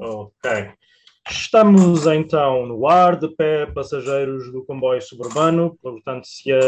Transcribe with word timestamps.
Ok. 0.00 0.72
Estamos 1.28 2.06
então 2.06 2.64
no 2.64 2.86
ar, 2.88 3.16
de 3.16 3.28
pé, 3.28 3.66
passageiros 3.66 4.50
do 4.50 4.64
comboio 4.64 5.02
suburbano. 5.02 5.78
Portanto, 5.82 6.26
se 6.26 6.50
a 6.50 6.58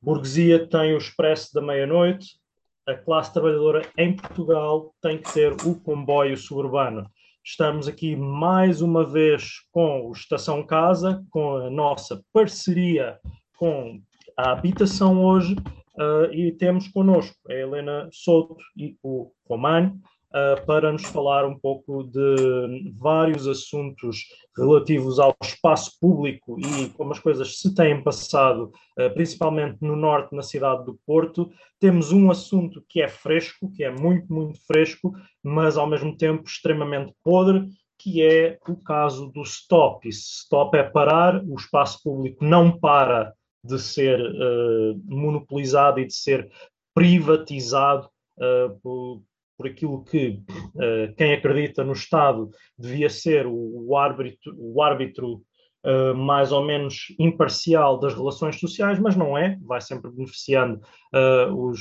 burguesia 0.00 0.66
tem 0.66 0.94
o 0.94 0.98
expresso 0.98 1.52
da 1.52 1.60
meia-noite, 1.60 2.38
a 2.86 2.94
classe 2.94 3.30
trabalhadora 3.34 3.82
em 3.98 4.16
Portugal 4.16 4.94
tem 5.02 5.18
que 5.18 5.34
ter 5.34 5.52
o 5.66 5.78
comboio 5.80 6.34
suburbano. 6.34 7.06
Estamos 7.44 7.86
aqui 7.86 8.16
mais 8.16 8.80
uma 8.80 9.04
vez 9.04 9.60
com 9.70 10.08
o 10.08 10.12
Estação 10.12 10.66
Casa, 10.66 11.22
com 11.30 11.56
a 11.56 11.68
nossa 11.68 12.24
parceria 12.32 13.20
com 13.58 14.00
a 14.34 14.52
habitação 14.52 15.22
hoje, 15.22 15.54
uh, 15.98 16.32
e 16.32 16.52
temos 16.52 16.88
connosco 16.88 17.36
a 17.50 17.52
Helena 17.52 18.08
Souto 18.10 18.56
e 18.74 18.96
o 19.02 19.30
Romano 19.46 20.00
uh, 20.36 20.66
para 20.66 20.92
nos 20.92 21.04
falar 21.04 21.46
um 21.46 21.58
pouco 21.58 22.04
de 22.04 22.92
vários 22.94 23.48
assuntos 23.48 24.26
relativos 24.56 25.18
ao 25.18 25.34
espaço 25.42 25.92
público 25.98 26.58
e 26.60 26.90
como 26.90 27.12
as 27.12 27.18
coisas 27.18 27.58
se 27.58 27.74
têm 27.74 28.02
passado, 28.02 28.70
uh, 28.98 29.12
principalmente 29.14 29.78
no 29.80 29.96
norte, 29.96 30.34
na 30.34 30.42
cidade 30.42 30.84
do 30.84 30.98
Porto. 31.06 31.50
Temos 31.80 32.12
um 32.12 32.30
assunto 32.30 32.84
que 32.88 33.00
é 33.00 33.08
fresco, 33.08 33.72
que 33.72 33.82
é 33.82 33.90
muito, 33.90 34.30
muito 34.32 34.58
fresco, 34.66 35.12
mas 35.42 35.78
ao 35.78 35.86
mesmo 35.86 36.16
tempo 36.16 36.44
extremamente 36.46 37.14
podre, 37.24 37.66
que 37.98 38.22
é 38.22 38.58
o 38.68 38.76
caso 38.76 39.28
do 39.28 39.42
stop. 39.42 40.06
E 40.06 40.10
stop 40.10 40.76
é 40.76 40.82
parar, 40.82 41.42
o 41.44 41.54
espaço 41.54 42.02
público 42.02 42.44
não 42.44 42.78
para 42.78 43.32
de 43.64 43.78
ser 43.80 44.20
uh, 44.20 45.00
monopolizado 45.04 45.98
e 45.98 46.06
de 46.06 46.14
ser 46.14 46.48
privatizado 46.94 48.08
uh, 48.38 48.78
por, 48.80 49.22
por 49.56 49.66
aquilo 49.66 50.04
que 50.04 50.42
uh, 50.74 51.14
quem 51.16 51.32
acredita 51.32 51.82
no 51.82 51.92
Estado 51.92 52.50
devia 52.78 53.08
ser 53.08 53.46
o, 53.46 53.88
o 53.88 53.96
árbitro, 53.96 54.54
o 54.58 54.82
árbitro 54.82 55.42
uh, 55.84 56.14
mais 56.14 56.52
ou 56.52 56.64
menos 56.64 57.14
imparcial 57.18 57.98
das 57.98 58.14
relações 58.14 58.58
sociais, 58.60 58.98
mas 58.98 59.16
não 59.16 59.36
é, 59.36 59.58
vai 59.62 59.80
sempre 59.80 60.10
beneficiando 60.10 60.80
uh, 61.14 61.52
os, 61.54 61.80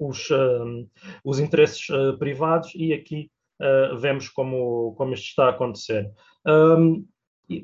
os, 0.00 0.28
os 1.24 1.38
interesses 1.38 1.86
privados 2.18 2.72
e 2.74 2.92
aqui 2.92 3.30
vemos 4.00 4.28
como, 4.28 4.92
como 4.96 5.14
isto 5.14 5.26
está 5.26 5.46
a 5.46 5.50
acontecer. 5.50 6.10
Um, 6.44 7.06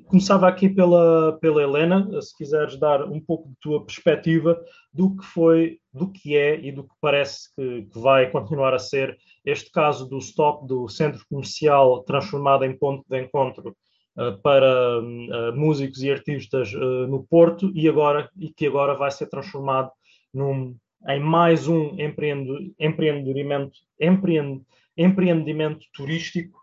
Começava 0.07 0.49
aqui 0.49 0.69
pela, 0.69 1.39
pela 1.41 1.63
Helena, 1.63 2.09
se 2.21 2.37
quiseres 2.37 2.79
dar 2.79 3.05
um 3.05 3.21
pouco 3.21 3.49
de 3.49 3.55
tua 3.61 3.85
perspectiva 3.85 4.61
do 4.93 5.17
que 5.17 5.25
foi, 5.25 5.79
do 5.93 6.11
que 6.11 6.37
é 6.37 6.59
e 6.61 6.71
do 6.71 6.85
que 6.85 6.95
parece 7.01 7.55
que, 7.55 7.83
que 7.83 7.99
vai 7.99 8.31
continuar 8.31 8.75
a 8.75 8.79
ser 8.79 9.17
este 9.45 9.71
caso 9.71 10.09
do 10.09 10.19
stop 10.19 10.67
do 10.67 10.89
centro 10.89 11.25
comercial 11.29 12.03
transformado 12.03 12.65
em 12.65 12.77
ponto 12.77 13.05
de 13.09 13.21
encontro 13.21 13.77
uh, 14.17 14.37
para 14.43 15.01
uh, 15.01 15.57
músicos 15.57 16.03
e 16.03 16.11
artistas 16.11 16.73
uh, 16.75 17.07
no 17.07 17.25
Porto 17.25 17.73
e 17.75 17.89
agora 17.89 18.31
e 18.39 18.51
que 18.51 18.67
agora 18.67 18.95
vai 18.95 19.11
ser 19.11 19.29
transformado 19.29 19.91
num, 20.33 20.77
em 21.09 21.21
mais 21.21 21.69
um 21.69 21.97
empreendimento, 21.99 23.73
empreend, 24.01 24.63
empreendimento 24.97 25.87
turístico 25.95 26.59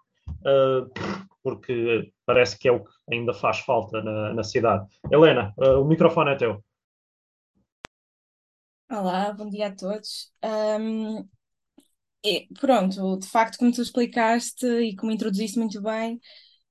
porque 1.45 2.11
parece 2.25 2.57
que 2.57 2.67
é 2.67 2.71
o 2.71 2.83
que 2.83 2.91
ainda 3.07 3.31
faz 3.31 3.59
falta 3.59 4.01
na, 4.01 4.33
na 4.33 4.43
cidade. 4.43 4.83
Helena, 5.11 5.53
uh, 5.59 5.79
o 5.79 5.85
microfone 5.85 6.31
é 6.31 6.35
teu. 6.35 6.65
Olá, 8.89 9.31
bom 9.31 9.47
dia 9.47 9.67
a 9.67 9.75
todos. 9.75 10.33
Um, 10.43 11.29
e, 12.25 12.47
pronto, 12.59 13.19
de 13.19 13.27
facto, 13.27 13.59
como 13.59 13.71
tu 13.71 13.79
explicaste 13.79 14.65
e 14.65 14.95
como 14.95 15.11
introduziste 15.11 15.59
muito 15.59 15.79
bem, 15.83 16.19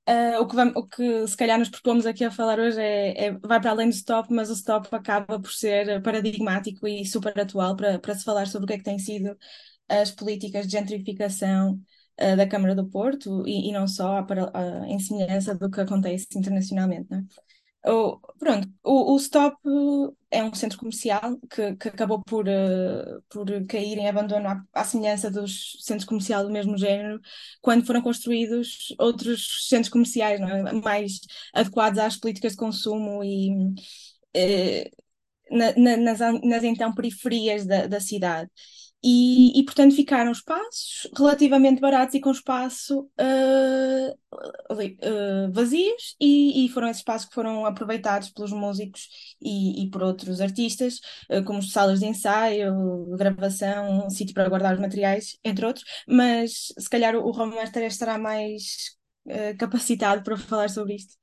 uh, 0.09 0.41
o, 0.41 0.49
que 0.49 0.57
vamos, 0.57 0.75
o 0.75 0.89
que 0.89 1.25
se 1.29 1.37
calhar 1.37 1.57
nos 1.57 1.69
propomos 1.69 2.05
aqui 2.05 2.25
a 2.25 2.31
falar 2.33 2.59
hoje 2.59 2.81
é, 2.81 3.27
é, 3.27 3.31
vai 3.31 3.61
para 3.61 3.71
além 3.71 3.89
do 3.89 3.95
stop, 3.95 4.29
mas 4.35 4.51
o 4.51 4.55
stop 4.55 4.89
acaba 4.91 5.39
por 5.39 5.53
ser 5.53 6.03
paradigmático 6.03 6.89
e 6.89 7.07
super 7.07 7.39
atual 7.39 7.77
para, 7.77 8.01
para 8.01 8.15
se 8.17 8.25
falar 8.25 8.49
sobre 8.49 8.65
o 8.65 8.67
que 8.67 8.75
é 8.75 8.79
que 8.79 8.85
têm 8.85 8.99
sido 8.99 9.39
as 9.89 10.11
políticas 10.11 10.67
de 10.67 10.73
gentrificação 10.73 11.81
uh, 12.21 12.37
da 12.37 12.47
Câmara 12.49 12.75
do 12.75 12.89
Porto 12.89 13.47
e, 13.47 13.69
e 13.69 13.73
não 13.73 13.87
só 13.87 14.23
para, 14.23 14.47
uh, 14.47 14.85
em 14.87 14.99
semelhança 14.99 15.55
do 15.55 15.71
que 15.71 15.81
acontece 15.81 16.27
internacionalmente. 16.37 17.09
Né? 17.11 17.25
O, 17.87 18.19
pronto, 18.39 18.67
o, 18.83 19.13
o, 19.13 19.17
Stop 19.19 19.59
é 20.31 20.43
um 20.43 20.55
centro 20.55 20.79
comercial 20.79 21.39
que, 21.51 21.77
que 21.77 21.89
acabou 21.89 22.23
por, 22.23 22.47
uh, 22.49 23.23
por 23.29 23.47
cair 23.67 23.99
em 23.99 24.09
abandono 24.09 24.49
à, 24.49 24.63
à, 24.73 24.85
semelhança 24.85 25.31
dos 25.31 25.77
centros 25.81 26.07
comerciais 26.07 26.47
do 26.47 26.53
mesmo 26.53 26.79
género, 26.79 27.21
quando 27.61 27.85
foram 27.87 28.01
construídos 28.01 28.95
outros 28.99 29.69
centros 29.69 29.91
comerciais 29.91 30.41
é? 30.41 30.73
mais 30.73 31.21
adequados 31.53 31.99
às 31.99 32.17
políticas 32.17 32.53
de 32.53 32.59
consumo 32.59 33.23
e 33.23 33.51
uh, 33.51 34.91
na, 35.51 35.73
na, 35.77 35.97
nas, 35.99 36.21
nas 36.43 36.65
então 36.65 36.95
periferias 36.95 37.67
da, 37.67 37.87
da 37.87 38.01
cidade. 38.01 38.51
E, 39.07 39.61
e, 39.61 39.63
portanto 39.67 39.95
ficaram 39.95 40.33
espaços 40.33 41.07
relativamente 41.15 41.79
baratos 41.79 42.15
e 42.15 42.21
com 42.21 42.31
espaço 42.31 43.01
uh, 43.21 44.11
uh, 44.33 45.53
vazios 45.53 46.17
e, 46.19 46.65
e, 46.65 46.69
foram 46.71 46.89
esses 46.89 47.01
espaços 47.01 47.29
que 47.29 47.35
foram 47.35 47.67
aproveitados 47.67 48.31
pelos 48.31 48.51
músicos 48.51 49.07
e, 49.43 49.85
e 49.85 49.91
por 49.91 50.03
outros 50.03 50.41
artistas, 50.41 51.01
uh, 51.31 51.45
como 51.45 51.63
salas 51.63 52.01
de 52.01 52.07
ensaio, 52.07 53.15
gravação, 53.19 54.07
um 54.07 54.09
sítio 54.09 54.33
para 54.33 54.49
guardar 54.49 54.73
os 54.73 54.81
materiais, 54.81 55.37
entre 55.45 55.67
outros, 55.67 55.85
mas 56.09 56.73
se 56.79 56.89
calhar 56.89 57.15
o 57.15 57.31
Romer 57.31 57.71
estará 57.85 58.17
mais 58.17 58.97
capacitado 59.59 60.23
para 60.23 60.37
falar 60.37 60.71
sobre 60.71 60.95
isto. 60.95 61.15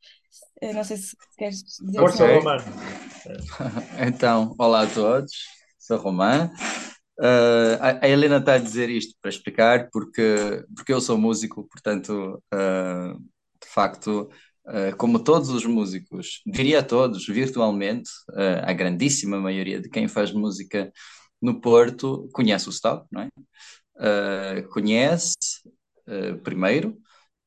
não 0.61 0.83
sei 0.83 0.97
se 0.97 1.15
queres 1.35 1.63
dizer 1.81 1.99
Força, 1.99 2.27
Romano. 2.27 2.63
então, 4.07 4.55
olá 4.59 4.83
a 4.83 4.87
todos, 4.87 5.31
sou 5.79 5.97
Romano. 5.97 6.51
Uh, 7.21 7.77
a, 8.01 8.09
Helena 8.09 8.37
está 8.37 8.55
a 8.55 8.57
dizer 8.57 8.89
isto 8.89 9.15
para 9.21 9.29
explicar, 9.29 9.89
porque, 9.91 10.65
porque 10.75 10.91
eu 10.91 10.99
sou 10.99 11.19
músico, 11.19 11.67
portanto, 11.67 12.41
uh, 12.51 13.15
de 13.15 13.67
facto, 13.71 14.27
uh, 14.65 14.97
como 14.97 15.23
todos 15.23 15.49
os 15.49 15.63
músicos, 15.63 16.41
diria 16.47 16.81
todos, 16.81 17.27
virtualmente, 17.27 18.09
a 18.63 18.73
grandíssima 18.73 19.39
maioria 19.39 19.79
de 19.79 19.87
quem 19.87 20.07
faz 20.07 20.31
música 20.31 20.91
no 21.39 21.61
Porto 21.61 22.27
conhece 22.33 22.67
o 22.67 22.71
Stop, 22.71 23.05
não 23.11 23.21
é? 23.21 23.29
conhece, 24.71 25.35
primeiro, 26.43 26.97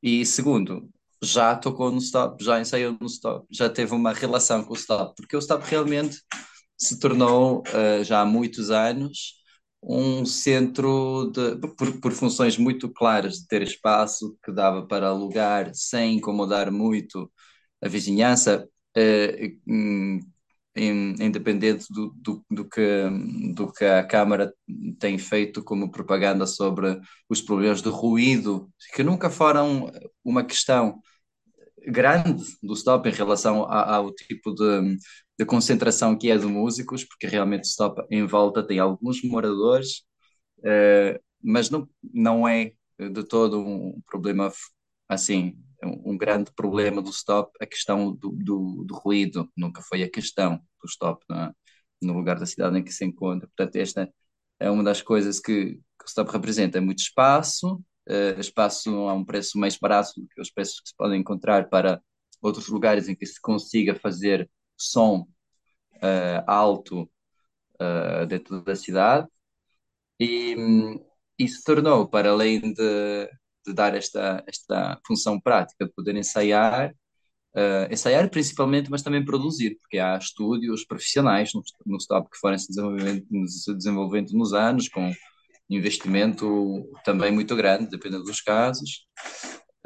e 0.00 0.24
segundo, 0.24 0.88
já 1.20 1.56
tocou 1.56 1.90
no 1.90 1.98
Stop, 1.98 2.44
já 2.44 2.60
ensaiou 2.60 2.96
no 3.00 3.06
Stop, 3.08 3.44
já 3.50 3.68
teve 3.68 3.92
uma 3.92 4.12
relação 4.12 4.62
com 4.62 4.72
o 4.72 4.76
Stop, 4.76 5.14
porque 5.16 5.36
o 5.36 5.40
Stop 5.40 5.68
realmente 5.68 6.20
se 6.78 6.98
tornou, 7.00 7.64
já 8.04 8.20
há 8.20 8.24
muitos 8.24 8.70
anos, 8.70 9.44
um 9.86 10.24
centro 10.24 11.30
de, 11.32 11.56
por, 11.76 12.00
por, 12.00 12.12
funções 12.12 12.56
muito 12.56 12.88
claras 12.88 13.40
de 13.40 13.46
ter 13.46 13.62
espaço 13.62 14.36
que 14.42 14.50
dava 14.52 14.86
para 14.86 15.08
alugar 15.08 15.70
sem 15.74 16.16
incomodar 16.16 16.70
muito 16.70 17.30
a 17.82 17.88
vizinhança, 17.88 18.66
eh, 18.96 19.52
independente 20.76 21.86
do, 21.90 22.10
do, 22.16 22.44
do, 22.50 22.68
que, 22.68 22.82
do 23.54 23.72
que 23.72 23.84
a 23.84 24.04
Câmara 24.04 24.52
tem 24.98 25.18
feito 25.18 25.62
como 25.62 25.90
propaganda 25.90 26.46
sobre 26.46 27.00
os 27.28 27.40
problemas 27.42 27.82
de 27.82 27.88
ruído, 27.90 28.70
que 28.94 29.02
nunca 29.04 29.30
foram 29.30 29.92
uma 30.24 30.44
questão 30.44 31.00
grande 31.86 32.42
do 32.62 32.74
stop 32.74 33.08
em 33.08 33.12
relação 33.12 33.62
ao, 33.62 34.06
ao 34.06 34.14
tipo 34.14 34.54
de, 34.54 34.96
de 35.38 35.44
concentração 35.44 36.16
que 36.16 36.30
é 36.30 36.38
de 36.38 36.46
músicos, 36.46 37.04
porque 37.04 37.26
realmente 37.26 37.64
Stop 37.64 38.02
em 38.10 38.26
volta 38.26 38.66
tem 38.66 38.78
alguns 38.78 39.22
moradores, 39.22 40.04
uh, 40.60 41.20
mas 41.42 41.70
não, 41.70 41.88
não 42.02 42.48
é 42.48 42.72
de 42.98 43.25
todo 43.25 43.58
um 43.60 44.00
problema 44.06 44.52
assim, 45.08 45.58
um 45.82 46.16
grande 46.16 46.50
problema 46.52 47.02
do 47.02 47.10
Stop, 47.10 47.52
a 47.60 47.66
questão 47.66 48.14
do, 48.14 48.31
do, 48.31 48.84
do 48.84 48.94
ruído, 48.94 49.50
nunca 49.56 49.82
foi 49.82 50.02
a 50.02 50.10
questão 50.10 50.56
do 50.81 50.88
Stop 50.88 51.25
é? 51.32 51.50
no 52.02 52.14
lugar 52.14 52.38
da 52.38 52.46
cidade 52.46 52.78
em 52.78 52.82
que 52.84 52.92
se 52.92 53.04
encontra. 53.04 53.48
Portanto, 53.48 53.76
esta 53.76 54.10
é 54.58 54.70
uma 54.70 54.82
das 54.82 55.02
coisas 55.02 55.40
que, 55.40 55.75
que 55.75 56.04
o 56.04 56.08
Stop 56.08 56.30
representa, 56.32 56.78
é 56.78 56.80
muito 56.80 57.00
espaço, 57.00 57.75
uh, 58.08 58.40
espaço 58.40 58.90
a 59.08 59.14
um 59.14 59.25
preço 59.25 59.58
mais 59.58 59.76
barato 59.76 60.12
do 60.16 60.28
que 60.28 60.40
os 60.40 60.50
preços 60.50 60.80
que 60.80 60.88
se 60.88 60.96
podem 60.96 61.20
encontrar 61.20 61.69
para 61.69 62.00
outros 62.40 62.69
lugares 62.69 63.08
em 63.08 63.14
que 63.14 63.26
se 63.26 63.40
consiga 63.40 63.94
fazer 63.94 64.48
som 64.76 65.26
uh, 65.97 66.44
alto 66.47 67.03
uh, 67.81 68.26
dentro 68.26 68.62
da 68.62 68.76
cidade 68.76 69.29
e 70.19 70.56
isso 71.38 71.62
tornou, 71.65 72.09
para 72.09 72.31
além 72.31 72.61
de, 72.61 73.31
de 73.67 73.73
dar 73.75 73.94
esta, 73.94 74.43
esta 74.47 75.00
função 75.06 75.41
prática 75.41 75.85
de 75.85 75.93
poder 75.93 76.17
ensaiar, 76.17 76.94
uh, 77.55 77.93
ensaiar 77.93 78.29
principalmente, 78.31 78.91
mas 78.91 79.03
também 79.03 79.25
produzir, 79.25 79.76
porque 79.81 79.99
há 79.99 80.17
estúdios 80.17 80.85
profissionais 80.85 81.53
no, 81.53 81.62
no 81.85 81.97
stop 81.99 82.31
que 82.31 82.38
foram 82.38 82.59
se 82.59 82.69
desenvolvendo, 82.69 83.49
se 83.49 83.75
desenvolvendo 83.75 84.31
nos 84.32 84.53
anos, 84.53 84.88
com 84.88 85.11
investimento 85.69 86.88
também 87.05 87.32
muito 87.32 87.56
grande, 87.56 87.91
dependendo 87.91 88.25
dos 88.25 88.41
casos. 88.41 89.06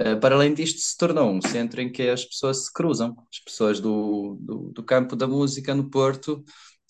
Uh, 0.00 0.18
para 0.20 0.34
além 0.34 0.54
disto, 0.54 0.80
se 0.80 0.96
tornou 0.96 1.30
um 1.30 1.42
centro 1.42 1.80
em 1.80 1.90
que 1.90 2.08
as 2.08 2.24
pessoas 2.24 2.66
se 2.66 2.72
cruzam, 2.72 3.16
as 3.32 3.40
pessoas 3.40 3.80
do, 3.80 4.36
do, 4.40 4.70
do 4.72 4.82
campo 4.84 5.16
da 5.16 5.26
música 5.26 5.74
no 5.74 5.90
Porto, 5.90 6.44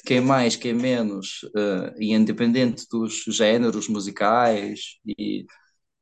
quem 0.04 0.20
mais, 0.20 0.56
quem 0.56 0.74
menos, 0.74 1.42
uh, 1.54 1.94
e 1.98 2.12
independente 2.12 2.86
dos 2.90 3.24
géneros 3.26 3.88
musicais 3.88 4.98
e, 5.06 5.46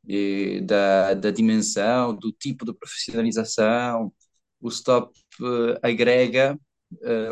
e 0.06 0.60
da, 0.62 1.14
da 1.14 1.30
dimensão, 1.30 2.14
do 2.16 2.32
tipo 2.32 2.64
de 2.64 2.74
profissionalização, 2.74 4.12
o 4.60 4.68
Stop 4.68 5.12
uh, 5.40 5.78
agrega 5.82 6.58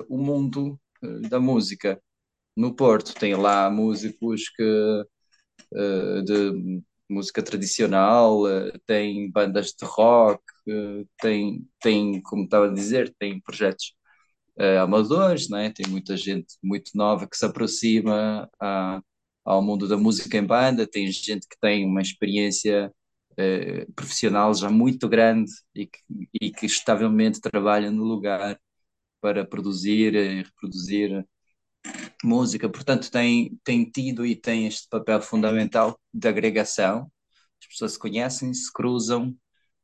o 0.08 0.18
mundo 0.18 0.78
da 1.30 1.38
música 1.38 2.00
no 2.56 2.74
Porto. 2.74 3.14
Tem 3.14 3.34
lá 3.34 3.70
músicos 3.70 4.48
que, 4.50 5.04
uh, 5.72 6.22
de 6.24 6.82
música 7.08 7.42
tradicional, 7.42 8.42
uh, 8.42 8.72
tem 8.86 9.30
bandas 9.30 9.68
de 9.68 9.84
rock, 9.84 10.42
uh, 10.68 11.08
tem, 11.20 11.68
tem, 11.80 12.20
como 12.22 12.44
estava 12.44 12.66
a 12.66 12.72
dizer, 12.74 13.14
tem 13.18 13.40
projetos 13.40 13.94
amadores, 14.80 15.48
né? 15.50 15.72
tem 15.74 15.84
muita 15.88 16.16
gente 16.16 16.56
muito 16.62 16.92
nova 16.94 17.26
que 17.28 17.36
se 17.36 17.44
aproxima 17.44 18.48
a, 18.60 19.02
ao 19.44 19.60
mundo 19.60 19.88
da 19.88 19.96
música 19.96 20.38
em 20.38 20.44
banda, 20.46 20.86
tem 20.86 21.10
gente 21.10 21.48
que 21.48 21.58
tem 21.60 21.84
uma 21.84 22.00
experiência 22.00 22.92
profissional 23.96 24.54
já 24.54 24.70
muito 24.70 25.08
grande 25.08 25.50
e 25.74 25.86
que, 25.86 25.98
e 26.40 26.50
que 26.52 26.66
estavelmente 26.66 27.40
trabalha 27.40 27.90
no 27.90 28.04
lugar 28.04 28.56
para 29.20 29.44
produzir 29.44 30.14
e 30.14 30.42
reproduzir 30.42 31.24
música, 32.22 32.68
portanto, 32.68 33.10
tem, 33.10 33.58
tem 33.64 33.84
tido 33.84 34.24
e 34.24 34.36
tem 34.36 34.66
este 34.66 34.88
papel 34.88 35.20
fundamental 35.20 35.98
de 36.12 36.28
agregação. 36.28 37.10
As 37.60 37.68
pessoas 37.68 37.92
se 37.92 37.98
conhecem, 37.98 38.52
se 38.52 38.72
cruzam. 38.72 39.34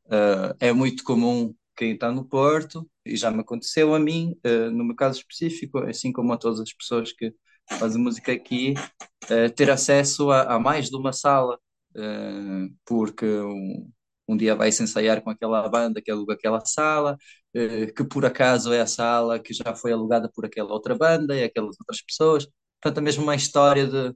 Uh, 0.05 0.53
é 0.59 0.73
muito 0.73 1.03
comum 1.03 1.55
quem 1.75 1.93
está 1.93 2.11
no 2.11 2.25
Porto, 2.25 2.89
e 3.05 3.15
já 3.15 3.31
me 3.31 3.41
aconteceu 3.41 3.95
a 3.95 3.99
mim, 3.99 4.35
uh, 4.45 4.69
no 4.71 4.83
meu 4.83 4.95
caso 4.95 5.19
específico, 5.19 5.79
assim 5.79 6.11
como 6.11 6.33
a 6.33 6.37
todas 6.37 6.59
as 6.59 6.73
pessoas 6.73 7.11
que 7.11 7.33
fazem 7.79 8.01
música 8.01 8.31
aqui, 8.31 8.73
uh, 9.25 9.49
ter 9.55 9.71
acesso 9.71 10.29
a, 10.31 10.55
a, 10.55 10.59
mais 10.59 10.89
de 10.89 10.95
uma 10.95 11.13
sala, 11.13 11.57
porque 12.85 13.25
um, 13.25 13.91
um 14.33 14.37
dia 14.37 14.55
vai-se 14.55 14.83
ensaiar 14.83 15.21
com 15.21 15.29
aquela 15.29 15.67
banda 15.69 16.01
que 16.01 16.11
aluga 16.11 16.33
aquela 16.33 16.63
sala, 16.65 17.17
eh, 17.53 17.87
que 17.87 18.03
por 18.03 18.25
acaso 18.25 18.73
é 18.73 18.81
a 18.81 18.87
sala 18.87 19.39
que 19.39 19.53
já 19.53 19.75
foi 19.75 19.91
alugada 19.91 20.29
por 20.33 20.45
aquela 20.45 20.71
outra 20.73 20.95
banda 20.95 21.35
e 21.35 21.43
aquelas 21.43 21.77
outras 21.79 22.01
pessoas. 22.01 22.47
Portanto, 22.81 22.99
é 22.99 23.01
mesmo 23.01 23.23
uma 23.23 23.35
história 23.35 23.87
de, 23.87 24.09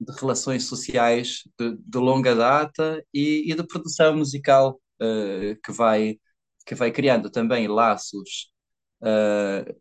de 0.00 0.12
relações 0.20 0.64
sociais 0.66 1.42
de, 1.58 1.76
de 1.76 1.98
longa 1.98 2.34
data 2.34 3.04
e, 3.12 3.50
e, 3.52 3.54
de 3.54 3.66
produção 3.66 4.16
musical 4.16 4.80
uh, 5.02 5.60
que, 5.64 5.72
vai, 5.72 6.18
que 6.66 6.74
vai 6.74 6.90
criando 6.92 7.30
também 7.30 7.68
laços 7.68 8.50
uh, 9.02 9.80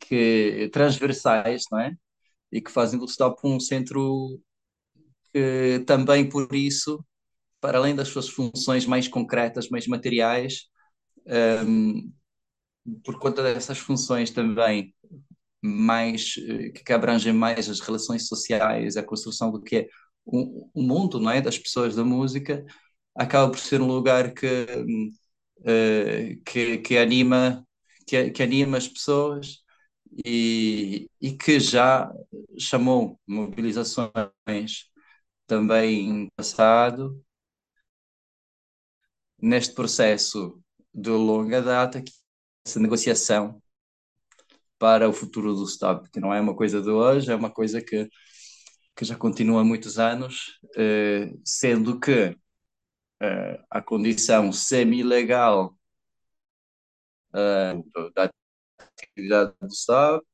que, 0.00 0.70
transversais, 0.72 1.64
não 1.70 1.80
é? 1.80 1.94
E 2.52 2.60
que 2.60 2.70
fazem 2.70 2.98
do 2.98 3.06
Stop 3.06 3.40
um 3.44 3.60
centro 3.60 4.40
que 5.32 5.84
também 5.86 6.28
por 6.28 6.54
isso, 6.54 7.04
para 7.60 7.78
além 7.78 7.94
das 7.94 8.08
suas 8.08 8.28
funções 8.28 8.86
mais 8.86 9.08
concretas, 9.08 9.68
mais 9.68 9.86
materiais, 9.86 10.68
um, 11.66 12.12
por 13.04 13.18
conta 13.18 13.42
dessas 13.42 13.78
funções 13.78 14.30
também 14.30 14.94
mais 15.62 16.34
eh, 16.38 16.70
que 16.70 16.92
abrangem 16.92 17.32
mais 17.32 17.68
as 17.68 17.80
relações 17.80 18.28
sociais, 18.28 18.96
a 18.96 19.02
construção 19.02 19.50
do 19.50 19.62
que 19.62 19.76
é 19.76 19.88
o, 20.24 20.70
o 20.74 20.82
mundo, 20.82 21.20
não 21.20 21.30
é, 21.30 21.40
das 21.40 21.58
pessoas 21.58 21.96
da 21.96 22.04
música, 22.04 22.64
acaba 23.14 23.50
por 23.50 23.58
ser 23.60 23.80
um 23.80 23.86
lugar 23.86 24.32
que 24.34 24.46
uh, 25.60 26.42
que, 26.44 26.78
que 26.78 26.98
anima 26.98 27.66
que, 28.06 28.30
que 28.30 28.42
anima 28.42 28.78
as 28.78 28.88
pessoas 28.88 29.62
e, 30.24 31.10
e 31.20 31.32
que 31.36 31.60
já 31.60 32.10
chamou 32.58 33.20
mobilizações 33.26 34.12
também 35.46 36.08
em 36.10 36.28
passado 36.36 37.22
neste 39.40 39.74
processo 39.74 40.60
de 40.92 41.10
longa 41.10 41.62
data, 41.62 42.02
essa 42.66 42.80
negociação 42.80 43.62
para 44.78 45.08
o 45.08 45.12
futuro 45.12 45.54
do 45.54 45.64
Stop, 45.64 46.10
que 46.10 46.20
não 46.20 46.32
é 46.32 46.40
uma 46.40 46.54
coisa 46.54 46.80
de 46.80 46.90
hoje, 46.90 47.30
é 47.30 47.34
uma 47.34 47.50
coisa 47.50 47.80
que, 47.82 48.08
que 48.96 49.04
já 49.04 49.16
continua 49.16 49.60
há 49.62 49.64
muitos 49.64 49.98
anos, 49.98 50.58
eh, 50.76 51.32
sendo 51.44 51.98
que 52.00 52.36
eh, 53.20 53.60
a 53.70 53.82
condição 53.82 54.52
semi-legal 54.52 55.76
eh, 57.34 57.74
da 58.14 58.30
atividade 58.78 59.54
do 59.60 59.68
Stop 59.68 60.26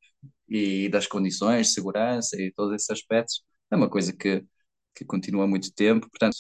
e 0.48 0.88
das 0.90 1.06
condições 1.06 1.68
de 1.68 1.74
segurança 1.74 2.40
e 2.40 2.52
todos 2.52 2.74
esses 2.74 2.90
aspectos 2.90 3.44
é 3.70 3.76
uma 3.76 3.90
coisa 3.90 4.12
que, 4.14 4.44
que 4.94 5.04
continua 5.04 5.44
há 5.44 5.46
muito 5.48 5.72
tempo, 5.74 6.08
portanto 6.10 6.36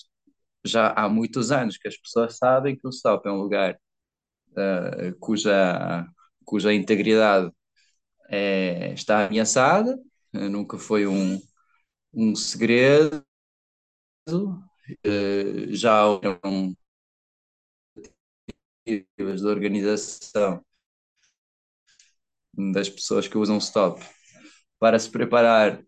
já 0.64 0.92
há 0.92 1.08
muitos 1.08 1.52
anos 1.52 1.76
que 1.76 1.88
as 1.88 1.96
pessoas 1.96 2.36
sabem 2.36 2.76
que 2.76 2.86
o 2.86 2.90
Stop 2.90 3.28
é 3.28 3.32
um 3.32 3.36
lugar 3.36 3.78
uh, 4.52 5.18
cuja, 5.20 6.06
cuja 6.44 6.72
integridade 6.72 7.50
é, 8.30 8.92
está 8.94 9.26
ameaçada, 9.26 9.98
uh, 10.34 10.48
nunca 10.48 10.78
foi 10.78 11.06
um, 11.06 11.40
um 12.12 12.34
segredo, 12.34 13.24
uh, 14.28 15.74
já 15.74 16.06
houveram 16.06 16.74
de 18.86 19.46
organização 19.46 20.64
das 22.52 22.88
pessoas 22.88 23.26
que 23.26 23.36
usam 23.38 23.58
stop 23.58 24.04
para 24.78 24.98
se 24.98 25.10
preparar, 25.10 25.82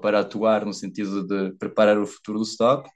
para 0.00 0.20
atuar 0.20 0.64
no 0.64 0.72
sentido 0.72 1.26
de 1.26 1.52
preparar 1.58 1.98
o 1.98 2.06
futuro 2.06 2.38
do 2.38 2.44
stop. 2.44 2.88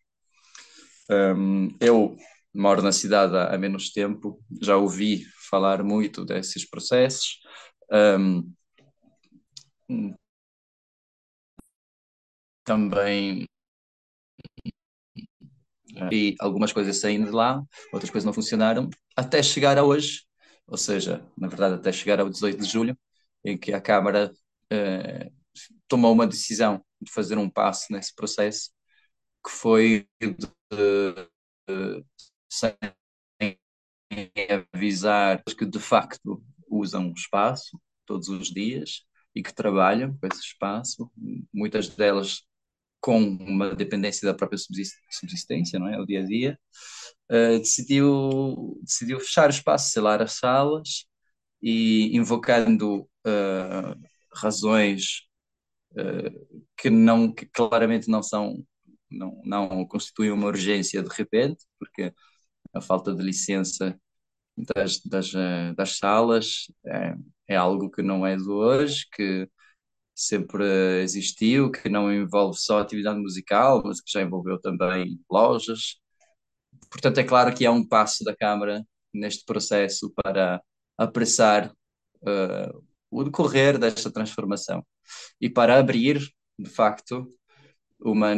Um, 1.11 1.77
eu 1.81 2.17
moro 2.55 2.83
na 2.83 2.93
cidade 2.93 3.37
há, 3.37 3.57
menos 3.59 3.91
tempo, 3.93 4.41
já 4.63 4.77
ouvi 4.77 5.25
falar 5.51 5.83
muito 5.83 6.25
desses 6.25 6.69
processos. 6.69 7.41
Um, 7.93 8.53
também 12.65 13.47
e 16.13 16.35
algumas 16.41 16.73
coisas 16.73 16.97
saindo 16.99 17.27
de 17.27 17.33
lá, 17.33 17.63
outras 17.93 18.11
coisas 18.11 18.25
não 18.25 18.33
funcionaram, 18.33 18.89
até 19.17 19.43
chegar 19.43 19.79
a 19.79 19.85
hoje, 19.85 20.23
ou 20.67 20.77
seja, 20.77 21.25
na 21.37 21.49
verdade, 21.49 21.75
até 21.75 21.93
chegar 21.93 22.21
ao 22.21 22.29
18 22.29 22.59
de 22.61 22.69
julho, 22.69 22.99
em 23.45 23.57
que 23.57 23.73
a 23.73 23.81
Câmara 23.81 24.33
eh, 24.71 25.31
tomou 25.89 26.13
uma 26.13 26.27
decisão 26.27 26.85
de 27.01 27.13
fazer 27.13 27.39
um 27.39 27.49
passo 27.51 27.93
nesse 27.93 28.15
processo, 28.15 28.71
que 29.45 29.51
foi 29.51 30.09
sem 32.51 32.77
avisar 34.73 35.43
que 35.57 35.65
de 35.65 35.79
facto 35.79 36.43
usam 36.69 37.11
o 37.11 37.15
espaço 37.15 37.81
todos 38.07 38.29
os 38.29 38.49
dias 38.49 39.05
e 39.35 39.43
que 39.43 39.53
trabalham 39.53 40.17
com 40.17 40.27
esse 40.27 40.41
espaço, 40.41 41.11
muitas 41.53 41.89
delas 41.89 42.43
com 43.01 43.21
uma 43.21 43.75
dependência 43.75 44.27
da 44.27 44.33
própria 44.33 44.59
subsistência, 45.11 45.79
não 45.79 45.89
é? 45.89 46.01
O 46.01 46.07
dia 46.07 46.23
a 46.23 46.25
dia, 46.25 46.59
uh, 47.31 47.59
decidiu, 47.59 48.81
decidiu 48.83 49.21
fechar 49.21 49.49
o 49.49 49.51
espaço, 49.51 49.91
selar 49.91 50.23
as 50.23 50.33
salas 50.33 51.05
e 51.61 52.17
invocando 52.17 53.03
uh, 53.27 54.01
razões 54.33 55.25
uh, 55.93 56.65
que 56.79 56.89
não 56.89 57.31
que 57.31 57.45
claramente 57.45 58.09
não 58.09 58.23
são 58.23 58.65
não, 59.11 59.41
não 59.45 59.87
constituem 59.87 60.31
uma 60.33 60.47
urgência 60.49 61.03
de 61.03 61.09
repente, 61.11 61.65
porque 61.79 62.13
a 62.75 62.81
falta 62.81 63.15
de 63.15 63.23
licença 63.23 63.99
das, 64.57 65.01
das, 65.01 65.35
eh, 65.35 65.75
das 65.75 65.99
salas 65.99 66.67
é, 66.87 67.15
é 67.49 67.57
algo 67.57 67.91
que 67.91 68.03
não 68.03 68.27
é 68.27 68.37
de 68.37 68.49
hoje, 68.49 69.07
que 69.13 69.49
sempre 70.15 70.65
existiu, 71.03 71.71
que 71.71 71.89
não 71.89 72.13
envolve 72.13 72.59
só 72.59 72.81
atividade 72.81 73.21
musical, 73.21 73.83
mas 73.85 74.01
que 74.01 74.11
já 74.13 74.23
envolveu 74.23 74.61
também 74.61 75.21
lojas. 75.31 75.97
Portanto, 76.91 77.19
é 77.19 77.25
claro 77.25 77.55
que 77.55 77.67
há 77.67 77.73
um 77.73 77.87
passo 77.87 78.25
da 78.25 78.37
Câmara 78.37 78.85
neste 79.13 79.45
processo 79.45 80.13
para 80.23 80.63
apressar 80.99 81.73
uh, 82.23 82.85
o 83.11 83.25
decorrer 83.25 83.79
desta 83.79 84.11
transformação 84.13 84.85
e 85.41 85.51
para 85.51 85.79
abrir, 85.79 86.21
de 86.59 86.71
facto, 86.71 87.29
uma, 88.01 88.33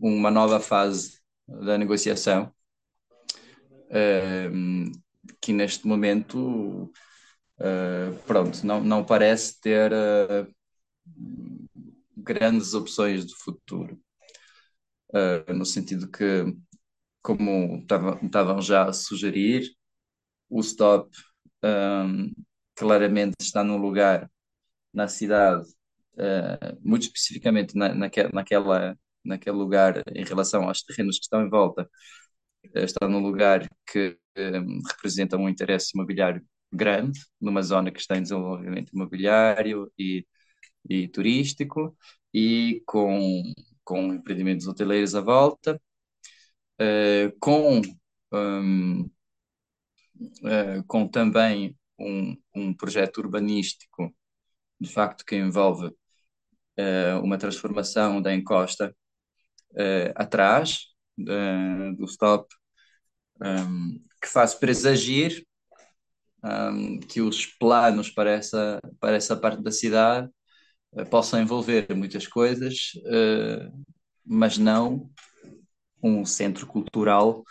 uma 0.00 0.30
nova 0.30 0.60
fase 0.60 1.20
da 1.46 1.76
negociação 1.78 2.52
que 5.40 5.52
neste 5.52 5.86
momento 5.86 6.92
uh, 7.58 8.14
pronto, 8.26 8.64
não, 8.64 8.82
não 8.82 9.04
parece 9.04 9.60
ter 9.60 9.92
uh, 9.92 10.54
grandes 12.16 12.74
opções 12.74 13.26
de 13.26 13.34
futuro. 13.36 14.00
uh, 15.14 15.52
no 15.52 15.64
sentido 15.64 16.10
que, 16.10 16.44
como 17.22 17.84
estavam 18.22 18.62
já 18.62 18.88
a 18.88 18.92
sugerir, 18.92 19.70
o 20.48 20.60
stop 20.60 21.10
um, 21.62 22.32
claramente 22.74 23.36
está 23.40 23.62
num 23.62 23.76
lugar 23.76 24.30
na 24.92 25.06
cidade, 25.08 25.66
uh, 26.20 26.78
muito 26.82 27.02
especificamente 27.04 27.74
na, 27.76 27.94
naque, 27.94 28.22
naquela, 28.32 28.96
naquele 29.24 29.56
lugar 29.56 30.02
em 30.14 30.24
relação 30.24 30.64
aos 30.68 30.82
terrenos 30.82 31.18
que 31.18 31.24
estão 31.24 31.42
em 31.44 31.50
volta, 31.50 31.88
uh, 32.74 32.78
está 32.80 33.08
num 33.08 33.20
lugar 33.20 33.68
que 33.86 34.18
um, 34.38 34.80
representa 34.88 35.36
um 35.36 35.48
interesse 35.48 35.92
imobiliário 35.94 36.44
grande, 36.72 37.20
numa 37.40 37.62
zona 37.62 37.90
que 37.90 38.00
está 38.00 38.16
em 38.16 38.22
desenvolvimento 38.22 38.92
imobiliário 38.92 39.90
e, 39.98 40.26
e 40.88 41.08
turístico, 41.08 41.96
e 42.32 42.82
com, 42.86 43.42
com 43.84 44.14
empreendimentos 44.14 44.66
hoteleiros 44.66 45.14
à 45.14 45.20
volta, 45.20 45.80
uh, 46.80 47.38
com, 47.40 47.80
um, 48.32 49.02
uh, 49.02 50.84
com 50.86 51.08
também 51.08 51.76
um, 51.98 52.36
um 52.54 52.74
projeto 52.74 53.18
urbanístico, 53.18 54.14
de 54.80 54.90
facto, 54.90 55.24
que 55.24 55.36
envolve 55.36 55.94
uma 57.22 57.38
transformação 57.38 58.22
da 58.22 58.34
encosta 58.34 58.94
atrás 60.14 60.86
do 61.16 62.04
stop, 62.06 62.46
um, 63.42 64.00
que 64.20 64.28
faz 64.28 64.54
presagir 64.54 65.44
um, 66.44 67.00
que 67.00 67.20
os 67.20 67.46
planos 67.46 68.10
para 68.10 68.30
essa, 68.30 68.80
para 68.98 69.16
essa 69.16 69.36
parte 69.36 69.62
da 69.62 69.70
cidade 69.70 70.28
possam 71.10 71.40
envolver 71.40 71.86
muitas 71.94 72.26
coisas, 72.26 72.92
mas 74.24 74.58
não 74.58 75.10
um 76.02 76.24
centro 76.24 76.66
cultural, 76.66 77.44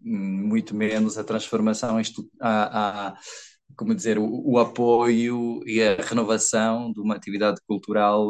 muito 0.00 0.74
menos 0.74 1.16
a 1.16 1.24
transformação, 1.24 1.98
a, 2.40 3.14
como 3.76 3.94
dizer, 3.94 4.18
o, 4.18 4.24
o, 4.24 4.58
apoio 4.58 5.60
e 5.66 5.82
a 5.82 5.96
renovação 5.96 6.92
de 6.92 7.00
uma 7.00 7.14
atividade 7.14 7.60
cultural 7.66 8.28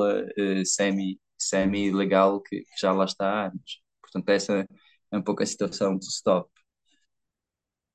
semi, 0.64 1.20
semi-legal 1.38 2.40
que, 2.40 2.60
que 2.60 2.80
já 2.80 2.92
lá 2.92 3.04
está 3.04 3.26
há 3.26 3.46
anos. 3.46 3.82
Portanto, 4.00 4.28
essa 4.28 4.66
é 5.10 5.16
um 5.16 5.22
pouco 5.22 5.42
a 5.42 5.46
situação 5.46 5.96
do 5.96 6.04
stop. 6.04 6.50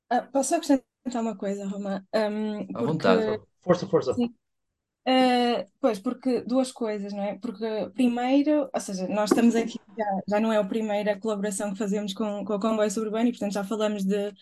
Ah, 0.10 0.22
posso 0.22 0.56
acrescentar 0.56 0.86
uma 1.22 1.36
coisa, 1.36 1.68
Roma? 1.68 2.06
Um, 2.14 2.78
À 2.78 2.82
vontade. 2.82 3.42
Força, 3.62 3.88
força. 3.88 4.14
Sim. 4.14 4.34
Uh, 5.08 5.64
pois, 5.80 6.00
porque 6.00 6.42
duas 6.42 6.70
coisas, 6.72 7.14
não 7.14 7.24
é? 7.24 7.38
Porque, 7.40 7.66
primeiro, 7.94 8.70
ou 8.74 8.80
seja, 8.80 9.08
nós 9.08 9.32
estamos 9.32 9.56
aqui, 9.56 9.80
já, 9.98 10.22
já 10.28 10.40
não 10.40 10.52
é 10.52 10.58
a 10.58 10.66
primeira 10.66 11.18
colaboração 11.18 11.72
que 11.72 11.78
fazemos 11.78 12.14
com, 12.14 12.44
com 12.44 12.56
o 12.56 12.60
Comboio 12.60 12.92
Suburbano 12.92 13.30
e, 13.30 13.32
portanto, 13.32 13.54
já 13.54 13.64
falamos 13.64 14.04
de 14.04 14.34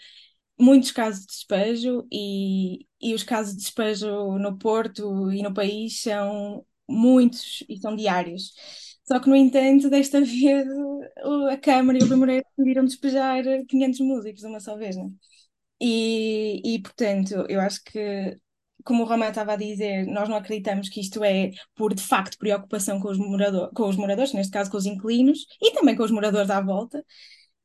muitos 0.59 0.91
casos 0.91 1.21
de 1.21 1.27
despejo 1.27 2.07
e, 2.11 2.87
e 3.01 3.13
os 3.13 3.23
casos 3.23 3.53
de 3.55 3.61
despejo 3.61 4.37
no 4.37 4.57
Porto 4.57 5.31
e 5.31 5.41
no 5.43 5.53
país 5.53 6.01
são 6.01 6.65
muitos 6.87 7.63
e 7.69 7.77
são 7.77 7.95
diários. 7.95 8.53
Só 9.03 9.19
que, 9.19 9.29
no 9.29 9.35
entanto, 9.35 9.89
desta 9.89 10.21
vez 10.25 10.67
a 11.51 11.57
Câmara 11.57 11.97
e 11.99 12.03
o 12.03 12.07
Primeiro 12.07 12.45
decidiram 12.57 12.85
despejar 12.85 13.43
500 13.67 13.99
músicos 13.99 14.41
de 14.41 14.47
uma 14.47 14.59
só 14.59 14.75
vez, 14.75 14.95
não 14.95 15.05
é? 15.07 15.09
E, 15.81 16.61
e 16.75 16.81
portanto, 16.81 17.45
eu 17.49 17.59
acho 17.59 17.83
que, 17.83 18.37
como 18.83 19.03
o 19.03 19.05
Romão 19.07 19.29
estava 19.29 19.53
a 19.53 19.55
dizer, 19.57 20.05
nós 20.07 20.29
não 20.29 20.37
acreditamos 20.37 20.89
que 20.89 21.01
isto 21.01 21.23
é 21.23 21.51
por 21.75 21.93
de 21.93 22.01
facto 22.01 22.37
preocupação 22.37 22.99
com 22.99 23.09
os, 23.09 23.17
morador, 23.17 23.71
com 23.73 23.87
os 23.89 23.97
moradores, 23.97 24.33
neste 24.33 24.51
caso 24.53 24.71
com 24.71 24.77
os 24.77 24.85
inquilinos, 24.85 25.45
e 25.61 25.73
também 25.73 25.95
com 25.95 26.03
os 26.03 26.11
moradores 26.11 26.49
à 26.49 26.61
volta. 26.61 27.03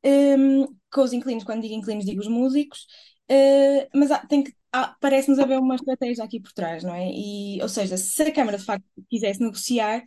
Um, 0.05 0.67
com 0.91 1.03
os 1.03 1.13
inquilinos, 1.13 1.45
quando 1.45 1.63
digo 1.63 1.75
inquilinos, 1.75 2.05
digo 2.05 2.21
os 2.21 2.29
músicos, 2.29 2.87
uh, 3.31 3.89
mas 3.95 4.11
tem 4.29 4.43
que, 4.45 4.55
parece-nos 5.01 5.39
haver 5.39 5.59
uma 5.59 5.75
estratégia 5.75 6.25
aqui 6.25 6.41
por 6.41 6.53
trás, 6.53 6.85
não 6.85 6.95
é? 6.95 7.11
E, 7.11 7.61
ou 7.63 7.69
seja, 7.69 7.97
se 7.97 8.23
a 8.23 8.33
Câmara 8.33 8.59
de 8.59 8.65
facto 8.65 8.85
quisesse 9.09 9.41
negociar, 9.41 10.03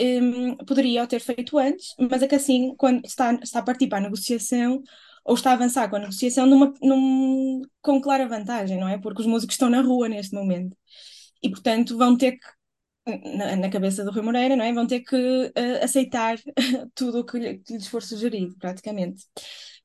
um, 0.00 0.56
poderia 0.56 1.04
o 1.04 1.06
ter 1.06 1.20
feito 1.20 1.58
antes, 1.58 1.94
mas 1.98 2.22
é 2.22 2.28
que 2.28 2.34
assim, 2.34 2.74
quando 2.76 3.04
está, 3.04 3.32
está 3.34 3.60
a 3.60 3.62
partir 3.62 3.88
para 3.88 3.98
a 3.98 4.00
negociação, 4.02 4.82
ou 5.24 5.34
está 5.34 5.50
a 5.50 5.54
avançar 5.54 5.88
com 5.88 5.96
a 5.96 6.00
negociação 6.00 6.46
numa, 6.46 6.74
num, 6.82 7.62
com 7.80 8.00
clara 8.00 8.26
vantagem, 8.28 8.78
não 8.78 8.88
é? 8.88 8.98
Porque 8.98 9.20
os 9.22 9.26
músicos 9.26 9.54
estão 9.54 9.70
na 9.70 9.80
rua 9.80 10.08
neste 10.08 10.34
momento 10.34 10.76
e, 11.42 11.48
portanto, 11.50 11.96
vão 11.96 12.16
ter 12.16 12.32
que, 12.32 12.46
na, 13.06 13.56
na 13.56 13.70
cabeça 13.70 14.04
do 14.04 14.12
Rui 14.12 14.22
Moreira, 14.22 14.56
não 14.56 14.64
é? 14.64 14.72
Vão 14.72 14.86
ter 14.86 15.00
que 15.00 15.16
uh, 15.16 15.84
aceitar 15.84 16.38
tudo 16.94 17.20
o 17.20 17.24
que, 17.24 17.58
que 17.58 17.74
lhes 17.74 17.88
for 17.88 18.02
sugerido, 18.02 18.56
praticamente. 18.58 19.24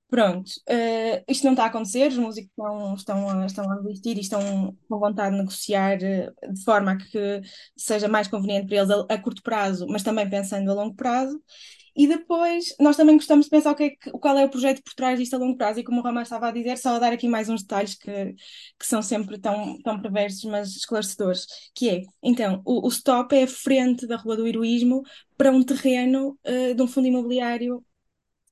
Pronto, 0.09 0.49
uh, 0.69 1.23
isto 1.27 1.43
não 1.43 1.51
está 1.51 1.65
a 1.65 1.67
acontecer, 1.67 2.07
os 2.07 2.17
músicos 2.17 2.49
estão, 2.49 2.95
estão, 2.95 3.29
a, 3.29 3.45
estão 3.45 3.71
a 3.71 3.75
resistir 3.81 4.17
e 4.17 4.21
estão 4.21 4.73
com 4.87 4.99
vontade 4.99 5.31
de 5.31 5.39
negociar 5.41 5.97
uh, 5.97 6.53
de 6.53 6.63
forma 6.63 6.91
a 6.93 6.97
que 6.97 7.41
seja 7.75 8.07
mais 8.07 8.27
conveniente 8.27 8.67
para 8.67 8.77
eles 8.77 8.89
a, 8.89 9.05
a, 9.09 9.17
curto 9.21 9.43
prazo, 9.43 9.85
mas 9.89 10.03
também 10.03 10.29
pensando 10.29 10.71
a 10.71 10.73
longo 10.73 10.95
prazo. 10.95 11.41
E 11.97 12.05
depois, 12.07 12.75
nós 12.79 12.95
também 12.95 13.15
gostamos 13.15 13.45
de 13.47 13.49
pensar 13.49 13.71
o 13.71 13.75
que 13.75 13.83
é 13.83 13.89
que, 13.89 14.11
qual 14.11 14.37
é 14.37 14.45
o 14.45 14.49
projeto 14.49 14.83
por 14.83 14.93
trás 14.93 15.17
disto 15.17 15.33
a 15.33 15.39
longo 15.39 15.57
prazo, 15.57 15.79
e 15.79 15.83
como 15.83 15.99
o 15.99 16.03
Romar 16.03 16.21
estava 16.21 16.47
a 16.47 16.51
dizer, 16.51 16.77
só 16.77 16.95
a 16.95 16.99
dar 16.99 17.11
aqui 17.11 17.27
mais 17.27 17.49
uns 17.49 17.63
detalhes 17.63 17.95
que, 17.95 18.35
que 18.79 18.85
são 18.85 19.01
sempre 19.01 19.39
tão, 19.39 19.81
tão 19.81 19.99
perversos, 19.99 20.43
mas 20.43 20.75
esclarecedores, 20.75 21.47
que 21.73 21.89
é, 21.89 22.03
então, 22.21 22.61
o, 22.63 22.85
o 22.85 22.89
stop 22.89 23.35
é 23.35 23.43
a 23.43 23.47
frente 23.47 24.05
da 24.05 24.15
Rua 24.15 24.37
do 24.37 24.45
Heroísmo 24.45 25.01
para 25.35 25.51
um 25.51 25.63
terreno 25.63 26.37
uh, 26.45 26.75
de 26.75 26.81
um 26.83 26.87
fundo 26.87 27.07
imobiliário 27.07 27.77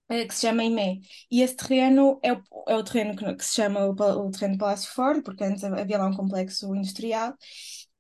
uh, 0.10 0.28
que 0.28 0.34
se 0.34 0.42
chama 0.48 0.64
IME. 0.64 1.02
E 1.30 1.44
esse 1.44 1.56
terreno 1.56 2.20
é 2.24 2.34
o, 2.34 2.42
é 2.68 2.76
o 2.76 2.84
terreno 2.84 3.16
que, 3.16 3.36
que 3.36 3.46
se 3.46 3.54
chama 3.54 3.86
o, 3.86 3.92
o 3.92 4.32
terreno 4.32 4.58
Palácio 4.58 4.92
Ford, 4.92 5.22
porque 5.24 5.44
antes 5.44 5.64
havia 5.64 6.00
lá 6.00 6.08
um 6.08 6.16
complexo 6.16 6.74
industrial, 6.76 7.36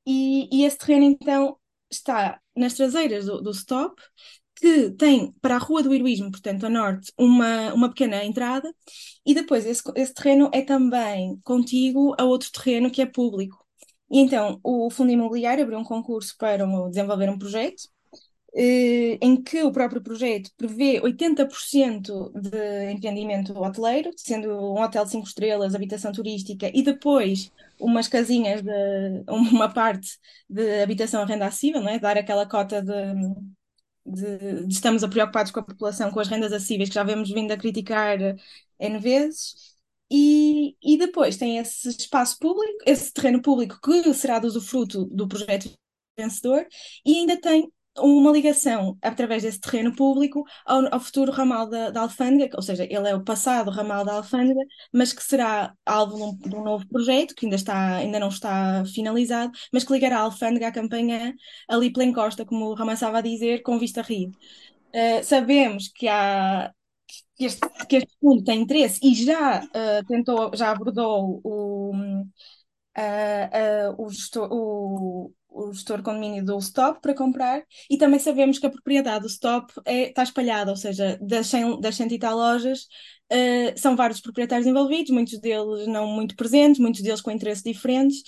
e, 0.07 0.49
e 0.51 0.65
esse 0.65 0.79
terreno, 0.79 1.05
então, 1.05 1.55
está 1.91 2.39
nas 2.55 2.73
traseiras 2.73 3.25
do, 3.25 3.41
do 3.41 3.51
stop, 3.51 4.01
que 4.55 4.91
tem 4.91 5.33
para 5.41 5.55
a 5.55 5.59
Rua 5.59 5.83
do 5.83 5.93
Heroísmo, 5.93 6.31
portanto, 6.31 6.65
a 6.65 6.69
norte, 6.69 7.11
uma, 7.17 7.73
uma 7.73 7.89
pequena 7.89 8.23
entrada, 8.23 8.73
e 9.25 9.33
depois 9.33 9.65
esse, 9.65 9.83
esse 9.95 10.13
terreno 10.13 10.49
é 10.53 10.61
também 10.61 11.39
contíguo 11.43 12.15
a 12.17 12.23
outro 12.23 12.51
terreno 12.51 12.89
que 12.89 13.01
é 13.01 13.05
público. 13.05 13.65
E 14.09 14.19
então 14.19 14.59
o 14.63 14.89
Fundo 14.89 15.11
Imobiliário 15.11 15.63
abriu 15.63 15.79
um 15.79 15.83
concurso 15.83 16.35
para 16.37 16.65
desenvolver 16.89 17.29
um 17.29 17.37
projeto, 17.37 17.83
eh, 18.57 19.17
em 19.21 19.41
que 19.41 19.61
o 19.63 19.71
próprio 19.71 20.01
projeto 20.01 20.49
prevê 20.55 21.01
80% 21.01 22.31
de 22.33 22.91
empreendimento 22.91 23.51
hoteleiro, 23.59 24.11
sendo 24.15 24.49
um 24.49 24.81
hotel 24.81 25.03
de 25.03 25.11
5 25.11 25.27
estrelas, 25.27 25.75
habitação 25.75 26.11
turística, 26.13 26.71
e 26.73 26.81
depois 26.81 27.51
umas 27.79 28.07
casinhas, 28.07 28.61
de, 28.61 28.71
uma 29.27 29.69
parte 29.73 30.17
de 30.49 30.81
habitação 30.81 31.21
a 31.21 31.25
renda 31.25 31.47
acessível, 31.47 31.81
não 31.81 31.89
é? 31.89 31.99
dar 31.99 32.17
aquela 32.17 32.45
cota 32.47 32.81
de 32.81 32.93
de, 34.05 34.65
de 34.67 34.73
estamos 34.73 35.05
preocupados 35.07 35.51
com 35.51 35.59
a 35.59 35.63
população, 35.63 36.11
com 36.11 36.19
as 36.19 36.27
rendas 36.27 36.53
acessíveis, 36.53 36.89
que 36.89 36.95
já 36.95 37.03
vemos 37.03 37.29
vindo 37.31 37.51
a 37.51 37.57
criticar 37.57 38.17
N 38.79 38.99
vezes. 38.99 39.75
E, 40.11 40.77
e 40.81 40.97
depois 40.97 41.37
tem 41.37 41.57
esse 41.57 41.89
espaço 41.89 42.37
público, 42.39 42.77
esse 42.85 43.11
terreno 43.11 43.41
público 43.41 43.79
que 43.81 44.13
será 44.13 44.39
do 44.39 44.47
usufruto 44.47 45.05
do 45.05 45.27
projeto 45.27 45.71
vencedor, 46.17 46.67
e 47.05 47.19
ainda 47.19 47.39
tem 47.39 47.71
uma 47.97 48.31
ligação 48.31 48.97
através 49.01 49.43
desse 49.43 49.59
terreno 49.59 49.95
público 49.95 50.43
ao, 50.65 50.93
ao 50.93 50.99
futuro 50.99 51.31
ramal 51.31 51.69
da, 51.69 51.89
da, 51.91 52.01
Alfândega, 52.01 52.55
ou 52.57 52.61
seja, 52.63 52.83
ele 52.83 53.09
é 53.09 53.15
o 53.15 53.23
passado 53.23 53.71
ramal 53.71 54.03
da 54.03 54.13
Alfândega, 54.13 54.61
mas 54.93 55.13
que 55.13 55.23
será 55.23 55.73
alvo 55.85 56.15
de 56.15 56.23
um, 56.23 56.49
de 56.49 56.55
um, 56.55 56.63
novo 56.63 56.87
projeto 56.87 57.33
que 57.35 57.45
ainda, 57.45 57.55
está, 57.55 57.95
ainda 57.97 58.19
não 58.19 58.29
está 58.29 58.83
finalizado, 58.85 59.51
mas 59.71 59.83
que 59.83 59.93
ligará 59.93 60.19
a 60.19 60.21
Alfândega 60.21 60.67
à 60.67 60.71
campanha 60.71 61.33
ali 61.69 61.91
pela 61.91 62.05
encosta, 62.05 62.45
como 62.45 62.65
o 62.65 62.73
Ramal 62.73 62.95
estava 62.95 63.19
a 63.19 63.21
dizer, 63.21 63.61
com 63.63 63.79
vista 63.79 64.01
a 64.01 64.03
Rio. 64.03 64.31
Uh, 64.93 65.23
sabemos 65.23 65.89
que 65.89 66.07
há 66.07 66.71
que 67.35 67.45
este, 67.45 67.67
que 67.87 67.97
este 67.97 68.17
fundo 68.19 68.43
tem 68.43 68.61
interesse 68.61 68.99
e 69.03 69.13
já 69.13 69.61
uh, 69.63 70.05
tentou, 70.07 70.55
já 70.55 70.71
abordou 70.71 71.41
o, 71.43 71.91
uh, 72.97 73.95
o, 73.97 74.09
gestor, 74.09 74.47
o 74.51 75.33
o 75.55 75.73
gestor 75.73 76.03
condomínio 76.03 76.43
do 76.43 76.57
stop 76.59 76.99
para 77.01 77.13
comprar 77.13 77.63
e 77.89 77.97
também 77.97 78.19
sabemos 78.19 78.59
que 78.59 78.65
a 78.65 78.69
propriedade 78.69 79.21
do 79.21 79.27
stop 79.27 79.73
é, 79.85 80.09
está 80.09 80.21
espalhada, 80.23 80.69
ou 80.71 80.77
seja, 80.77 81.17
das 81.21 81.47
100, 81.47 81.79
das 81.79 81.95
100 81.95 82.13
e 82.13 82.19
tal 82.19 82.35
lojas 82.37 82.87
uh, 83.31 83.79
são 83.79 83.95
vários 83.95 84.19
proprietários 84.19 84.67
envolvidos, 84.67 85.11
muitos 85.11 85.39
deles 85.39 85.87
não 85.87 86.07
muito 86.07 86.35
presentes, 86.35 86.79
muitos 86.79 87.01
deles 87.01 87.21
com 87.21 87.31
interesses 87.31 87.63
diferentes 87.63 88.23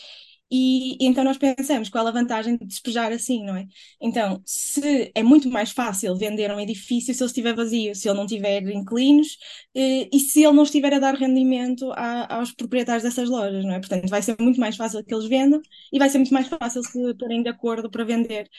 e, 0.49 1.03
e, 1.03 1.07
então 1.07 1.23
nós 1.23 1.37
pensamos 1.37 1.89
qual 1.89 2.07
a 2.07 2.11
vantagem 2.11 2.57
de 2.57 2.65
despejar 2.65 3.11
assim, 3.11 3.43
não 3.43 3.55
é? 3.55 3.65
Então, 4.01 4.41
se 4.45 5.11
é 5.13 5.21
muito 5.21 5.49
mais 5.49 5.71
fácil 5.71 6.15
vender 6.15 6.51
um 6.51 6.59
edifício 6.59 7.13
se 7.13 7.21
ele 7.21 7.27
estiver 7.27 7.53
vazio, 7.55 7.93
se 7.93 8.07
ele 8.07 8.17
não 8.17 8.25
tiver 8.25 8.61
inquilinos 8.69 9.37
eh, 9.75 10.09
e 10.11 10.19
se 10.19 10.43
ele 10.43 10.53
não 10.53 10.63
estiver 10.63 10.93
a 10.93 10.99
dar 10.99 11.15
rendimento 11.15 11.91
a, 11.93 12.37
aos 12.37 12.53
proprietários 12.53 13.03
dessas 13.03 13.29
lojas, 13.29 13.65
não 13.65 13.73
é? 13.73 13.79
Portanto, 13.79 14.07
vai 14.09 14.21
ser 14.21 14.37
muito 14.39 14.59
mais 14.59 14.75
fácil 14.77 15.03
que 15.03 15.13
eles 15.13 15.27
vendam 15.27 15.61
e 15.91 15.99
vai 15.99 16.09
ser 16.09 16.17
muito 16.19 16.33
mais 16.33 16.47
fácil 16.47 16.81
se 16.83 17.13
porem 17.15 17.43
de 17.43 17.49
acordo 17.49 17.89
para 17.89 18.03
vender 18.05 18.49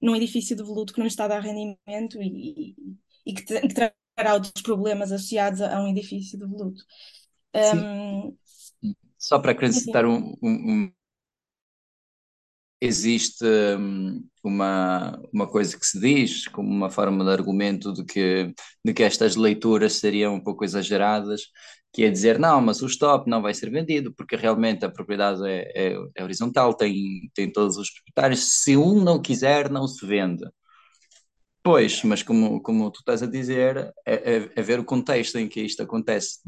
num 0.00 0.14
edifício 0.14 0.56
de 0.56 0.62
voluto 0.62 0.92
que 0.92 1.00
não 1.00 1.06
está 1.06 1.24
a 1.24 1.28
dar 1.28 1.40
rendimento 1.40 2.22
e, 2.22 2.76
e 3.26 3.32
que, 3.32 3.42
que 3.42 3.74
trará 3.74 4.34
outros 4.34 4.62
problemas 4.62 5.12
associados 5.12 5.60
a, 5.60 5.76
a 5.76 5.82
um 5.82 5.88
edifício 5.88 6.38
de 6.38 6.46
voluto. 6.46 6.82
Um, 7.54 8.36
Só 9.18 9.38
para 9.38 9.52
acrescentar 9.52 10.04
um, 10.06 10.36
um, 10.42 10.92
existe 12.80 13.44
hum, 13.44 14.24
uma, 14.44 15.20
uma 15.32 15.46
coisa 15.48 15.78
que 15.78 15.86
se 15.86 15.98
diz 16.00 16.46
como 16.48 16.68
uma 16.68 16.90
forma 16.90 17.24
de 17.24 17.30
argumento 17.30 17.92
de 17.92 18.04
que, 18.04 18.54
de 18.84 18.94
que 18.94 19.02
estas 19.02 19.36
leituras 19.36 19.94
seriam 19.94 20.34
um 20.34 20.40
pouco 20.40 20.64
exageradas, 20.64 21.42
que 21.92 22.04
é 22.04 22.10
dizer, 22.10 22.38
não, 22.38 22.60
mas 22.60 22.82
o 22.82 22.86
stop 22.86 23.28
não 23.28 23.42
vai 23.42 23.54
ser 23.54 23.70
vendido 23.70 24.12
porque 24.14 24.36
realmente 24.36 24.84
a 24.84 24.90
propriedade 24.90 25.42
é, 25.48 25.72
é, 25.74 25.96
é 26.16 26.22
horizontal, 26.22 26.74
tem, 26.74 27.30
tem 27.34 27.50
todos 27.50 27.76
os 27.76 27.90
proprietários, 27.90 28.62
se 28.62 28.76
um 28.76 29.02
não 29.02 29.20
quiser, 29.20 29.70
não 29.70 29.88
se 29.88 30.06
vende. 30.06 30.44
Pois, 31.62 32.02
mas 32.04 32.22
como, 32.22 32.62
como 32.62 32.90
tu 32.90 33.00
estás 33.00 33.22
a 33.22 33.26
dizer, 33.26 33.92
é, 34.06 34.14
é, 34.36 34.50
é 34.56 34.62
ver 34.62 34.80
o 34.80 34.84
contexto 34.84 35.36
em 35.38 35.48
que 35.48 35.60
isto 35.60 35.82
acontece. 35.82 36.38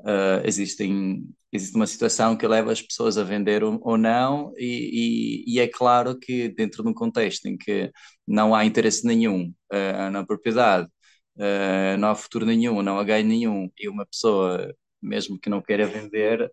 Uh, 0.00 0.44
existem, 0.44 1.24
existe 1.52 1.76
uma 1.76 1.86
situação 1.86 2.36
que 2.36 2.46
leva 2.46 2.72
as 2.72 2.82
pessoas 2.82 3.16
a 3.16 3.22
vender 3.22 3.62
ou, 3.64 3.96
não, 3.96 4.52
e, 4.58 5.44
e, 5.46 5.54
e, 5.56 5.60
é 5.60 5.68
claro 5.68 6.18
que 6.18 6.48
dentro 6.48 6.82
de 6.82 6.88
um 6.90 6.94
contexto 6.94 7.46
em 7.46 7.56
que 7.56 7.90
não 8.26 8.54
há 8.54 8.64
interesse 8.64 9.06
nenhum 9.06 9.54
uh, 9.72 10.10
na 10.10 10.26
propriedade, 10.26 10.88
uh, 11.36 11.96
não 11.98 12.10
há 12.10 12.14
futuro 12.14 12.44
nenhum, 12.44 12.82
não 12.82 12.98
há 12.98 13.04
ganho 13.04 13.26
nenhum, 13.26 13.70
e 13.78 13.88
uma 13.88 14.04
pessoa, 14.06 14.74
mesmo 15.00 15.38
que 15.40 15.48
não 15.48 15.62
queira 15.62 15.86
vender, 15.86 16.50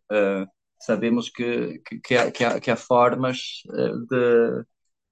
sabemos 0.79 1.29
que, 1.29 1.79
que, 1.85 1.99
que, 1.99 2.15
há, 2.15 2.31
que, 2.31 2.43
há, 2.43 2.59
que 2.59 2.71
há 2.71 2.75
formas 2.75 3.37
de, 4.09 4.65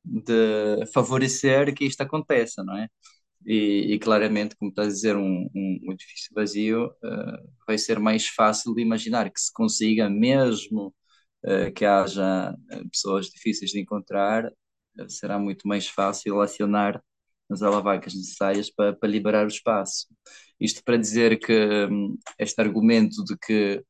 de 0.04 0.86
favorecer 0.94 1.74
que 1.76 1.86
isto 1.86 2.02
aconteça, 2.02 2.64
não 2.64 2.78
é? 2.78 2.88
E, 3.50 3.96
e, 3.96 4.00
claramente, 4.00 4.56
como 4.56 4.70
estás 4.70 4.89
a 4.89 4.91
dizer, 4.91 5.18
um, 5.18 5.50
um 5.56 5.91
edifício 5.91 6.32
vazio 6.36 6.86
uh, 7.03 7.51
vai 7.65 7.79
ser 7.79 8.00
mais 8.00 8.27
fácil 8.27 8.75
de 8.75 8.82
imaginar 8.84 9.32
que 9.32 9.41
se 9.41 9.51
consiga, 9.51 10.08
mesmo 10.08 10.94
uh, 11.46 11.72
que 11.74 11.84
haja 11.84 12.56
eh, 12.72 12.84
pessoas 12.91 13.27
difíceis 13.27 13.72
de 13.72 13.79
encontrar, 13.79 14.46
uh, 14.46 15.10
será 15.10 15.39
muito 15.39 15.68
mais 15.68 15.88
fácil 15.88 16.39
acionar 16.41 17.01
as 17.50 17.63
alavancas 17.63 18.13
necessárias 18.13 18.70
para, 18.70 18.94
para 18.96 19.10
liberar 19.10 19.46
o 19.46 19.48
espaço. 19.50 20.08
Isto 20.60 20.84
para 20.84 20.98
dizer 20.98 21.39
que 21.39 21.53
um, 21.91 22.18
este 22.38 22.62
argumento 22.62 23.24
de 23.24 23.36
que 23.38 23.84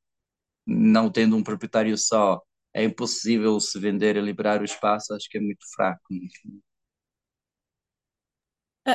não 0.66 1.12
tendo 1.12 1.36
um 1.36 1.44
proprietário 1.44 1.98
só 1.98 2.42
é 2.74 2.84
impossível 2.86 3.60
se 3.60 3.80
vender 3.80 4.16
e 4.18 4.22
liberar 4.22 4.62
o 4.62 4.66
espaço, 4.66 5.14
acho 5.14 5.30
que 5.30 5.38
é 5.38 5.42
muito 5.42 5.66
fraco. 5.76 6.02
Ah, 6.12 6.69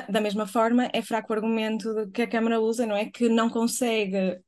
da 0.02 0.20
mesma 0.20 0.46
forma, 0.46 0.88
é 0.92 1.02
fraco 1.02 1.32
o 1.32 1.36
argumento 1.36 2.10
que 2.12 2.22
a 2.22 2.28
Câmara 2.28 2.60
usa, 2.60 2.86
não 2.86 2.96
é? 2.96 3.06
Que 3.10 3.28
não 3.28 3.50
consegue, 3.50 4.38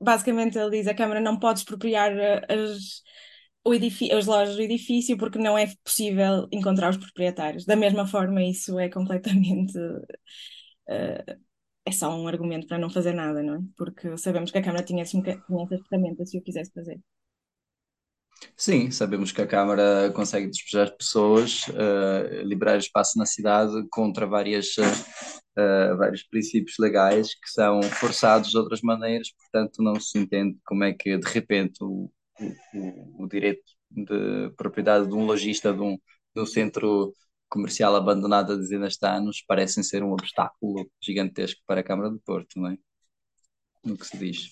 basicamente 0.00 0.58
ele 0.58 0.70
diz 0.70 0.86
a 0.86 0.94
Câmara 0.94 1.20
não 1.20 1.38
pode 1.38 1.60
expropriar 1.60 2.12
ah, 2.12 2.46
as, 2.52 3.02
o 3.64 3.72
as 4.16 4.26
lojas 4.26 4.56
do 4.56 4.62
edifício 4.62 5.18
porque 5.18 5.38
não 5.38 5.56
é 5.58 5.66
possível 5.84 6.48
encontrar 6.52 6.90
os 6.90 6.96
proprietários. 6.96 7.64
Da 7.64 7.76
mesma 7.76 8.06
forma, 8.06 8.42
isso 8.42 8.78
é 8.78 8.88
completamente. 8.88 9.78
Uh, 10.88 11.38
é 11.84 11.92
só 11.92 12.14
um 12.14 12.28
argumento 12.28 12.66
para 12.66 12.78
não 12.78 12.90
fazer 12.90 13.14
nada, 13.14 13.42
não 13.42 13.54
é? 13.56 13.58
Porque 13.76 14.16
sabemos 14.18 14.50
que 14.50 14.58
a 14.58 14.62
Câmara 14.62 14.84
tinha, 14.84 15.04
tinha 15.04 15.22
essas 15.24 15.86
ferramentas 15.88 16.30
se 16.30 16.38
o 16.38 16.42
quisesse 16.42 16.72
fazer. 16.72 17.00
Sim, 18.56 18.90
sabemos 18.90 19.32
que 19.32 19.42
a 19.42 19.46
Câmara 19.46 20.10
consegue 20.14 20.48
despejar 20.48 20.96
pessoas, 20.96 21.62
uh, 21.68 22.42
liberar 22.44 22.76
espaço 22.78 23.18
na 23.18 23.26
cidade 23.26 23.72
contra 23.90 24.26
várias, 24.26 24.76
uh, 24.78 25.96
vários 25.96 26.22
princípios 26.24 26.76
legais 26.78 27.34
que 27.34 27.50
são 27.50 27.82
forçados 27.82 28.50
de 28.50 28.58
outras 28.58 28.80
maneiras, 28.82 29.30
portanto 29.32 29.82
não 29.82 29.98
se 30.00 30.18
entende 30.18 30.58
como 30.64 30.84
é 30.84 30.92
que 30.92 31.16
de 31.18 31.28
repente 31.28 31.82
o, 31.82 32.10
o, 32.74 33.24
o 33.24 33.28
direito 33.28 33.62
de 33.90 34.50
propriedade 34.56 35.08
de 35.08 35.14
um 35.14 35.24
lojista 35.24 35.72
de 35.72 35.80
um, 35.80 35.96
de 36.34 36.42
um 36.42 36.46
centro 36.46 37.12
comercial 37.48 37.96
abandonado 37.96 38.52
há 38.52 38.56
dezenas 38.56 38.96
de 38.96 39.06
anos 39.06 39.42
parecem 39.46 39.82
ser 39.82 40.02
um 40.02 40.12
obstáculo 40.12 40.88
gigantesco 41.02 41.60
para 41.66 41.80
a 41.80 41.84
Câmara 41.84 42.10
de 42.10 42.18
Porto, 42.20 42.60
não 42.60 42.70
é? 42.70 42.76
No 43.84 43.96
que 43.96 44.06
se 44.06 44.18
diz. 44.18 44.50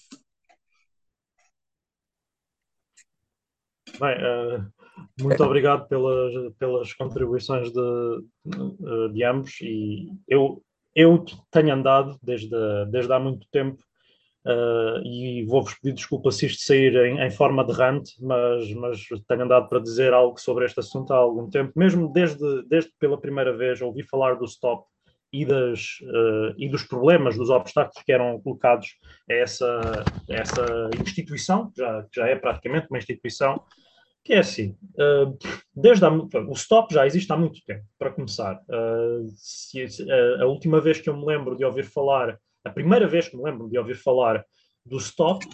Bem, 3.99 4.17
uh, 4.19 4.67
muito 5.21 5.43
obrigado 5.43 5.89
pelas, 5.89 6.33
pelas 6.59 6.93
contribuições 6.93 7.73
de, 7.73 8.25
de, 8.45 9.13
de, 9.13 9.25
ambos 9.25 9.59
e 9.63 10.09
eu, 10.29 10.63
eu 10.95 11.25
tenho 11.51 11.73
andado 11.73 12.19
desde, 12.23 12.57
desde 12.91 13.13
há 13.13 13.19
muito 13.19 13.47
tempo 13.51 13.79
uh, 14.47 15.01
e 15.03 15.45
vou-vos 15.47 15.75
pedir 15.75 15.95
desculpa 15.95 16.31
se 16.31 16.47
isto 16.47 16.63
sair 16.63 16.95
em, 16.97 17.21
em 17.21 17.31
forma 17.31 17.65
de 17.65 17.73
rant, 17.73 18.05
mas, 18.21 18.71
mas 18.75 19.01
tenho 19.27 19.45
andado 19.45 19.69
para 19.69 19.81
dizer 19.81 20.13
algo 20.13 20.39
sobre 20.39 20.67
este 20.67 20.81
assunto 20.81 21.13
há 21.13 21.17
algum 21.17 21.49
tempo, 21.49 21.73
mesmo 21.75 22.13
desde, 22.13 22.63
desde 22.69 22.91
pela 22.99 23.19
primeira 23.19 23.57
vez 23.57 23.81
ouvi 23.81 24.03
falar 24.03 24.35
do 24.35 24.45
stop 24.45 24.85
e, 25.33 25.45
das, 25.45 25.99
uh, 26.03 26.55
e 26.57 26.69
dos 26.69 26.83
problemas, 26.83 27.37
dos 27.37 27.49
obstáculos 27.49 28.03
que 28.05 28.13
eram 28.13 28.41
colocados 28.41 28.89
a 29.31 29.35
essa, 29.35 30.05
a 30.31 30.35
essa 30.35 30.91
instituição, 31.01 31.73
já, 31.77 32.07
já 32.15 32.27
é 32.27 32.37
praticamente 32.37 32.89
uma 32.91 32.99
instituição, 32.99 33.63
que 34.27 34.35
é 34.35 34.39
assim, 34.39 34.77
uh, 34.99 35.39
desde 35.75 36.05
há, 36.05 36.11
o 36.11 36.53
stop 36.55 36.93
já 36.93 37.07
existe 37.07 37.33
há 37.33 37.37
muito 37.37 37.65
tempo, 37.65 37.85
para 37.97 38.11
começar. 38.11 38.61
Uh, 38.69 39.29
se, 39.37 39.85
uh, 39.85 40.43
a 40.43 40.47
última 40.47 40.81
vez 40.81 41.01
que 41.01 41.09
eu 41.09 41.17
me 41.17 41.25
lembro 41.25 41.57
de 41.57 41.65
ouvir 41.65 41.85
falar, 41.85 42.37
a 42.65 42.71
primeira 42.71 43.07
vez 43.07 43.29
que 43.29 43.37
me 43.37 43.45
lembro 43.45 43.69
de 43.69 43.79
ouvir 43.79 43.95
falar 43.95 44.45
do 44.85 44.97
stop, 44.97 45.47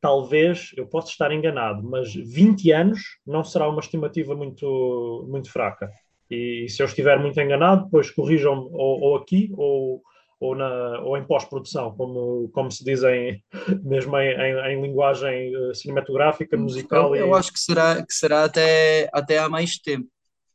talvez, 0.00 0.70
eu 0.78 0.86
possa 0.86 1.10
estar 1.10 1.30
enganado, 1.30 1.82
mas 1.82 2.14
20 2.14 2.72
anos 2.72 3.00
não 3.26 3.44
será 3.44 3.68
uma 3.68 3.80
estimativa 3.80 4.34
muito, 4.34 5.26
muito 5.28 5.52
fraca. 5.52 5.90
E 6.30 6.66
se 6.70 6.82
eu 6.82 6.86
estiver 6.86 7.18
muito 7.18 7.38
enganado, 7.38 7.84
depois 7.84 8.10
corrijam-me 8.10 8.66
ou, 8.72 9.00
ou 9.02 9.16
aqui 9.16 9.50
ou 9.54 10.00
ou, 10.38 10.54
na, 10.54 11.00
ou 11.00 11.16
em 11.16 11.24
pós-produção, 11.24 11.94
como, 11.96 12.48
como 12.52 12.70
se 12.70 12.84
diz 12.84 13.02
em, 13.02 13.42
mesmo 13.82 14.16
em, 14.18 14.28
em, 14.28 14.72
em 14.72 14.82
linguagem 14.82 15.54
eh, 15.54 15.74
cinematográfica, 15.74 16.56
musical. 16.56 17.16
Eu, 17.16 17.28
eu 17.28 17.34
acho 17.34 17.52
que 17.52 17.58
será, 17.60 18.04
que 18.04 18.12
será 18.12 18.44
até, 18.44 19.08
até 19.12 19.38
há 19.38 19.48
mais 19.48 19.78
tempo. 19.78 20.08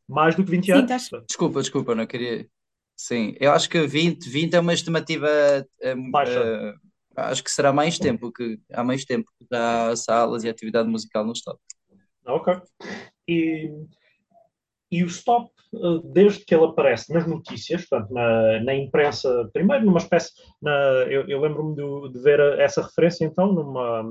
Mais 0.08 0.36
do 0.36 0.44
que 0.44 0.52
20 0.52 0.72
anos? 0.72 1.04
Sim, 1.04 1.22
desculpa, 1.28 1.62
desculpa, 1.62 1.96
não 1.96 2.06
queria. 2.06 2.48
Sim, 2.96 3.36
eu 3.40 3.52
acho 3.52 3.70
que 3.70 3.88
20, 3.88 4.30
20 4.30 4.54
é 4.54 4.60
uma 4.60 4.74
estimativa. 4.74 5.28
Uh, 5.82 6.74
acho 7.16 7.44
que 7.44 7.50
será 7.50 7.74
mais 7.74 7.98
tempo, 7.98 8.32
que 8.32 8.60
há 8.72 8.84
mais 8.84 9.06
tempo 9.06 9.32
que 9.40 9.56
há 9.56 9.96
salas 9.96 10.44
e 10.44 10.50
atividade 10.50 10.88
musical 10.88 11.26
no 11.26 11.32
Estado. 11.32 11.58
Ok. 12.26 12.54
E 13.28 13.72
e 14.92 15.04
o 15.04 15.08
stop, 15.08 15.50
eh, 15.74 16.02
desde 16.04 16.44
que 16.44 16.54
ele 16.54 16.66
aparece 16.66 17.14
nas 17.14 17.26
notícias, 17.26 17.86
portanto, 17.86 18.14
na, 18.14 18.60
na 18.60 18.76
imprensa, 18.76 19.50
primeiro 19.54 19.86
numa 19.86 20.00
espécie. 20.00 20.32
Na, 20.62 20.72
eu, 21.10 21.28
eu 21.28 21.40
lembro-me 21.40 21.76
de, 21.76 22.14
de, 22.14 22.20
ver 22.20 22.40
essa 22.60 22.82
referência, 22.82 23.26
então, 23.26 23.54
numa. 23.54 24.04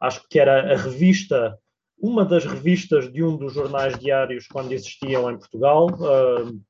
Acho 0.00 0.22
que 0.28 0.38
era 0.38 0.72
a 0.72 0.76
revista, 0.76 1.58
uma 2.00 2.24
das 2.24 2.44
revistas 2.44 3.12
de 3.12 3.24
um 3.24 3.36
dos 3.36 3.54
jornais 3.54 3.98
diários 3.98 4.46
quando 4.46 4.70
existiam 4.70 5.28
em 5.28 5.36
Portugal, 5.36 5.86
uh, 5.86 6.60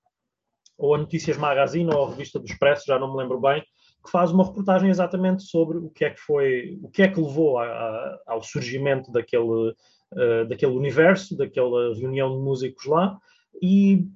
ou 0.78 0.94
a 0.94 0.98
Notícias 0.98 1.36
Magazine, 1.36 1.92
ou 1.92 2.06
a 2.06 2.10
revista 2.10 2.38
do 2.38 2.46
Expresso, 2.46 2.84
já 2.86 2.98
não 2.98 3.12
me 3.12 3.18
lembro 3.18 3.38
bem, 3.38 3.62
que 4.02 4.10
faz 4.10 4.30
uma 4.30 4.46
reportagem 4.46 4.88
exatamente 4.88 5.42
sobre 5.42 5.76
o 5.76 5.90
que 5.90 6.06
é 6.06 6.10
que 6.10 6.20
foi, 6.20 6.78
o 6.82 6.88
que 6.88 7.02
é 7.02 7.08
que 7.08 7.20
levou 7.20 7.58
a, 7.58 7.66
a, 7.66 8.18
ao 8.28 8.42
surgimento 8.42 9.12
daquele, 9.12 9.70
uh, 9.72 10.48
daquele 10.48 10.72
universo, 10.72 11.36
daquela 11.36 11.94
reunião 11.94 12.30
de 12.30 12.42
músicos 12.42 12.86
lá, 12.86 13.18
e, 13.62 14.06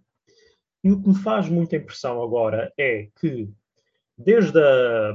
e 0.84 0.92
o 0.92 1.02
que 1.02 1.08
me 1.08 1.14
faz 1.14 1.48
muita 1.48 1.76
impressão 1.76 2.22
agora 2.22 2.72
é 2.78 3.08
que, 3.20 3.48
desde, 4.16 4.58
a, 4.58 5.14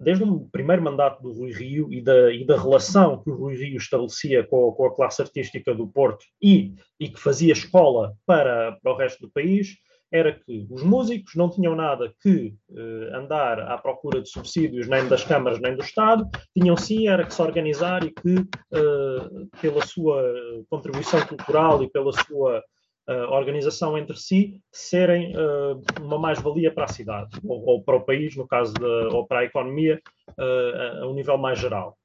desde 0.00 0.24
o 0.24 0.48
primeiro 0.50 0.82
mandato 0.82 1.22
do 1.22 1.32
Rui 1.32 1.52
Rio 1.52 1.92
e 1.92 2.00
da, 2.00 2.32
e 2.32 2.44
da 2.44 2.60
relação 2.60 3.22
que 3.22 3.30
o 3.30 3.36
Rui 3.36 3.56
Rio 3.56 3.76
estabelecia 3.76 4.44
com, 4.44 4.72
com 4.72 4.86
a 4.86 4.94
classe 4.94 5.22
artística 5.22 5.74
do 5.74 5.88
Porto 5.88 6.24
e, 6.42 6.74
e 6.98 7.08
que 7.08 7.20
fazia 7.20 7.52
escola 7.52 8.14
para, 8.26 8.78
para 8.82 8.92
o 8.92 8.96
resto 8.96 9.22
do 9.22 9.30
país, 9.30 9.76
era 10.10 10.32
que 10.32 10.66
os 10.70 10.82
músicos 10.82 11.34
não 11.34 11.50
tinham 11.50 11.74
nada 11.74 12.12
que 12.22 12.54
eh, 12.70 13.10
andar 13.14 13.60
à 13.60 13.76
procura 13.76 14.22
de 14.22 14.28
subsídios 14.28 14.88
nem 14.88 15.06
das 15.06 15.22
câmaras 15.22 15.60
nem 15.60 15.74
do 15.74 15.82
Estado, 15.82 16.26
tinham 16.56 16.76
sim 16.76 17.08
era 17.08 17.26
que 17.26 17.34
se 17.34 17.42
organizar 17.42 18.02
e 18.04 18.10
que, 18.10 18.36
eh, 18.72 19.46
pela 19.60 19.84
sua 19.84 20.22
contribuição 20.70 21.20
cultural 21.26 21.82
e 21.82 21.90
pela 21.90 22.12
sua 22.12 22.62
uh, 23.08 23.32
organização 23.32 23.96
entre 23.96 24.16
si 24.16 24.60
serem 24.70 25.34
uh, 25.34 25.82
uma 26.00 26.18
mais-valia 26.18 26.72
para 26.72 26.84
a 26.84 26.92
cidade 26.92 27.38
ou, 27.44 27.64
ou, 27.64 27.82
para 27.82 27.96
o 27.96 28.04
país, 28.04 28.36
no 28.36 28.46
caso, 28.46 28.74
de, 28.74 28.84
ou 29.14 29.26
para 29.26 29.40
a 29.40 29.44
economia, 29.44 30.00
uh, 30.30 31.02
a 31.02 31.08
um 31.08 31.14
nível 31.14 31.38
mais 31.38 31.58
geral. 31.58 31.96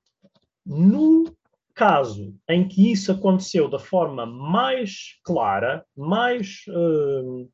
No 0.65 1.25
caso 1.75 2.33
em 2.47 2.67
que 2.67 2.91
isso 2.91 3.11
aconteceu 3.11 3.67
da 3.67 3.79
forma 3.79 4.25
mais 4.25 5.19
clara, 5.23 5.83
mais 5.95 6.63
uh, 6.69 7.49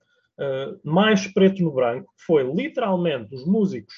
mais 0.84 1.28
preto 1.28 1.62
no 1.62 1.72
branco, 1.72 2.14
foi 2.26 2.44
literalmente 2.44 3.36
os 3.36 3.46
músicos 3.46 3.94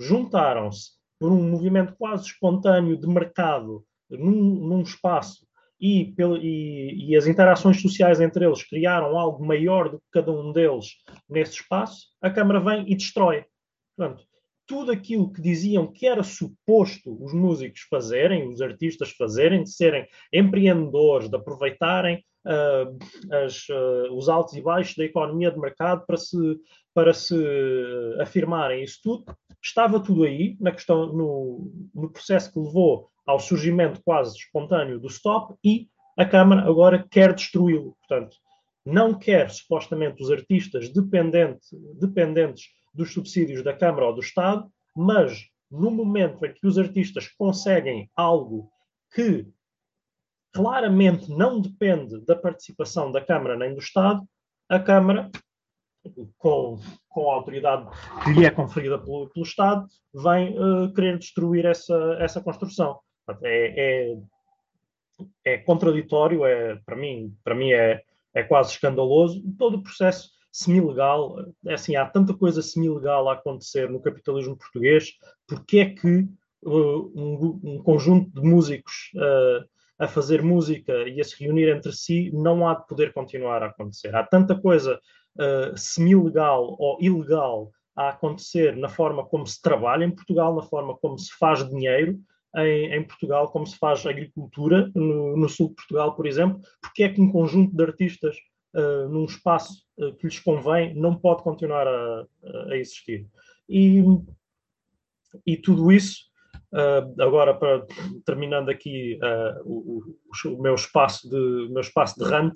juntaram-se 0.00 0.90
por 1.20 1.30
um 1.30 1.50
movimento 1.50 1.94
quase 1.96 2.26
espontâneo 2.26 2.96
de 2.96 3.06
mercado 3.06 3.84
num, 4.10 4.32
num 4.32 4.82
espaço 4.82 5.46
e, 5.84 6.14
e, 6.40 7.10
e, 7.10 7.16
as 7.16 7.26
interações 7.26 7.82
sociais 7.82 8.18
entre 8.18 8.46
eles 8.46 8.62
criaram 8.62 9.18
algo 9.18 9.44
maior 9.44 9.90
do 9.90 9.98
que 9.98 10.04
cada 10.12 10.32
um 10.32 10.50
deles 10.50 10.96
nesse 11.28 11.56
espaço, 11.56 12.06
a 12.22 12.30
Câmara 12.30 12.58
vem 12.58 12.90
e 12.90 12.96
destrói. 12.96 13.44
Portanto, 13.94 14.24
tudo 14.66 14.90
aquilo 14.90 15.30
que 15.30 15.42
diziam 15.42 15.86
que 15.86 16.06
era 16.06 16.22
suposto 16.22 17.22
os 17.22 17.34
músicos 17.34 17.82
fazerem, 17.82 18.48
os 18.48 18.62
artistas 18.62 19.10
fazerem, 19.10 19.62
de 19.62 19.70
serem 19.70 20.08
empreendedores, 20.32 21.28
de 21.28 21.36
aproveitarem 21.36 22.24
uh, 22.46 23.34
as, 23.44 23.68
uh, 23.68 24.10
os 24.14 24.30
altos 24.30 24.54
e 24.54 24.62
baixos 24.62 24.96
da 24.96 25.04
economia 25.04 25.50
de 25.50 25.60
mercado 25.60 26.06
para 26.06 26.16
se, 26.16 26.58
para 26.94 27.12
se 27.12 27.36
afirmarem 28.22 28.82
isso 28.82 29.00
tudo, 29.02 29.36
estava 29.62 30.00
tudo 30.00 30.24
aí 30.24 30.56
na 30.58 30.72
questão, 30.72 31.12
no, 31.12 31.70
no 31.94 32.10
processo 32.10 32.50
que 32.50 32.58
levou 32.58 33.10
ao 33.26 33.38
surgimento 33.38 34.02
quase 34.04 34.36
espontâneo 34.36 34.98
do 34.98 35.08
stop 35.08 35.54
e 35.64 35.88
a 36.16 36.24
Câmara 36.24 36.68
agora 36.68 37.06
quer 37.10 37.34
destruí-lo. 37.34 37.96
Portanto, 38.00 38.36
não 38.84 39.14
quer 39.14 39.50
supostamente 39.50 40.22
os 40.22 40.30
artistas 40.30 40.90
dependente, 40.90 41.66
dependentes 41.98 42.66
dos 42.92 43.12
subsídios 43.12 43.64
da 43.64 43.72
Câmara 43.72 44.06
ou 44.06 44.14
do 44.14 44.20
Estado, 44.20 44.70
mas 44.94 45.48
no 45.70 45.90
momento 45.90 46.44
em 46.44 46.52
que 46.52 46.66
os 46.66 46.78
artistas 46.78 47.28
conseguem 47.28 48.10
algo 48.14 48.70
que 49.12 49.46
claramente 50.52 51.30
não 51.30 51.60
depende 51.60 52.20
da 52.24 52.36
participação 52.36 53.10
da 53.10 53.20
Câmara 53.20 53.56
nem 53.56 53.74
do 53.74 53.80
Estado, 53.80 54.22
a 54.68 54.78
Câmara, 54.78 55.30
com, 56.38 56.78
com 57.08 57.30
a 57.30 57.34
autoridade 57.34 57.88
que 58.22 58.32
lhe 58.32 58.46
é 58.46 58.50
conferida 58.50 58.98
pelo, 58.98 59.28
pelo 59.30 59.44
Estado, 59.44 59.86
vem 60.14 60.56
uh, 60.58 60.92
querer 60.94 61.18
destruir 61.18 61.64
essa, 61.64 62.16
essa 62.20 62.40
construção. 62.40 63.00
É, 63.42 64.14
é, 65.44 65.54
é, 65.54 65.58
contraditório, 65.58 66.44
é, 66.44 66.76
para 66.84 66.96
mim, 66.96 67.34
para 67.42 67.54
mim 67.54 67.72
é, 67.72 68.02
é 68.34 68.42
quase 68.42 68.72
escandaloso. 68.72 69.42
Todo 69.58 69.78
o 69.78 69.82
processo 69.82 70.30
semi-legal, 70.54 71.36
é 71.66 71.74
assim, 71.74 71.96
há 71.96 72.06
tanta 72.06 72.32
coisa 72.32 72.62
semi-legal 72.62 73.28
a 73.28 73.34
acontecer 73.34 73.90
no 73.90 74.00
capitalismo 74.00 74.56
português, 74.56 75.12
porque 75.48 75.78
é 75.78 75.90
que 75.90 76.28
uh, 76.62 77.12
um, 77.14 77.60
um, 77.64 77.82
conjunto 77.82 78.30
de 78.30 78.40
músicos 78.40 79.10
uh, 79.16 79.68
a 79.98 80.06
fazer 80.06 80.42
música 80.42 80.92
e 81.08 81.20
a 81.20 81.24
se 81.24 81.42
reunir 81.42 81.68
entre 81.68 81.92
si 81.92 82.30
não 82.32 82.68
há 82.68 82.74
de 82.74 82.86
poder 82.86 83.12
continuar 83.12 83.64
a 83.64 83.66
acontecer. 83.66 84.14
Há 84.14 84.22
tanta 84.22 84.54
coisa 84.54 85.00
uh, 85.36 85.76
semi-legal 85.76 86.76
ou 86.78 86.98
ilegal 87.00 87.72
a 87.96 88.10
acontecer 88.10 88.76
na 88.76 88.88
forma 88.88 89.24
como 89.24 89.46
se 89.46 89.60
trabalha 89.60 90.04
em 90.04 90.10
Portugal, 90.10 90.54
na 90.54 90.62
forma 90.62 90.96
como 90.96 91.18
se 91.18 91.32
faz 91.36 91.68
dinheiro, 91.68 92.18
em, 92.56 92.94
em, 92.94 93.02
Portugal, 93.02 93.50
como 93.50 93.66
se 93.66 93.76
faz 93.78 94.04
agricultura 94.06 94.90
no, 94.94 95.36
no, 95.36 95.48
sul 95.48 95.70
de 95.70 95.74
Portugal, 95.74 96.14
por 96.14 96.26
exemplo, 96.26 96.60
porque 96.80 97.02
é 97.02 97.08
que 97.08 97.20
um 97.20 97.30
conjunto 97.30 97.74
de 97.74 97.82
artistas 97.82 98.36
uh, 98.74 99.08
num 99.08 99.24
espaço 99.24 99.84
uh, 99.98 100.14
que 100.14 100.26
lhes 100.26 100.38
convém 100.38 100.94
não 100.94 101.16
pode 101.16 101.42
continuar 101.42 101.86
a, 101.86 102.26
a 102.70 102.76
existir. 102.76 103.26
E, 103.68 104.02
e, 105.46 105.56
tudo 105.56 105.90
isso, 105.90 106.26
uh, 106.72 107.22
agora 107.22 107.54
para, 107.54 107.84
terminando 108.24 108.68
aqui 108.68 109.18
o, 109.64 110.02
o, 110.46 110.62
meu 110.62 110.74
espaço 110.74 111.28
de, 111.28 111.68
meu 111.70 111.80
espaço 111.80 112.18
de 112.18 112.24
rant, 112.24 112.54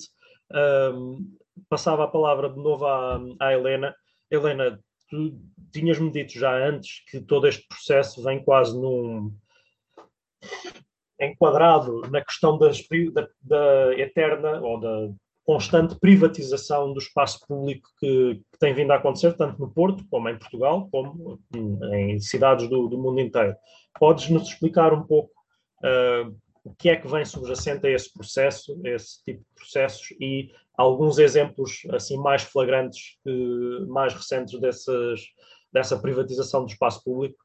passava 1.68 2.04
a 2.04 2.08
palavra 2.08 2.48
de 2.48 2.56
novo 2.56 2.86
à, 2.86 3.20
à 3.40 3.52
Helena. 3.52 3.94
Helena, 4.30 4.78
tu 5.08 5.40
tinhas-me 5.72 6.10
dito 6.10 6.38
já 6.38 6.54
antes 6.68 7.04
que 7.10 7.20
todo 7.20 7.48
este 7.48 7.66
processo 7.66 8.22
vem 8.22 8.42
quase 8.42 8.78
num 8.78 9.32
enquadrado 11.20 12.02
na 12.10 12.22
questão 12.22 12.58
das, 12.58 12.82
da, 13.12 13.28
da, 13.42 13.98
eterna 13.98 14.60
ou 14.60 14.80
da 14.80 15.10
constante 15.44 15.98
privatização 15.98 16.92
do 16.92 16.98
espaço 16.98 17.40
público 17.46 17.88
que, 17.98 18.34
que, 18.52 18.58
tem 18.58 18.74
vindo 18.74 18.92
a 18.92 18.96
acontecer, 18.96 19.32
tanto 19.34 19.58
no 19.58 19.70
Porto, 19.70 20.04
como 20.10 20.28
em 20.28 20.38
Portugal, 20.38 20.88
como 20.90 21.40
em 21.92 22.20
cidades 22.20 22.68
do, 22.68 22.86
do 22.86 22.98
mundo 22.98 23.20
inteiro. 23.20 23.56
Podes-nos 23.98 24.48
explicar 24.48 24.92
um 24.92 25.02
pouco 25.02 25.32
uh, 25.82 26.36
o 26.64 26.74
que 26.74 26.90
é 26.90 26.96
que 26.96 27.08
vem 27.08 27.24
subjacente 27.24 27.86
a 27.86 27.90
esse 27.90 28.12
processo, 28.12 28.78
a 28.84 28.90
esse 28.90 29.24
tipo 29.24 29.40
de 29.40 29.54
processos 29.54 30.10
e 30.20 30.50
alguns 30.76 31.18
exemplos 31.18 31.80
assim 31.92 32.18
mais 32.18 32.42
flagrantes, 32.42 33.16
mais 33.88 34.12
recentes 34.12 34.60
dessas, 34.60 35.20
dessa 35.72 35.98
privatização 35.98 36.64
do 36.64 36.70
espaço 36.70 37.02
público? 37.02 37.42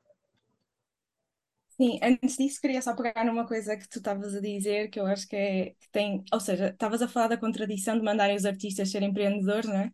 Sim, 1.77 1.99
antes 2.03 2.37
disso 2.37 2.61
queria 2.61 2.81
só 2.83 2.95
pegar 2.95 3.25
numa 3.25 3.47
coisa 3.47 3.75
que 3.75 3.87
tu 3.89 3.97
estavas 3.97 4.35
a 4.35 4.39
dizer, 4.41 4.89
que 4.89 4.99
eu 4.99 5.07
acho 5.07 5.27
que, 5.27 5.35
é, 5.35 5.65
que 5.71 5.89
tem, 5.91 6.23
ou 6.31 6.39
seja, 6.39 6.69
estavas 6.69 7.01
a 7.01 7.07
falar 7.07 7.27
da 7.29 7.37
contradição 7.37 7.97
de 7.97 8.03
mandarem 8.03 8.35
os 8.35 8.45
artistas 8.45 8.91
serem 8.91 9.09
empreendedores, 9.09 9.67
não 9.67 9.77
é? 9.77 9.91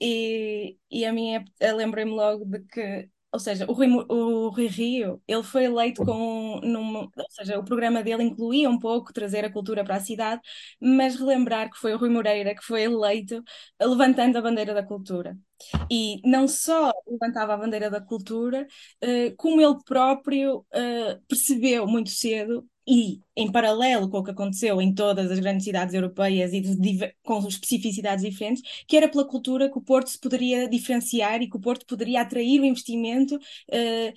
E, 0.00 0.78
e 0.90 1.04
a 1.06 1.12
minha, 1.12 1.44
lembrei-me 1.76 2.12
logo 2.12 2.44
de 2.46 2.60
que 2.66 3.10
ou 3.32 3.38
seja, 3.38 3.64
o 3.68 3.72
Rui, 3.72 3.88
o 4.08 4.50
Rui 4.50 4.66
Rio, 4.66 5.22
ele 5.26 5.42
foi 5.42 5.64
eleito 5.64 6.04
com, 6.04 6.60
numa, 6.62 7.00
ou 7.00 7.30
seja, 7.30 7.58
o 7.58 7.64
programa 7.64 8.02
dele 8.02 8.22
incluía 8.22 8.68
um 8.68 8.78
pouco 8.78 9.12
trazer 9.12 9.44
a 9.44 9.52
cultura 9.52 9.82
para 9.82 9.96
a 9.96 10.00
cidade, 10.00 10.42
mas 10.80 11.16
relembrar 11.16 11.70
que 11.70 11.78
foi 11.78 11.94
o 11.94 11.98
Rui 11.98 12.10
Moreira 12.10 12.54
que 12.54 12.62
foi 12.62 12.82
eleito 12.82 13.42
levantando 13.80 14.36
a 14.36 14.42
bandeira 14.42 14.74
da 14.74 14.82
cultura. 14.82 15.36
E 15.90 16.20
não 16.28 16.46
só 16.46 16.92
levantava 17.06 17.54
a 17.54 17.56
bandeira 17.56 17.88
da 17.90 18.00
cultura, 18.00 18.66
uh, 19.02 19.36
como 19.36 19.60
ele 19.60 19.78
próprio 19.84 20.58
uh, 20.58 21.22
percebeu 21.28 21.86
muito 21.86 22.10
cedo 22.10 22.66
e 22.86 23.20
em 23.36 23.50
paralelo 23.50 24.08
com 24.08 24.18
o 24.18 24.24
que 24.24 24.30
aconteceu 24.30 24.80
em 24.80 24.92
todas 24.92 25.30
as 25.30 25.38
grandes 25.38 25.64
cidades 25.64 25.94
europeias 25.94 26.52
e 26.52 26.60
de, 26.60 27.14
com 27.22 27.38
especificidades 27.46 28.24
diferentes, 28.24 28.62
que 28.86 28.96
era 28.96 29.08
pela 29.08 29.24
cultura 29.24 29.70
que 29.70 29.78
o 29.78 29.82
Porto 29.82 30.10
se 30.10 30.18
poderia 30.18 30.68
diferenciar 30.68 31.40
e 31.42 31.48
que 31.48 31.56
o 31.56 31.60
Porto 31.60 31.86
poderia 31.86 32.22
atrair 32.22 32.60
o 32.60 32.64
investimento, 32.64 33.36
uh, 33.36 34.12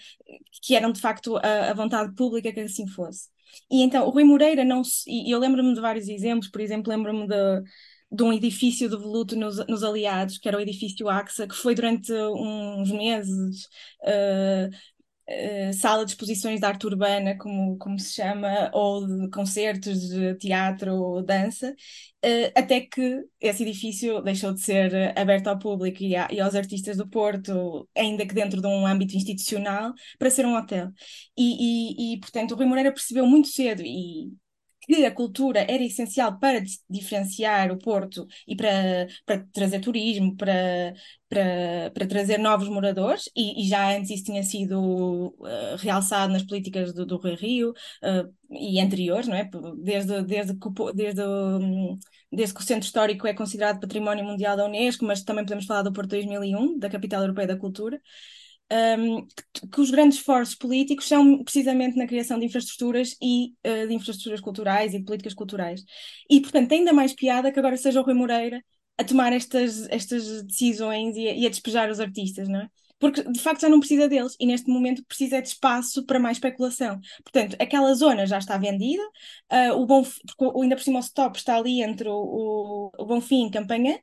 que 0.62 0.76
eram 0.76 0.92
de 0.92 1.00
facto 1.00 1.38
a, 1.38 1.72
a, 1.72 1.74
vontade 1.74 2.14
pública 2.16 2.52
que 2.52 2.60
assim 2.60 2.88
fosse. 2.88 3.30
E 3.72 3.82
então 3.84 4.06
o 4.08 4.10
Rui 4.10 4.24
Moreira 4.24 4.66
não 4.66 4.82
e 5.08 5.32
eu 5.32 5.40
lembro-me 5.40 5.74
de 5.74 5.82
vários 5.82 6.10
exemplos, 6.10 6.50
por 6.50 6.62
exemplo, 6.62 6.90
lembro-me 6.92 7.28
de 7.28 7.64
de 8.12 8.24
um 8.24 8.32
edifício 8.32 8.90
de 8.90 8.96
voluto 8.96 9.36
nos, 9.36 9.58
nos, 9.68 9.84
Aliados, 9.84 10.38
que 10.38 10.48
era 10.48 10.58
o 10.58 10.62
edifício 10.62 11.10
AXA, 11.10 11.48
que 11.48 11.56
foi 11.56 11.76
durante 11.76 12.14
uns 12.14 12.92
meses 12.92 13.66
uh, 14.04 14.70
eh, 15.28 15.72
sala 15.74 16.06
de 16.06 16.12
exposições 16.12 16.60
de 16.60 16.66
arte 16.66 16.86
urbana, 16.86 17.38
como, 17.38 17.78
como 17.78 18.00
se 18.00 18.14
chama, 18.14 18.70
ou 18.74 19.08
de 19.08 19.30
concertos 19.32 20.10
de 20.10 20.36
teatro 20.36 20.94
ou 20.94 21.24
dança, 21.24 21.72
uh, 22.24 22.52
até 22.56 22.82
que 22.82 23.24
esse 23.42 23.64
edifício 23.64 24.22
deixou 24.22 24.54
de 24.54 24.62
ser 24.62 25.18
aberto 25.18 25.48
ao 25.48 25.58
público 25.58 26.04
e, 26.04 26.16
a, 26.16 26.28
e, 26.32 26.40
aos 26.40 26.56
artistas 26.56 26.98
do 26.98 27.08
Porto, 27.10 27.90
ainda 27.96 28.26
que 28.26 28.34
dentro 28.36 28.62
de 28.62 28.68
um 28.68 28.86
âmbito 28.86 29.16
institucional, 29.16 29.94
para 30.20 30.30
ser 30.30 30.46
um 30.46 30.56
hotel. 30.56 30.92
E, 31.38 32.12
e, 32.12 32.14
e 32.16 32.20
portanto, 32.20 32.52
o 32.52 32.56
Rui 32.56 32.66
Moreira 32.66 32.92
percebeu 32.92 33.26
muito 33.26 33.48
cedo, 33.48 33.82
e 33.84 34.32
que 34.86 35.06
a 35.06 35.12
cultura 35.12 35.62
era 35.62 35.84
essencial 35.84 36.38
para 36.40 36.62
diferenciar 36.90 37.72
o 37.72 37.78
Porto 37.78 38.28
e 38.48 38.56
para, 38.56 39.08
para 39.26 39.46
trazer 39.52 39.80
turismo, 39.80 40.36
para, 40.36 40.94
para, 41.30 41.92
para 41.94 42.08
trazer 42.08 42.38
novos 42.38 42.70
moradores, 42.70 43.30
e, 43.36 43.64
e 43.66 43.68
já 43.68 43.96
antes 43.96 44.12
isso 44.12 44.26
tinha 44.26 44.44
sido 44.44 45.36
uh, 45.40 45.76
realçado 45.78 46.32
nas 46.32 46.44
políticas 46.44 46.94
do, 46.94 47.06
do 47.06 47.18
Rio 47.18 47.72
uh, 47.72 48.34
e 48.52 48.80
anteriores, 48.80 49.28
não 49.28 49.36
é? 49.36 49.50
Desde, 49.78 50.22
desde, 50.24 50.54
que, 50.56 50.70
desde, 50.94 51.22
desde 52.32 52.54
que 52.54 52.62
o 52.62 52.64
centro 52.64 52.86
histórico 52.86 53.28
é 53.28 53.34
considerado 53.34 53.80
Património 53.80 54.26
Mundial 54.26 54.58
da 54.58 54.66
Unesco, 54.66 55.06
mas 55.06 55.24
também 55.24 55.44
podemos 55.44 55.66
falar 55.66 55.84
do 55.84 55.94
Porto 55.94 56.10
2001, 56.10 56.78
da 56.78 56.90
Capital 56.90 57.22
Europeia 57.22 57.48
da 57.48 57.58
Cultura 57.58 58.00
um, 58.72 59.28
que, 59.54 59.68
que, 59.68 59.82
os 59.82 59.92
grandes 59.92 60.18
esforços 60.18 60.56
políticos 60.56 61.08
são 61.08 61.44
precisamente 61.44 61.98
na 61.98 62.08
criação 62.08 62.40
de 62.40 62.46
infraestruturas 62.46 63.16
e 63.22 63.54
uh, 63.66 63.88
de 63.88 63.94
infraestruturas 63.94 64.42
culturais 64.42 64.94
e 64.94 65.00
de 65.00 65.06
políticas 65.06 65.34
culturais. 65.34 65.84
E, 66.30 66.42
portanto, 66.42 66.72
ainda 66.72 66.94
mais 66.94 67.14
piada 67.14 67.52
que 67.52 67.60
agora 67.60 67.78
seja 67.78 68.02
o 68.02 68.04
Rui 68.04 68.14
Moreira 68.14 68.64
a 68.98 69.04
tomar 69.04 69.34
estas, 69.34 69.88
estas 69.90 70.44
decisões 70.44 71.16
e 71.16 71.28
a, 71.28 71.34
e 71.34 71.46
a 71.46 71.50
despejar 71.50 71.90
os 71.90 72.00
artistas, 72.00 72.48
não 72.48 72.62
é? 72.62 72.70
Porque 73.00 73.24
de 73.24 73.40
facto 73.40 73.62
já 73.62 73.70
não 73.70 73.80
precisa 73.80 74.08
deles 74.08 74.36
e 74.40 74.46
neste 74.46 74.70
momento 74.70 75.04
precisa 75.06 75.42
de 75.42 75.50
espaço 75.50 76.06
para 76.06 76.20
mais 76.20 76.38
especulação. 76.38 77.00
Portanto, 77.24 77.56
aquela 77.60 77.94
zona 77.94 78.26
já 78.26 78.38
está 78.38 78.58
vendida, 78.58 79.04
uh, 79.52 79.74
o 79.74 79.86
bom, 79.86 80.04
porque 80.04 80.60
ainda 80.62 80.76
por 80.76 80.84
cima 80.84 81.00
o 81.00 81.02
stop 81.02 81.38
está 81.38 81.58
ali 81.58 81.82
entre 81.82 82.08
o, 82.08 82.14
o, 82.16 82.92
o 82.98 83.06
Bonfim 83.06 83.48
e 83.48 83.52
Campanhã. 83.52 83.98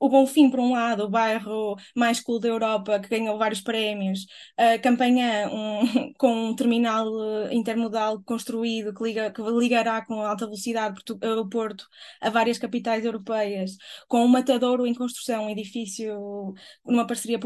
O 0.00 0.08
Bonfim, 0.08 0.50
por 0.50 0.58
um 0.58 0.72
lado, 0.72 1.04
o 1.04 1.10
bairro 1.10 1.76
mais 1.94 2.18
cool 2.20 2.40
da 2.40 2.48
Europa, 2.48 2.98
que 2.98 3.08
ganhou 3.08 3.38
vários 3.38 3.60
prémios, 3.60 4.26
uh, 4.58 4.80
Campanhã, 4.82 5.48
um, 5.50 6.12
com 6.18 6.48
um 6.50 6.56
terminal 6.56 7.06
uh, 7.08 7.52
intermodal 7.52 8.22
construído 8.24 8.94
que, 8.94 9.02
liga, 9.04 9.30
que 9.30 9.42
ligará 9.42 10.04
com 10.04 10.20
alta 10.22 10.46
velocidade 10.46 11.00
o 11.38 11.48
Porto 11.48 11.86
a 12.20 12.30
várias 12.30 12.58
capitais 12.58 13.04
europeias, 13.04 13.76
com 14.08 14.24
um 14.24 14.28
matadouro 14.28 14.86
em 14.86 14.94
construção, 14.94 15.44
um 15.46 15.50
edifício 15.50 16.54
numa 16.84 17.06
parceria 17.06 17.38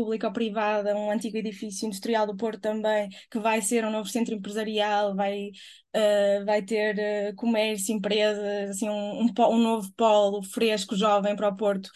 um 0.94 1.10
antigo 1.10 1.36
edifício 1.36 1.86
industrial 1.86 2.26
do 2.26 2.36
Porto 2.36 2.60
também, 2.60 3.08
que 3.30 3.38
vai 3.38 3.60
ser 3.62 3.84
um 3.84 3.90
novo 3.90 4.08
centro 4.08 4.34
empresarial, 4.34 5.14
vai, 5.14 5.48
uh, 5.94 6.44
vai 6.44 6.62
ter 6.62 7.30
uh, 7.32 7.36
comércio, 7.36 7.94
empresas, 7.94 8.70
assim, 8.70 8.88
um, 8.88 9.22
um, 9.24 9.32
um, 9.50 9.58
novo 9.58 9.92
polo 9.96 10.42
fresco, 10.42 10.96
jovem 10.96 11.36
para 11.36 11.48
o 11.48 11.56
Porto, 11.56 11.90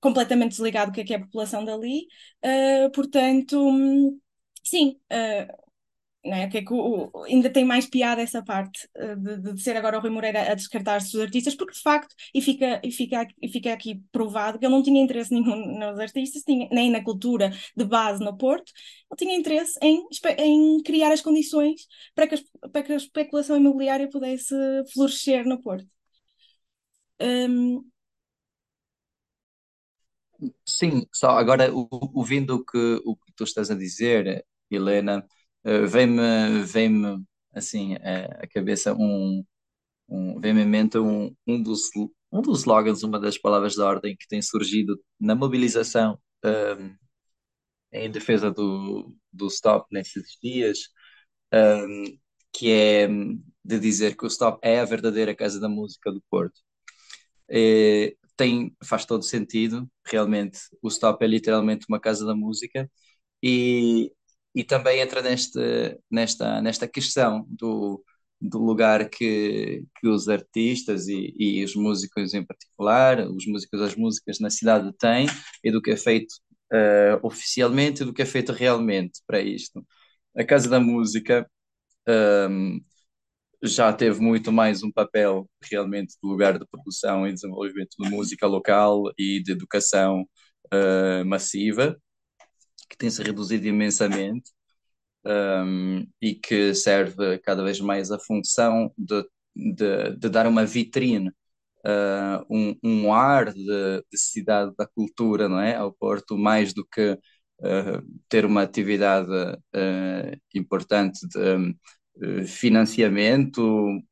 completamente 0.00 0.52
desligado 0.52 0.90
do 0.90 0.94
que 0.94 1.00
é, 1.02 1.04
que 1.04 1.14
é 1.14 1.16
a 1.16 1.20
população 1.20 1.64
dali. 1.64 2.06
Uh, 2.44 2.90
portanto, 2.92 3.58
sim, 4.64 4.98
é? 6.24 6.48
Que 6.48 6.58
é 6.58 6.62
que 6.64 6.72
o, 6.72 7.10
ainda 7.24 7.50
tem 7.50 7.64
mais 7.64 7.86
piada 7.86 8.20
essa 8.20 8.42
parte 8.42 8.86
uh, 8.96 9.16
de, 9.16 9.54
de, 9.54 9.62
ser 9.62 9.76
agora 9.76 9.98
o 9.98 10.00
Rui 10.00 10.10
Moreira 10.10 10.52
a 10.52 10.54
descartar-se 10.54 11.12
dos 11.12 11.22
artistas, 11.22 11.54
porque 11.54 11.72
de 11.72 11.80
facto, 11.80 12.14
e 12.34 12.42
fica, 12.42 12.80
e, 12.84 12.92
fica, 12.92 13.26
e 13.40 13.48
fica 13.48 13.72
aqui 13.72 14.02
provado 14.12 14.58
que 14.58 14.66
ele 14.66 14.74
não 14.74 14.82
tinha 14.82 15.02
interesse 15.02 15.32
nenhum 15.32 15.78
nos 15.78 15.98
artistas, 15.98 16.42
tinha, 16.42 16.68
nem 16.70 16.90
na 16.90 17.02
cultura 17.02 17.50
de 17.76 17.84
base 17.84 18.22
no 18.22 18.36
Porto, 18.36 18.70
ele 19.10 19.16
tinha 19.18 19.36
interesse 19.36 19.78
em, 19.82 20.06
em 20.38 20.82
criar 20.82 21.12
as 21.12 21.22
condições 21.22 21.86
para 22.14 22.26
que, 22.26 22.36
para 22.72 22.82
que 22.82 22.92
a 22.92 22.96
especulação 22.96 23.56
imobiliária 23.56 24.08
pudesse 24.08 24.54
florescer 24.92 25.46
no 25.46 25.60
Porto. 25.60 25.88
Um... 27.20 27.84
Sim, 30.66 31.06
só 31.12 31.30
agora 31.32 31.70
ouvindo 32.14 32.56
o 32.56 32.64
que, 32.64 33.00
o 33.04 33.14
que 33.14 33.32
tu 33.36 33.44
estás 33.44 33.70
a 33.70 33.74
dizer, 33.74 34.44
Helena 34.70 35.26
vem-me 35.64 36.62
vem-me 36.64 37.24
assim 37.54 37.94
à 37.96 38.46
cabeça 38.48 38.94
um, 38.94 39.44
um 40.08 40.40
vem-me 40.40 40.62
em 40.62 40.66
mente 40.66 40.98
um, 40.98 41.34
um 41.46 41.62
dos 41.62 41.90
um 42.32 42.40
dos 42.42 42.60
slogans, 42.60 43.02
uma 43.02 43.18
das 43.20 43.38
palavras 43.38 43.74
da 43.76 43.86
ordem 43.86 44.16
que 44.16 44.28
tem 44.28 44.40
surgido 44.42 45.00
na 45.18 45.34
mobilização 45.34 46.18
um, 46.44 46.48
ehm, 46.48 46.96
em 47.92 48.10
defesa 48.10 48.50
do, 48.50 49.14
do 49.32 49.48
stop 49.48 49.86
nesses 49.92 50.38
dias, 50.42 50.78
um, 51.52 52.04
ehm, 52.04 52.18
que 52.52 52.70
é 52.72 53.08
de 53.64 53.78
dizer 53.80 54.16
que 54.16 54.24
o 54.24 54.28
stop 54.28 54.58
é 54.62 54.80
a 54.80 54.84
verdadeira 54.84 55.34
casa 55.34 55.60
da 55.60 55.68
música 55.68 56.12
do 56.12 56.22
Porto. 56.30 56.60
E 57.48 58.16
tem, 58.36 58.76
faz 58.84 59.04
todo 59.06 59.24
sentido, 59.24 59.90
realmente, 60.06 60.60
o 60.82 60.88
stop 60.88 61.24
é 61.24 61.28
literalmente 61.28 61.86
uma 61.88 62.00
casa 62.00 62.24
da 62.26 62.34
música 62.34 62.90
e 63.42 64.12
e 64.54 64.64
também 64.64 65.00
entra 65.00 65.22
neste, 65.22 65.60
nesta, 66.10 66.60
nesta 66.60 66.88
questão 66.88 67.46
do, 67.48 68.04
do 68.40 68.58
lugar 68.58 69.08
que, 69.08 69.84
que 70.00 70.08
os 70.08 70.28
artistas 70.28 71.08
e, 71.08 71.34
e 71.38 71.64
os 71.64 71.74
músicos 71.76 72.34
em 72.34 72.44
particular, 72.44 73.20
os 73.28 73.46
músicos 73.46 73.80
das 73.80 73.96
músicas 73.96 74.40
na 74.40 74.50
cidade 74.50 74.92
têm 74.98 75.26
e 75.62 75.70
do 75.70 75.82
que 75.82 75.90
é 75.92 75.96
feito 75.96 76.34
uh, 76.72 77.26
oficialmente 77.26 78.02
e 78.02 78.06
do 78.06 78.12
que 78.14 78.22
é 78.22 78.26
feito 78.26 78.52
realmente 78.52 79.20
para 79.26 79.40
isto. 79.40 79.86
A 80.36 80.44
Casa 80.44 80.68
da 80.68 80.80
Música 80.80 81.48
um, 82.08 82.12
ehm, 82.76 82.80
já 83.62 83.92
teve 83.92 84.20
muito 84.20 84.52
mais 84.52 84.82
um 84.82 84.90
papel 84.92 85.48
realmente 85.62 86.14
de 86.22 86.28
lugar 86.28 86.58
de 86.58 86.66
produção 86.66 87.26
e 87.26 87.32
desenvolvimento 87.32 87.90
de 87.98 88.08
música 88.10 88.46
local 88.46 89.04
e 89.18 89.42
de 89.42 89.52
educação 89.52 90.22
uh, 90.72 91.24
massiva 91.26 91.96
que 92.90 92.96
tem 92.98 93.10
se 93.10 93.22
reduzido 93.22 93.66
imensamente 93.66 94.50
um, 95.24 96.06
e 96.20 96.34
que 96.34 96.74
serve 96.74 97.38
cada 97.38 97.62
vez 97.62 97.80
mais 97.80 98.10
a 98.10 98.18
função 98.18 98.92
de, 98.98 99.24
de, 99.54 100.16
de 100.16 100.28
dar 100.28 100.46
uma 100.46 100.64
vitrine, 100.66 101.30
uh, 101.86 102.44
um, 102.50 102.76
um 102.82 103.12
ar 103.12 103.52
de, 103.52 103.64
de, 103.64 104.18
cidade 104.18 104.74
da 104.76 104.86
cultura 104.86 105.48
não 105.48 105.60
é? 105.60 105.76
ao 105.76 105.92
Porto, 105.92 106.36
mais 106.36 106.72
do 106.72 106.84
que 106.84 107.12
uh, 107.12 108.20
ter 108.28 108.44
uma 108.44 108.62
atividade 108.62 109.30
uh, 109.30 110.40
importante 110.54 111.20
de 111.28 111.76
financiamento 112.46 114.02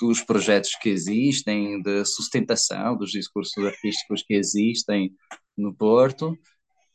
dos 0.00 0.20
projetos 0.20 0.74
que 0.82 0.88
existem, 0.88 1.80
de 1.80 2.04
sustentação 2.04 2.96
dos 2.96 3.10
discursos 3.10 3.64
artísticos 3.64 4.22
que 4.22 4.34
existem 4.34 5.12
no 5.56 5.72
Porto. 5.72 6.36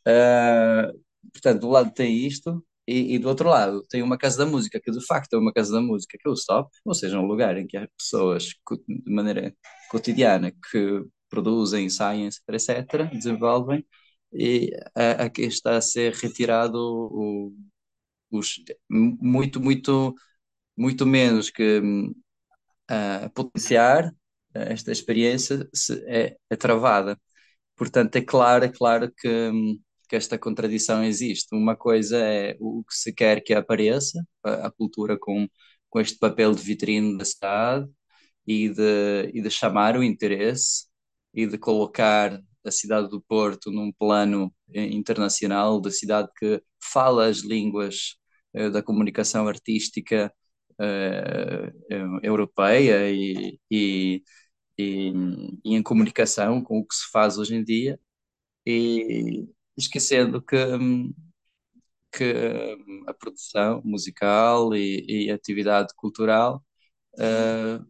Uh, 0.06 1.00
portanto, 1.32 1.60
do 1.60 1.70
lado 1.70 1.92
tem 1.92 2.16
isto, 2.26 2.64
e, 2.86 3.14
e, 3.14 3.18
do 3.18 3.28
outro 3.28 3.48
lado 3.48 3.82
tem 3.88 4.02
uma 4.02 4.18
casa 4.18 4.38
da 4.38 4.46
música, 4.46 4.80
que 4.80 4.90
de 4.90 5.04
facto 5.06 5.34
é 5.34 5.38
uma 5.38 5.52
casa 5.52 5.72
da 5.72 5.80
música, 5.80 6.18
que 6.20 6.28
é 6.28 6.30
o 6.30 6.34
Stop, 6.34 6.70
ou 6.84 6.94
seja, 6.94 7.18
um 7.18 7.26
lugar 7.26 7.56
em 7.56 7.66
que 7.66 7.76
há 7.76 7.88
pessoas 7.96 8.44
de 8.88 9.12
maneira 9.12 9.54
cotidiana 9.90 10.50
que 10.50 11.04
produzem, 11.28 11.88
saem, 11.88 12.26
etc, 12.26 12.42
etc, 12.50 13.10
desenvolvem, 13.12 13.86
e 14.32 14.70
aqui 15.18 15.42
está 15.42 15.76
a 15.76 15.80
ser 15.80 16.14
retirado 16.14 16.78
o, 16.78 17.52
os, 18.30 18.56
muito, 18.90 19.60
muito, 19.60 20.14
muito 20.76 21.06
menos 21.06 21.50
que 21.50 21.80
uh, 22.90 23.30
potenciar 23.34 24.12
esta 24.54 24.92
experiência 24.92 25.68
se, 25.74 26.02
é, 26.06 26.36
é 26.50 26.56
travada. 26.56 27.18
Portanto, 27.76 28.16
é 28.16 28.22
claro, 28.22 28.64
é 28.64 28.68
claro 28.68 29.12
que 29.16 29.50
que 30.12 30.16
esta 30.16 30.38
contradição 30.38 31.02
existe. 31.02 31.54
Uma 31.54 31.74
coisa 31.74 32.18
é 32.18 32.54
o 32.60 32.84
que 32.84 32.94
se 32.94 33.14
quer 33.14 33.42
que 33.42 33.54
apareça, 33.54 34.22
a, 34.44 34.70
cultura 34.70 35.18
com, 35.18 35.48
com 35.88 36.00
este 36.00 36.18
papel 36.18 36.54
de 36.54 36.62
vitrine 36.62 37.16
da 37.16 37.24
cidade 37.24 37.88
e 38.46 38.68
de, 38.68 39.30
e 39.32 39.40
de 39.42 39.50
chamar 39.50 39.96
o 39.96 40.04
interesse 40.04 40.86
e 41.34 41.46
de 41.46 41.56
colocar 41.58 42.38
a 42.64 42.70
cidade 42.70 43.08
do 43.08 43.22
Porto 43.22 43.70
num 43.70 43.90
plano 43.92 44.54
eh, 44.74 44.84
internacional, 44.86 45.80
da 45.80 45.90
cidade 45.90 46.28
que 46.38 46.62
fala 46.80 47.26
as 47.28 47.38
línguas 47.38 48.16
eh, 48.54 48.68
da 48.70 48.82
comunicação 48.82 49.48
artística 49.48 50.30
eh, 50.78 51.72
europeia 52.22 53.10
e, 53.10 53.58
e, 53.70 54.22
e, 54.78 55.12
e, 55.64 55.76
em 55.76 55.82
comunicação 55.82 56.62
com 56.62 56.80
o 56.80 56.86
que 56.86 56.94
se 56.94 57.10
faz 57.10 57.38
hoje 57.38 57.54
em 57.56 57.64
dia. 57.64 57.98
E, 58.66 59.48
esquecendo 59.76 60.42
que, 60.42 60.56
que 62.10 62.34
a 63.06 63.14
produção 63.14 63.82
musical 63.84 64.74
e, 64.74 65.26
e 65.26 65.30
atividade 65.30 65.94
cultural 65.96 66.64
uh, 67.18 67.84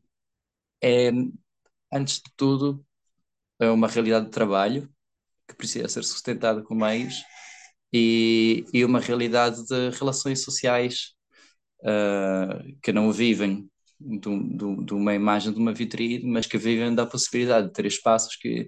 é, 0.83 1.11
antes 1.93 2.17
de 2.17 2.33
tudo, 2.37 2.85
é 3.61 3.71
uma 3.71 3.89
realidade 3.89 4.27
de 4.27 4.33
trabalho 4.33 4.91
que 5.49 5.57
precisa 5.57 5.89
ser 5.89 6.05
sustentada 6.05 6.63
com 6.63 6.75
meios 6.75 7.23
e, 7.93 8.65
e 8.73 8.85
uma 8.85 9.01
realidade 9.01 9.65
de 9.67 9.91
relações 9.91 10.43
sociais 10.43 11.15
uh, 11.83 12.79
que 12.83 12.93
não 12.93 13.13
vivem 13.13 13.71
de, 14.01 14.95
uma 14.95 15.15
imagem 15.15 15.53
de 15.53 15.59
uma 15.59 15.73
vitrine, 15.73 16.25
mas 16.27 16.47
que 16.47 16.59
vivem 16.59 16.95
da 16.95 17.07
possibilidade 17.07 17.69
de 17.69 17.73
ter 17.73 17.87
espaços 17.87 18.37
que, 18.37 18.67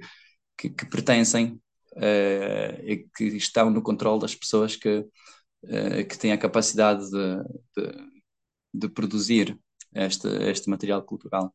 que, 0.57 0.71
que 0.71 0.87
pertencem 0.87 1.61
e 1.97 3.07
que 3.17 3.25
estão 3.25 3.71
no 3.71 3.83
controle 3.83 4.21
das 4.21 4.35
pessoas 4.35 4.77
que, 4.77 4.99
uh, 4.99 6.07
que 6.09 6.19
têm 6.19 6.33
a 6.33 6.39
capacidade 6.39 7.09
de, 7.11 7.37
de, 7.77 8.07
de 8.75 8.89
produzir 8.89 9.59
este, 9.95 10.29
este 10.49 10.69
material 10.69 11.03
cultural. 11.03 11.55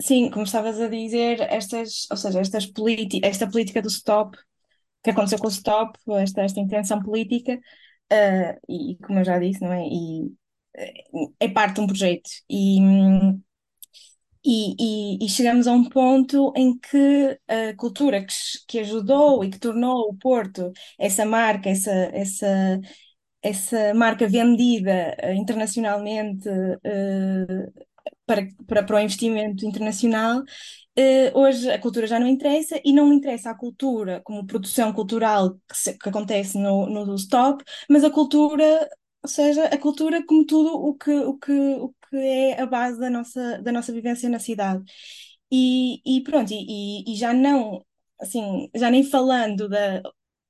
Sim, 0.00 0.30
como 0.30 0.44
estavas 0.44 0.80
a 0.80 0.88
dizer, 0.88 1.40
estas, 1.40 2.06
ou 2.10 2.16
seja, 2.16 2.40
estas 2.40 2.70
esta 3.22 3.50
política 3.50 3.82
do 3.82 3.88
stop, 3.88 4.36
que 5.02 5.10
aconteceu 5.10 5.38
com 5.38 5.46
o 5.46 5.50
stop, 5.50 5.98
esta, 6.20 6.42
esta 6.42 6.60
intenção 6.60 7.02
política, 7.02 7.60
uh, 8.12 8.72
e 8.72 8.96
como 9.04 9.18
eu 9.18 9.24
já 9.24 9.38
disse, 9.38 9.60
não 9.60 9.72
é? 9.72 9.84
E 9.86 10.32
é 11.38 11.48
parte 11.48 11.76
de 11.76 11.80
um 11.82 11.86
projeto. 11.86 12.30
E, 12.48 12.78
e, 14.44 14.74
e, 15.22 15.24
e, 15.24 15.28
chegamos 15.28 15.66
a 15.66 15.72
um 15.72 15.88
ponto 15.88 16.52
em 16.56 16.78
que 16.78 17.38
a 17.48 17.74
cultura 17.76 18.24
que, 18.24 18.34
que 18.66 18.78
ajudou 18.80 19.44
e 19.44 19.50
que 19.50 19.58
tornou 19.58 20.08
o 20.10 20.16
Porto 20.16 20.72
essa 20.98 21.24
marca, 21.24 21.70
essa, 21.70 21.92
essa, 21.92 22.80
essa 23.42 23.94
marca 23.94 24.28
vendida 24.28 25.16
uh, 25.22 25.32
internacionalmente 25.32 26.48
uh, 26.48 27.84
para, 28.26 28.46
para, 28.66 28.82
para 28.84 28.96
o 28.96 29.00
investimento 29.00 29.66
internacional, 29.66 30.42
Uh, 30.98 31.32
hoje 31.38 31.70
a 31.70 31.78
cultura 31.80 32.06
já 32.06 32.20
não 32.20 32.26
interessa 32.26 32.78
e 32.84 32.92
não 32.92 33.10
interessa 33.14 33.50
a 33.50 33.54
cultura 33.54 34.20
como 34.24 34.46
produção 34.46 34.92
cultural 34.92 35.54
que, 35.66 35.74
se, 35.74 35.96
que 35.96 36.06
acontece 36.06 36.58
no, 36.58 36.86
no 36.86 37.14
stop, 37.14 37.64
mas 37.88 38.04
a 38.04 38.10
cultura, 38.10 38.86
ou 39.22 39.28
seja, 39.28 39.66
a 39.66 39.78
cultura 39.78 40.24
como 40.26 40.44
tudo 40.46 40.74
o 40.74 40.94
que, 40.94 41.10
o 41.12 41.38
que, 41.38 41.52
o 41.52 41.94
que 42.10 42.16
é 42.16 42.60
a 42.60 42.66
base 42.66 42.98
da 42.98 43.10
nossa, 43.10 43.62
da 43.62 43.72
nossa 43.72 43.92
vivência 43.92 44.28
na 44.28 44.38
cidade. 44.38 44.84
E, 45.50 46.00
e 46.04 46.22
pronto, 46.22 46.50
e, 46.52 47.04
e 47.12 47.16
já 47.16 47.32
não, 47.32 47.84
assim, 48.20 48.70
já 48.74 48.90
nem 48.90 49.04
falando 49.04 49.68
da, 49.68 50.02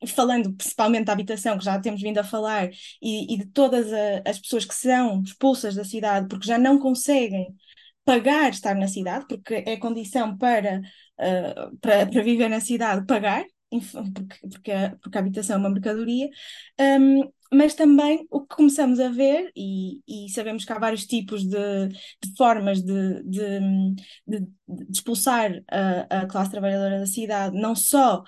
falando 0.07 0.53
principalmente 0.55 1.07
da 1.07 1.13
habitação, 1.13 1.59
que 1.59 1.65
já 1.65 1.79
temos 1.81 2.01
vindo 2.03 2.19
a 2.19 2.25
falar, 2.25 2.71
e, 3.01 3.35
e 3.35 3.37
de 3.39 3.47
todas 3.47 3.93
a, 3.93 4.23
as 4.27 4.39
pessoas 4.39 4.65
que 4.65 4.75
são 4.75 5.23
expulsas 5.23 5.75
da 5.75 5.85
cidade 5.85 6.29
porque 6.29 6.47
já 6.47 6.59
não 6.59 6.79
conseguem 6.79 7.55
pagar 8.05 8.51
estar 8.51 8.75
na 8.75 8.89
cidade, 8.89 9.27
porque 9.29 9.55
é 9.67 9.77
condição 9.77 10.37
para, 10.37 10.81
uh, 11.21 11.77
para, 11.79 12.07
para 12.07 12.23
viver 12.23 12.49
na 12.49 12.61
cidade 12.61 13.07
pagar, 13.07 13.45
porque, 13.71 14.49
porque, 14.49 14.73
a, 14.73 14.97
porque 15.01 15.19
a 15.19 15.21
habitação 15.21 15.57
é 15.57 15.59
uma 15.59 15.71
mercadoria, 15.71 16.29
um, 16.81 17.31
mas 17.53 17.75
também 17.75 18.27
o 18.31 18.41
que 18.43 18.57
começamos 18.57 18.99
a 18.99 19.09
ver, 19.09 19.53
e, 19.57 20.01
e 20.07 20.31
sabemos 20.31 20.65
que 20.65 20.73
há 20.73 20.79
vários 20.79 21.07
tipos 21.07 21.45
de, 21.45 21.89
de 21.89 22.37
formas 22.37 22.83
de, 22.83 23.23
de, 23.25 23.61
de, 24.27 24.47
expulsar 24.91 25.53
a, 25.71 26.23
a 26.23 26.27
classe 26.27 26.51
trabalhadora 26.51 26.99
da 27.01 27.07
cidade, 27.07 27.59
não 27.59 27.75
só 27.75 28.23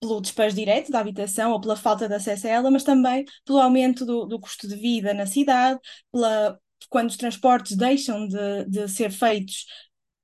pelo 0.00 0.20
despejo 0.20 0.54
direto 0.56 0.92
da 0.92 1.00
habitação 1.00 1.52
ou 1.52 1.60
pela 1.60 1.76
falta 1.76 2.08
de 2.08 2.14
acesso 2.14 2.46
a 2.46 2.50
ela, 2.50 2.70
mas 2.70 2.84
também 2.84 3.24
pelo 3.44 3.60
aumento 3.60 4.04
do, 4.04 4.26
do 4.26 4.38
custo 4.38 4.68
de 4.68 4.76
vida 4.76 5.14
na 5.14 5.26
cidade, 5.26 5.80
pela, 6.12 6.58
quando 6.88 7.10
os 7.10 7.16
transportes 7.16 7.76
deixam 7.76 8.28
de, 8.28 8.64
de 8.66 8.88
ser 8.88 9.10
feitos 9.10 9.64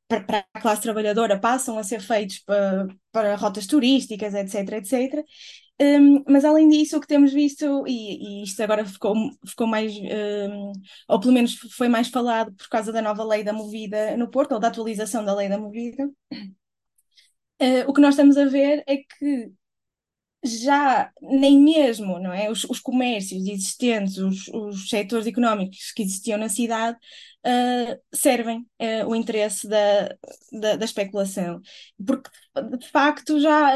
para, 0.08 0.22
para 0.24 0.46
a 0.54 0.60
classe 0.60 0.82
trabalhadora, 0.82 1.40
passam 1.40 1.78
a 1.78 1.82
ser 1.82 2.00
feitos 2.00 2.38
para, 2.40 2.86
para 3.10 3.36
rotas 3.36 3.66
turísticas, 3.66 4.34
etc, 4.34 4.72
etc. 4.72 5.24
Um, 5.82 6.22
mas 6.28 6.44
além 6.44 6.68
disso, 6.68 6.96
o 6.96 7.00
que 7.00 7.08
temos 7.08 7.32
visto, 7.32 7.84
e, 7.88 8.42
e 8.42 8.44
isto 8.44 8.62
agora 8.62 8.84
ficou, 8.84 9.16
ficou 9.44 9.66
mais, 9.66 9.92
um, 9.96 10.72
ou 11.08 11.18
pelo 11.18 11.32
menos 11.32 11.56
foi 11.76 11.88
mais 11.88 12.08
falado 12.08 12.52
por 12.54 12.68
causa 12.68 12.92
da 12.92 13.02
nova 13.02 13.24
lei 13.24 13.42
da 13.42 13.52
movida 13.52 14.16
no 14.16 14.30
Porto, 14.30 14.52
ou 14.52 14.60
da 14.60 14.68
atualização 14.68 15.24
da 15.24 15.34
lei 15.34 15.48
da 15.48 15.58
movida, 15.58 16.08
uh, 17.60 17.88
o 17.88 17.92
que 17.92 18.00
nós 18.00 18.14
estamos 18.14 18.36
a 18.36 18.44
ver 18.44 18.82
é 18.86 18.96
que 18.98 19.52
já 20.44 21.10
nem 21.20 21.58
mesmo 21.60 22.18
não 22.18 22.32
é, 22.32 22.50
os, 22.50 22.64
os 22.64 22.80
comércios 22.80 23.46
existentes, 23.46 24.18
os, 24.18 24.48
os 24.48 24.88
setores 24.88 25.26
económicos 25.26 25.92
que 25.92 26.02
existiam 26.02 26.38
na 26.38 26.48
cidade, 26.48 26.98
uh, 27.46 28.00
servem 28.12 28.60
uh, 28.80 29.06
o 29.06 29.14
interesse 29.14 29.68
da, 29.68 30.08
da, 30.52 30.76
da, 30.76 30.84
especulação. 30.84 31.60
Porque, 32.04 32.30
de 32.78 32.88
facto, 32.88 33.40
já 33.40 33.72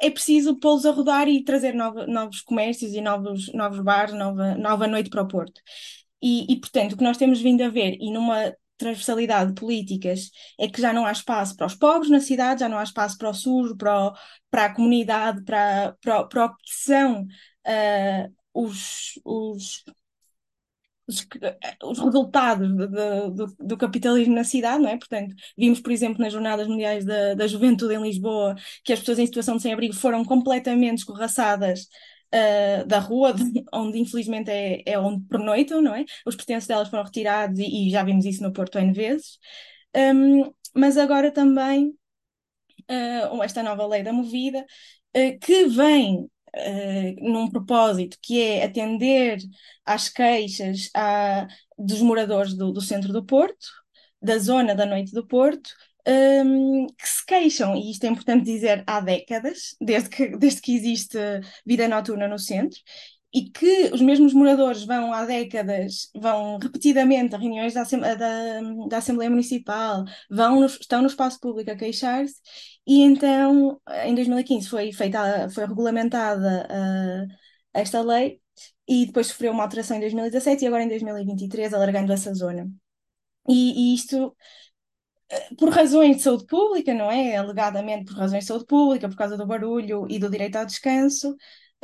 é 0.00 0.10
preciso 0.10 0.58
pô-los 0.58 0.86
a 0.86 0.90
rodar 0.90 1.28
e 1.28 1.44
trazer 1.44 1.74
novo, 1.74 2.06
novos 2.06 2.40
comércios 2.40 2.92
e 2.94 3.00
novos, 3.00 3.52
novos 3.52 3.80
bares, 3.80 4.14
nova, 4.14 4.54
nova 4.56 4.86
noite 4.86 5.10
para 5.10 5.22
o 5.22 5.28
Porto. 5.28 5.60
E, 6.22 6.52
e, 6.52 6.60
portanto, 6.60 6.92
o 6.92 6.96
que 6.96 7.04
nós 7.04 7.18
temos 7.18 7.40
vindo 7.40 7.62
a 7.62 7.68
ver, 7.68 7.96
e 8.00 8.10
numa 8.10 8.54
transversalidade 8.76 9.52
de 9.52 9.60
políticas 9.60 10.30
é 10.58 10.68
que 10.68 10.80
já 10.80 10.92
não 10.92 11.06
há 11.06 11.12
espaço 11.12 11.56
para 11.56 11.66
os 11.66 11.74
pobres 11.74 12.10
na 12.10 12.20
cidade, 12.20 12.60
já 12.60 12.68
não 12.68 12.78
há 12.78 12.82
espaço 12.82 13.16
para 13.18 13.30
o 13.30 13.34
sujo, 13.34 13.76
para, 13.76 14.08
o, 14.08 14.14
para 14.50 14.64
a 14.66 14.74
comunidade, 14.74 15.42
para, 15.44 15.96
para, 16.00 16.24
para 16.24 16.44
o 16.46 16.56
que 16.56 16.62
são 16.66 17.22
uh, 17.22 18.34
os, 18.54 19.20
os, 19.24 19.84
os, 21.06 21.26
os, 21.82 21.98
resultados 21.98 22.68
do, 22.68 23.30
do, 23.30 23.56
do, 23.58 23.76
capitalismo 23.76 24.34
na 24.34 24.44
cidade, 24.44 24.82
não 24.82 24.90
é? 24.90 24.96
Portanto, 24.96 25.34
vimos, 25.56 25.80
por 25.80 25.92
exemplo, 25.92 26.20
nas 26.22 26.32
Jornadas 26.32 26.66
Mundiais 26.66 27.04
da, 27.04 27.34
da 27.34 27.46
Juventude 27.46 27.94
em 27.94 28.02
Lisboa, 28.02 28.56
que 28.84 28.92
as 28.92 29.00
pessoas 29.00 29.18
em 29.18 29.26
situação 29.26 29.56
de 29.56 29.62
sem-abrigo 29.62 29.94
foram 29.94 30.24
completamente 30.24 30.98
escorraçadas 30.98 31.88
uh, 32.36 32.86
da 32.86 32.98
rua, 32.98 33.32
de, 33.34 33.64
onde 33.72 33.98
infelizmente 33.98 34.50
é, 34.50 34.82
é 34.86 34.98
onde 34.98 35.24
pernoitam, 35.26 35.80
não 35.80 35.94
é? 35.94 36.04
Os 36.26 36.36
pertences 36.36 36.68
delas 36.68 36.88
foram 36.88 37.04
retirados 37.04 37.58
e, 37.58 37.88
e 37.88 37.90
já 37.90 38.02
vimos 38.04 38.24
isso 38.24 38.42
no 38.42 38.52
Porto 38.52 38.78
N 38.78 38.92
vezes. 38.92 39.38
Um, 39.96 40.52
mas 40.74 40.98
agora 40.98 41.30
também 41.30 41.94
uh, 42.90 43.42
esta 43.42 43.62
nova 43.62 43.86
lei 43.86 44.02
da 44.02 44.12
movida, 44.12 44.64
uh, 45.16 45.38
que 45.40 45.66
vem 45.66 46.30
num 47.20 47.50
propósito 47.50 48.16
que 48.22 48.40
é 48.40 48.64
atender 48.64 49.36
às 49.84 50.08
queixas 50.08 50.88
dos 51.78 52.00
moradores 52.00 52.54
do, 52.54 52.72
do 52.72 52.80
centro 52.80 53.12
do 53.12 53.22
Porto, 53.22 53.66
da 54.22 54.38
zona 54.38 54.74
da 54.74 54.86
noite 54.86 55.12
do 55.12 55.26
Porto, 55.26 55.68
um, 56.06 56.86
que 56.86 57.08
se 57.08 57.26
queixam, 57.26 57.76
e 57.76 57.90
isto 57.90 58.04
é 58.04 58.08
importante 58.08 58.44
dizer, 58.44 58.84
há 58.86 59.00
décadas, 59.00 59.76
desde 59.80 60.08
que, 60.08 60.36
desde 60.36 60.60
que 60.60 60.74
existe 60.76 61.18
vida 61.64 61.88
noturna 61.88 62.28
no 62.28 62.38
centro, 62.38 62.78
e 63.34 63.50
que 63.50 63.90
os 63.92 64.00
mesmos 64.00 64.32
moradores 64.32 64.84
vão 64.84 65.12
há 65.12 65.24
décadas, 65.26 66.10
vão 66.14 66.58
repetidamente 66.58 67.34
a 67.34 67.38
reuniões 67.38 67.74
da, 67.74 67.82
da, 67.82 68.60
da 68.88 68.98
Assembleia 68.98 69.30
Municipal, 69.30 70.04
vão 70.30 70.60
no, 70.60 70.66
estão 70.66 71.02
no 71.02 71.08
espaço 71.08 71.38
público 71.40 71.70
a 71.70 71.76
queixar-se, 71.76 72.36
e 72.86 73.02
então, 73.02 73.80
em 74.04 74.14
2015 74.14 74.68
foi 74.68 74.92
feita, 74.92 75.48
foi 75.50 75.66
regulamentada 75.66 76.66
uh, 76.70 77.34
esta 77.74 78.00
lei, 78.00 78.40
e 78.88 79.06
depois 79.06 79.26
sofreu 79.28 79.52
uma 79.52 79.64
alteração 79.64 79.96
em 79.96 80.00
2017 80.00 80.64
e 80.64 80.68
agora 80.68 80.84
em 80.84 80.88
2023, 80.88 81.74
alargando 81.74 82.12
essa 82.12 82.32
zona. 82.34 82.70
E, 83.48 83.92
e 83.92 83.94
isto 83.94 84.34
por 85.58 85.70
razões 85.70 86.16
de 86.16 86.22
saúde 86.22 86.46
pública, 86.46 86.94
não 86.94 87.10
é? 87.10 87.36
Alegadamente 87.36 88.06
por 88.06 88.16
razões 88.16 88.44
de 88.44 88.48
saúde 88.48 88.66
pública, 88.66 89.08
por 89.08 89.16
causa 89.16 89.36
do 89.36 89.46
barulho 89.46 90.06
e 90.08 90.18
do 90.18 90.30
direito 90.30 90.56
ao 90.56 90.66
descanso, 90.66 91.32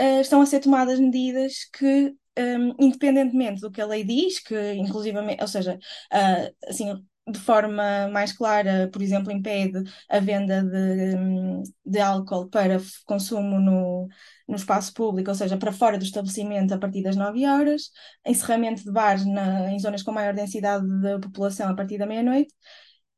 uh, 0.00 0.20
estão 0.20 0.40
a 0.40 0.46
ser 0.46 0.60
tomadas 0.60 1.00
medidas 1.00 1.64
que, 1.72 2.14
um, 2.38 2.74
independentemente 2.78 3.60
do 3.60 3.70
que 3.70 3.80
a 3.80 3.86
lei 3.86 4.04
diz, 4.04 4.38
que 4.40 4.74
inclusivamente, 4.74 5.42
ou 5.42 5.48
seja, 5.48 5.76
uh, 5.76 6.68
assim, 6.68 6.94
de 7.28 7.38
forma 7.38 8.08
mais 8.08 8.32
clara, 8.32 8.88
por 8.92 9.00
exemplo, 9.00 9.30
impede 9.32 9.82
a 10.08 10.18
venda 10.18 10.62
de, 10.62 11.16
hum, 11.16 11.62
de 11.84 12.00
álcool 12.00 12.48
para 12.48 12.78
consumo 13.06 13.60
no, 13.60 14.08
no 14.48 14.56
espaço 14.56 14.92
público, 14.92 15.30
ou 15.30 15.36
seja, 15.36 15.56
para 15.56 15.70
fora 15.72 15.96
do 15.98 16.04
estabelecimento 16.04 16.74
a 16.74 16.78
partir 16.78 17.02
das 17.02 17.14
9 17.16 17.46
horas, 17.46 17.90
encerramento 18.26 18.82
de 18.84 18.90
bares 18.90 19.24
na, 19.24 19.70
em 19.72 19.78
zonas 19.78 20.02
com 20.02 20.10
maior 20.12 20.34
densidade 20.34 20.84
de 21.00 21.20
população 21.20 21.70
a 21.70 21.76
partir 21.76 21.96
da 21.98 22.06
meia-noite, 22.06 22.52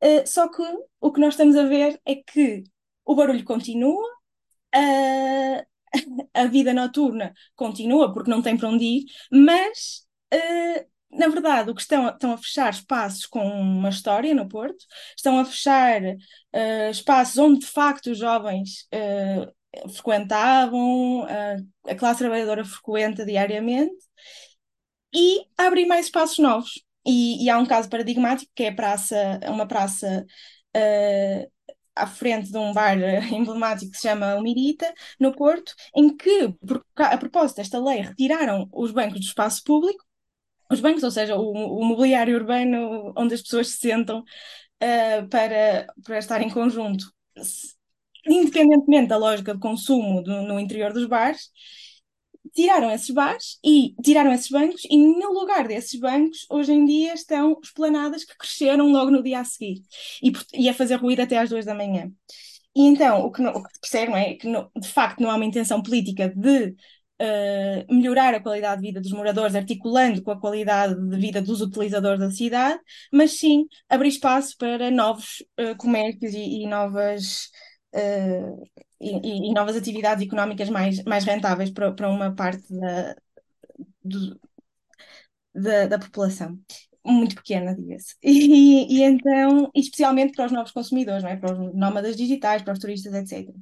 Uh, 0.05 0.27
só 0.27 0.49
que 0.49 0.63
o 1.01 1.13
que 1.13 1.21
nós 1.21 1.33
estamos 1.35 1.57
a 1.57 1.65
ver 1.65 1.99
é 2.05 2.17
que 2.17 2.65
o 3.07 3.15
barulho 3.15 3.45
continua, 3.45 4.05
uh, 4.77 5.67
a 6.35 6.45
vida 6.47 6.75
noturna 6.75 7.33
continua, 7.57 8.13
porque 8.13 8.31
não 8.31 8.43
tem 8.43 8.57
para 8.57 8.69
onde 8.69 8.85
ir, 8.85 9.05
mas, 9.33 10.07
uh, 10.35 10.87
na 11.11 11.29
verdade, 11.29 11.71
o 11.71 11.75
que 11.75 11.81
estão, 11.81 12.09
estão 12.09 12.33
a 12.33 12.39
fechar 12.39 12.71
espaços 12.71 13.25
com 13.27 13.41
uma 13.49 13.89
história 13.89 14.35
no 14.35 14.49
Porto, 14.49 14.85
estão 15.17 15.39
a 15.39 15.45
fechar 15.45 16.03
espaços 16.91 17.39
onde 17.39 17.61
de 17.61 17.67
facto 17.67 18.11
os 18.11 18.19
jovens 18.19 18.89
frequentavam, 19.95 21.25
a 21.87 21.95
classe 21.95 22.19
trabalhadora 22.19 22.65
frequenta 22.65 23.25
diariamente, 23.25 23.95
e 25.15 25.47
abrir 25.57 25.87
mais 25.87 26.07
espaços 26.07 26.39
novos. 26.39 26.84
E, 27.07 27.45
e, 27.45 27.51
há 27.51 27.59
um 27.59 27.67
caso 27.67 27.89
paradigmático 27.89 28.51
que 28.55 28.65
é 28.65 28.69
a 28.69 28.75
praça, 28.75 29.41
uma 29.49 29.67
praça 29.67 30.25
uh, 30.77 31.53
à 31.95 32.07
frente 32.07 32.51
de 32.51 32.59
um 32.59 32.73
bar 32.73 32.99
emblemático 33.33 33.93
que 33.93 33.97
se 33.99 34.09
chama 34.09 34.41
Mirita, 34.41 34.93
no 35.21 35.35
Porto, 35.35 35.75
em 35.95 36.17
que, 36.17 36.49
por, 36.67 36.85
a 36.97 37.17
propósito 37.19 37.59
desta 37.59 37.79
lei, 37.79 38.01
retiraram 38.01 38.69
os 38.73 38.91
bancos 38.91 39.21
do 39.21 39.27
espaço 39.27 39.63
público, 39.65 40.05
os 40.71 40.81
bancos, 40.81 41.03
ou 41.03 41.11
seja, 41.11 41.37
o, 41.37 41.53
o 41.53 41.85
mobiliário 41.85 42.37
urbano 42.37 43.13
onde 43.17 43.35
as 43.35 43.43
pessoas 43.43 43.69
se 43.69 43.77
sentam 43.79 44.21
uh, 44.21 45.29
para, 45.29 45.87
para 46.05 46.19
estar 46.19 46.43
em 46.43 46.51
conjunto, 46.51 47.13
independentemente 48.27 49.09
da 49.09 49.17
lógica 49.17 49.55
de 49.55 49.61
consumo 49.61 50.23
do, 50.23 50.43
no 50.43 50.59
interior 50.59 50.93
dos 50.93 51.07
bares, 51.07 51.51
tiraram 52.53 52.91
esses 52.91 53.11
bares 53.11 53.59
e 53.65 53.95
tiraram 54.03 54.33
esses 54.33 54.49
bancos 54.49 54.83
e 54.91 54.97
no 54.97 55.33
lugar 55.33 55.67
desses 55.67 55.99
bancos 55.99 56.47
hoje 56.51 56.73
em 56.73 56.85
dia 56.85 57.15
estão 57.15 57.59
esplanadas 57.63 58.25
que 58.25 58.37
cresceram 58.37 58.91
logo 58.91 59.11
no 59.11 59.23
dia 59.23 59.41
a 59.41 59.45
seguir 59.45 59.83
e, 60.23 60.33
e 60.53 60.69
a 60.69 60.75
fazer 60.75 60.97
ruído 60.97 61.21
até 61.21 61.39
às 61.39 61.51
duas 61.51 61.65
da 61.65 61.75
manhã. 61.75 62.11
E 62.77 62.83
então 62.83 63.25
o 63.25 63.31
que, 63.31 63.41
não, 63.41 63.53
o 63.53 63.63
que 63.63 63.97
é 63.97 64.35
que 64.35 64.49
não, 64.49 64.71
de 64.77 64.89
facto 64.89 65.21
não 65.21 65.31
há 65.31 65.37
uma 65.37 65.45
intenção 65.45 65.83
política 65.83 66.29
de 66.29 66.75
Uh, 67.23 67.95
melhorar 67.95 68.35
a 68.35 68.41
qualidade 68.41 68.83
de 68.83 68.89
vida 68.89 69.01
dos 69.01 69.13
moradores, 69.13 69.55
articulando 69.55 70.21
com 70.21 70.33
a 70.33 70.41
qualidade 70.41 70.97
de 71.09 71.17
vida 71.17 71.41
dos 71.41 71.61
utilizadores 71.61 72.19
da 72.19 72.29
cidade, 72.29 72.81
mas 73.13 73.39
sim 73.39 73.67
abrir 73.89 74.09
espaço 74.09 74.57
para 74.59 74.91
novos 74.91 75.41
uh, 75.61 75.77
comércios 75.77 76.35
e, 76.35 76.65
e 76.65 76.67
novas 76.67 77.51
uh, 77.95 78.84
e, 79.01 79.51
e, 79.51 79.55
novas 79.55 79.77
atividades 79.77 80.25
económicas 80.27 80.69
mais, 80.71 81.03
mais 81.05 81.25
rentáveis 81.25 81.71
para, 81.71 81.93
para 81.93 82.09
uma 82.11 82.35
parte 82.35 82.63
da, 82.73 83.17
do, 84.03 84.41
da, 85.55 85.87
da, 85.87 85.99
população. 85.99 86.59
muito 87.05 87.37
pequena, 87.37 87.75
diga-se. 87.75 88.17
E, 88.23 88.99
e, 88.99 89.03
então, 89.03 89.71
especialmente 89.75 90.35
para 90.35 90.47
os 90.47 90.53
novos 90.53 90.73
consumidores, 90.73 91.23
não 91.23 91.31
é? 91.31 91.37
para 91.37 91.53
os 91.53 91.75
nómadas 91.75 92.17
digitais, 92.17 92.63
para 92.63 92.73
os 92.75 92.79
turistas, 92.79 93.15
etc. 93.15 93.49
Uh, 93.51 93.55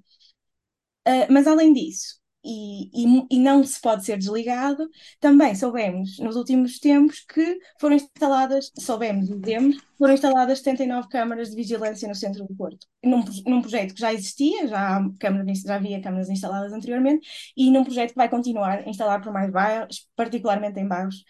ah, 1.06 1.26
mas 1.30 1.46
além 1.46 1.72
disso, 1.72 2.21
e, 2.44 2.90
e, 2.92 3.26
e, 3.30 3.38
não 3.38 3.62
se 3.64 3.80
pode 3.80 4.04
ser 4.04 4.18
desligado, 4.18 4.88
também 5.20 5.54
soubemos 5.54 6.18
nos 6.18 6.34
últimos 6.36 6.78
tempos 6.78 7.20
que 7.20 7.58
foram 7.80 7.96
instaladas, 7.96 8.72
soubemos 8.78 9.28
vemos, 9.28 9.76
foram 9.96 10.14
instaladas 10.14 10.58
79 10.58 11.08
câmaras 11.08 11.50
de 11.50 11.56
vigilância 11.56 12.08
no 12.08 12.14
centro 12.14 12.44
do 12.44 12.54
Porto, 12.54 12.86
num, 13.04 13.24
num 13.46 13.60
projeto 13.60 13.94
que 13.94 14.00
já 14.00 14.12
existia, 14.12 14.66
já, 14.66 15.00
câmaras, 15.20 15.60
já 15.60 15.76
havia 15.76 16.02
câmaras 16.02 16.28
instaladas 16.28 16.72
anteriormente, 16.72 17.26
e 17.56 17.70
num 17.70 17.84
projeto 17.84 18.10
que 18.10 18.16
vai 18.16 18.28
continuar 18.28 18.80
a 18.80 18.88
instalar 18.88 19.20
por 19.22 19.32
mais 19.32 19.50
bairros, 19.50 20.08
particularmente 20.16 20.80
em 20.80 20.88
bairros 20.88 21.24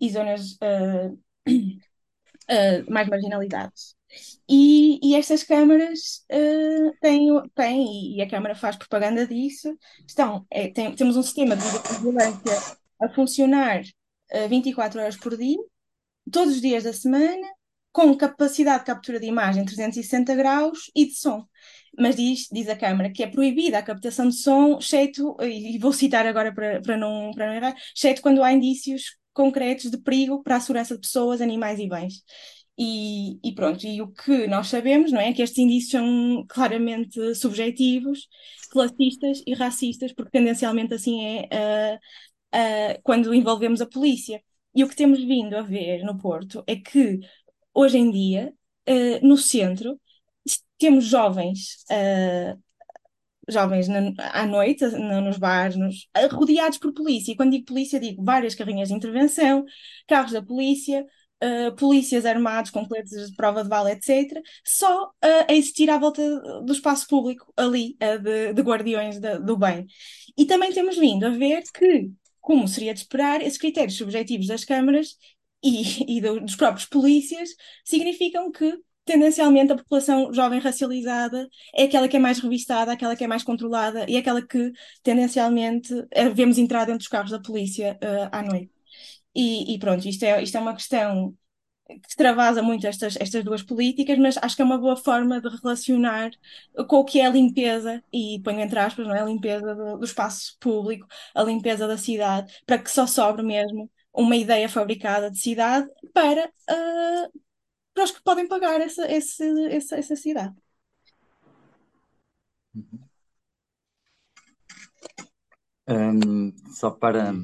e 0.00 0.10
zonas 0.10 0.52
uh, 0.62 1.12
uh, 1.48 2.84
mais 2.90 3.08
marginalizadas. 3.08 3.94
E, 4.48 5.00
e 5.02 5.14
estas 5.14 5.42
câmaras 5.42 6.24
uh, 6.30 6.92
têm, 7.00 7.28
têm, 7.54 8.16
e 8.16 8.22
a 8.22 8.28
Câmara 8.28 8.54
faz 8.54 8.76
propaganda 8.76 9.26
disso, 9.26 9.76
estão, 10.06 10.46
é, 10.50 10.68
tem, 10.68 10.94
temos 10.94 11.16
um 11.16 11.22
sistema 11.22 11.56
de 11.56 11.62
vigilância 11.64 12.76
a 13.00 13.08
funcionar 13.14 13.80
uh, 13.80 14.48
24 14.48 15.00
horas 15.00 15.16
por 15.16 15.36
dia, 15.36 15.58
todos 16.30 16.54
os 16.54 16.60
dias 16.60 16.84
da 16.84 16.92
semana, 16.92 17.46
com 17.92 18.14
capacidade 18.16 18.80
de 18.80 18.86
captura 18.86 19.20
de 19.20 19.26
imagem 19.26 19.64
360 19.64 20.34
graus 20.34 20.90
e 20.94 21.06
de 21.06 21.14
som. 21.14 21.46
Mas 21.96 22.16
diz, 22.16 22.48
diz 22.50 22.68
a 22.68 22.76
Câmara 22.76 23.10
que 23.10 23.22
é 23.22 23.26
proibida 23.26 23.78
a 23.78 23.82
captação 23.82 24.28
de 24.28 24.34
som, 24.34 24.78
exceto, 24.78 25.36
e 25.40 25.78
vou 25.78 25.92
citar 25.92 26.26
agora 26.26 26.52
para, 26.52 26.82
para, 26.82 26.96
não, 26.96 27.30
para 27.32 27.46
não 27.46 27.54
errar, 27.54 27.76
exceto 27.96 28.20
quando 28.20 28.42
há 28.42 28.52
indícios 28.52 29.16
concretos 29.32 29.90
de 29.90 29.98
perigo 29.98 30.42
para 30.42 30.56
a 30.56 30.60
segurança 30.60 30.94
de 30.94 31.00
pessoas, 31.00 31.40
animais 31.40 31.78
e 31.78 31.88
bens. 31.88 32.24
E, 32.76 33.38
e, 33.44 33.54
pronto, 33.54 33.86
e 33.86 34.02
o 34.02 34.08
que 34.08 34.46
nós 34.48 34.66
sabemos, 34.68 35.12
não 35.12 35.20
é? 35.20 35.32
Que 35.32 35.42
estes 35.42 35.58
indícios 35.58 35.92
são 35.92 36.44
claramente 36.48 37.34
subjetivos, 37.36 38.28
classistas 38.70 39.42
e 39.46 39.54
racistas, 39.54 40.12
porque 40.12 40.32
tendencialmente 40.32 40.92
assim 40.94 41.24
é 41.24 41.48
uh, 41.52 41.96
uh, 42.56 43.00
quando 43.02 43.32
envolvemos 43.32 43.80
a 43.80 43.86
polícia. 43.86 44.42
E 44.74 44.82
o 44.82 44.88
que 44.88 44.96
temos 44.96 45.20
vindo 45.22 45.56
a 45.56 45.62
ver 45.62 46.02
no 46.02 46.18
Porto 46.18 46.64
é 46.66 46.74
que, 46.76 47.20
hoje 47.72 47.98
em 47.98 48.10
dia, 48.10 48.52
uh, 48.88 49.26
no 49.26 49.36
centro, 49.36 50.00
temos 50.78 51.04
jovens 51.04 51.84
jovens 53.48 53.88
na, 53.88 54.12
à 54.32 54.46
noite, 54.46 54.84
na, 54.86 55.20
nos 55.20 55.38
bares, 55.38 55.76
nos, 55.76 56.08
rodeados 56.32 56.78
por 56.78 56.92
polícia. 56.92 57.32
E 57.32 57.36
quando 57.36 57.52
digo 57.52 57.66
polícia, 57.66 58.00
digo 58.00 58.24
várias 58.24 58.54
carrinhas 58.54 58.88
de 58.88 58.94
intervenção, 58.94 59.64
carros 60.06 60.32
da 60.32 60.42
polícia, 60.42 61.04
uh, 61.42 61.74
polícias 61.76 62.24
armados 62.24 62.70
com 62.70 62.86
coletes 62.86 63.30
de 63.30 63.36
prova 63.36 63.62
de 63.62 63.68
bala, 63.68 63.92
etc., 63.92 64.40
só 64.64 65.06
uh, 65.06 65.44
a 65.48 65.52
existir 65.52 65.90
à 65.90 65.98
volta 65.98 66.22
do 66.62 66.72
espaço 66.72 67.06
público 67.08 67.52
ali, 67.56 67.96
uh, 68.02 68.18
de, 68.18 68.52
de, 68.52 68.62
guardiões 68.62 69.18
de, 69.18 69.38
do 69.38 69.56
bem. 69.56 69.86
E 70.36 70.44
também 70.44 70.72
temos 70.72 70.96
vindo 70.96 71.26
a 71.26 71.30
ver 71.30 71.62
que, 71.72 72.10
como 72.40 72.68
seria 72.68 72.94
de 72.94 73.00
esperar, 73.00 73.40
esses 73.42 73.58
critérios 73.58 73.96
subjetivos 73.96 74.46
das 74.46 74.64
câmaras 74.64 75.16
e, 75.62 76.04
e 76.18 76.20
do, 76.20 76.40
dos 76.40 76.56
próprios 76.56 76.86
polícias 76.86 77.50
significam 77.84 78.50
que 78.50 78.78
tendencialmente 79.04 79.72
a 79.72 79.76
população 79.76 80.32
jovem 80.32 80.58
racializada 80.58 81.46
é 81.74 81.84
aquela 81.84 82.08
que 82.08 82.16
é 82.16 82.18
mais 82.18 82.38
revistada, 82.38 82.90
aquela 82.92 83.14
que 83.14 83.22
é 83.22 83.26
mais 83.26 83.42
controlada 83.42 84.06
e 84.08 84.16
aquela 84.16 84.40
que 84.40 84.72
tendencialmente 85.02 85.92
vemos 86.34 86.56
entrar 86.56 86.86
dentro 86.86 87.00
dos 87.00 87.08
carros 87.08 87.30
da 87.30 87.38
polícia 87.38 87.98
uh, 88.02 88.28
à 88.32 88.42
noite. 88.42 88.73
E, 89.34 89.74
e, 89.74 89.78
pronto, 89.78 90.06
isto 90.08 90.22
é, 90.24 90.42
isto 90.42 90.56
é 90.56 90.60
uma 90.60 90.74
questão 90.74 91.36
que 91.86 92.08
extravasa 92.08 92.62
muito 92.62 92.86
estas, 92.86 93.16
estas 93.16 93.44
duas 93.44 93.62
políticas, 93.62 94.18
mas 94.18 94.38
acho 94.38 94.56
que 94.56 94.62
é 94.62 94.64
uma 94.64 94.78
boa 94.78 94.96
forma 94.96 95.40
de 95.40 95.48
relacionar 95.48 96.30
com 96.88 96.96
o 96.98 97.04
que 97.04 97.20
é 97.20 97.26
a 97.26 97.30
limpeza, 97.30 98.02
e 98.12 98.40
ponho 98.42 98.60
entre 98.60 98.78
aspas, 98.78 99.06
não 99.06 99.14
é? 99.14 99.20
a 99.20 99.24
limpeza 99.24 99.74
do, 99.74 99.98
do 99.98 100.04
espaço 100.04 100.56
público, 100.60 101.06
a 101.34 101.42
limpeza 101.42 101.86
da 101.86 101.98
cidade, 101.98 102.52
para 102.66 102.78
que 102.78 102.90
só 102.90 103.06
sobre 103.06 103.42
mesmo 103.42 103.90
uma 104.12 104.36
ideia 104.36 104.68
fabricada 104.68 105.30
de 105.30 105.38
cidade 105.38 105.88
para, 106.12 106.46
uh, 106.46 107.40
para 107.92 108.04
os 108.04 108.10
que 108.12 108.22
podem 108.22 108.48
pagar 108.48 108.80
essa, 108.80 109.04
essa, 109.06 109.96
essa, 109.96 110.16
cidade. 110.16 110.54
Um, 115.86 116.52
só 116.72 116.90
para 116.90 117.34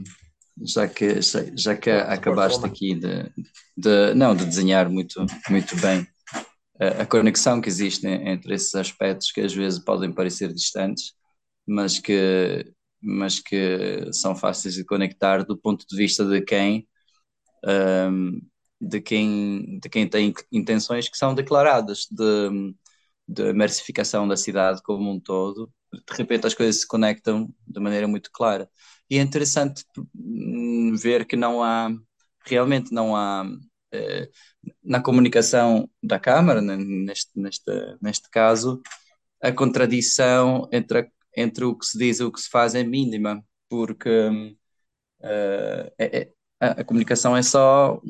já 0.62 0.86
que, 0.88 1.20
já, 1.22 1.44
já 1.56 1.76
que 1.76 1.90
acabaste 1.90 2.64
aqui 2.64 2.94
de, 2.94 3.30
de, 3.76 4.14
não, 4.14 4.34
de 4.34 4.44
desenhar 4.44 4.88
muito, 4.88 5.24
muito 5.48 5.76
bem 5.76 6.06
a, 6.80 7.02
a, 7.02 7.06
conexão 7.06 7.60
que 7.60 7.68
existe 7.68 8.06
entre 8.06 8.54
esses 8.54 8.74
aspectos 8.74 9.30
que 9.30 9.40
às 9.40 9.54
vezes 9.54 9.78
podem 9.78 10.12
parecer 10.12 10.52
distantes, 10.52 11.14
mas 11.66 11.98
que, 11.98 12.72
mas 13.00 13.38
que 13.38 14.08
são 14.12 14.34
fáceis 14.34 14.74
de 14.74 14.84
conectar 14.84 15.44
do 15.44 15.56
ponto 15.56 15.86
de 15.88 15.96
vista 15.96 16.24
de 16.24 16.40
quem, 16.40 16.88
um, 18.10 18.40
de 18.80 19.00
quem, 19.00 19.78
de 19.78 19.88
quem 19.88 20.08
tem 20.08 20.32
intenções 20.50 21.08
que 21.08 21.16
são 21.16 21.34
declaradas 21.34 22.06
de, 22.10 22.74
de 23.28 23.52
mercificação 23.52 24.26
da 24.26 24.36
cidade 24.36 24.82
como 24.82 25.10
um 25.10 25.20
todo, 25.20 25.70
de 25.92 26.16
repente 26.16 26.46
as 26.46 26.54
coisas 26.54 26.80
se 26.80 26.86
conectam 26.86 27.52
de 27.66 27.80
maneira 27.80 28.08
muito 28.08 28.30
clara. 28.32 28.68
E 29.10 29.18
é 29.18 29.22
interessante 29.22 29.84
hum, 30.14 30.94
ver 30.96 31.26
que 31.26 31.36
não 31.36 31.62
há, 31.62 31.90
realmente 32.46 32.92
não 32.92 33.16
há, 33.16 33.44
eh, 33.92 34.30
na 34.82 35.02
comunicação 35.02 35.90
da 36.02 36.18
Câmara, 36.20 36.60
neste, 36.62 37.30
neste, 37.38 37.70
neste 38.00 38.30
caso, 38.30 38.80
a 39.42 39.52
contradição 39.52 40.68
entre, 40.72 41.00
a, 41.00 41.06
entre 41.36 41.64
o 41.64 41.76
que 41.76 41.86
se 41.86 41.98
diz 41.98 42.20
e 42.20 42.24
o 42.24 42.32
que 42.32 42.40
se 42.40 42.48
faz 42.50 42.74
é 42.74 42.84
mínima, 42.84 43.44
porque 43.68 44.08
uh, 45.20 45.92
é, 45.98 46.20
é, 46.20 46.32
a, 46.60 46.84
comunicação 46.84 47.36
é 47.36 47.42
só 47.42 48.00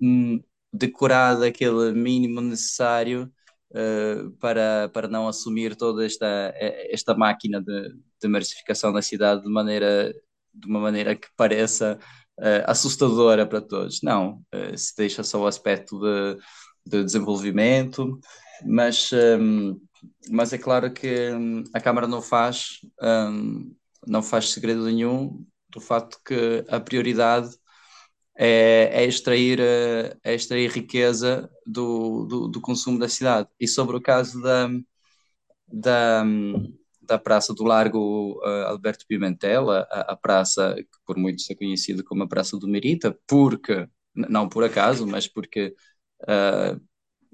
um, 0.00 0.42
decorar 0.72 1.42
aquele 1.42 1.92
mínimo 1.92 2.40
necessário 2.40 3.32
uh, 3.70 4.30
para, 4.38 4.88
para 4.90 5.08
não 5.08 5.28
assumir 5.28 5.76
toda 5.76 6.04
esta, 6.06 6.52
esta 6.90 7.14
máquina 7.16 7.60
de, 7.62 7.94
de 8.20 8.28
mercificação 8.28 8.92
da 8.92 9.02
cidade 9.02 9.42
de 9.42 9.50
maneira 9.50 10.14
de 10.56 10.66
uma 10.66 10.80
maneira 10.80 11.14
que 11.14 11.28
pareça 11.36 11.98
uh, 12.38 12.64
assustadora 12.66 13.46
para 13.46 13.60
todos. 13.60 14.00
Não, 14.02 14.42
uh, 14.54 14.76
se 14.76 14.94
deixa 14.96 15.22
só 15.22 15.40
o 15.42 15.46
aspecto 15.46 15.98
de, 16.00 16.36
de 16.86 17.04
desenvolvimento, 17.04 18.18
mas, 18.64 19.10
um, 19.12 19.16
ehm, 19.70 19.76
mas 20.30 20.52
é 20.52 20.58
claro 20.58 20.92
que 20.92 21.30
um, 21.32 21.64
a 21.74 21.80
Câmara 21.80 22.06
não 22.06 22.22
faz, 22.22 22.80
um, 23.02 23.74
não 24.06 24.22
faz 24.22 24.50
segredo 24.50 24.84
nenhum 24.84 25.44
do 25.68 25.80
facto 25.80 26.18
que 26.24 26.64
a 26.68 26.80
prioridade 26.80 27.50
é, 28.36 29.02
é, 29.02 29.04
extrair, 29.04 29.58
eh, 29.60 30.16
é 30.22 30.34
extrair 30.34 30.70
riqueza 30.70 31.50
do, 31.66 32.26
do, 32.26 32.48
do, 32.48 32.60
consumo 32.60 32.98
da 32.98 33.08
cidade. 33.08 33.48
E 33.58 33.66
sobre 33.66 33.96
o 33.96 34.00
caso 34.00 34.40
da, 34.42 34.68
da, 35.66 36.24
da 37.06 37.18
Praça 37.18 37.54
do 37.54 37.64
Largo 37.64 38.38
uh, 38.44 38.66
Alberto 38.66 39.06
Pimentel, 39.06 39.70
a, 39.70 39.80
a, 39.82 40.16
praça 40.16 40.74
que 40.76 40.98
por 41.06 41.16
muitos 41.16 41.48
é 41.50 41.54
conhecida 41.54 42.02
como 42.04 42.24
a 42.24 42.28
Praça 42.28 42.58
do 42.58 42.68
Merita, 42.68 43.16
porque, 43.26 43.88
não 44.14 44.48
por 44.48 44.64
acaso, 44.64 45.06
mas 45.06 45.28
porque 45.28 45.74
uh, 46.22 46.80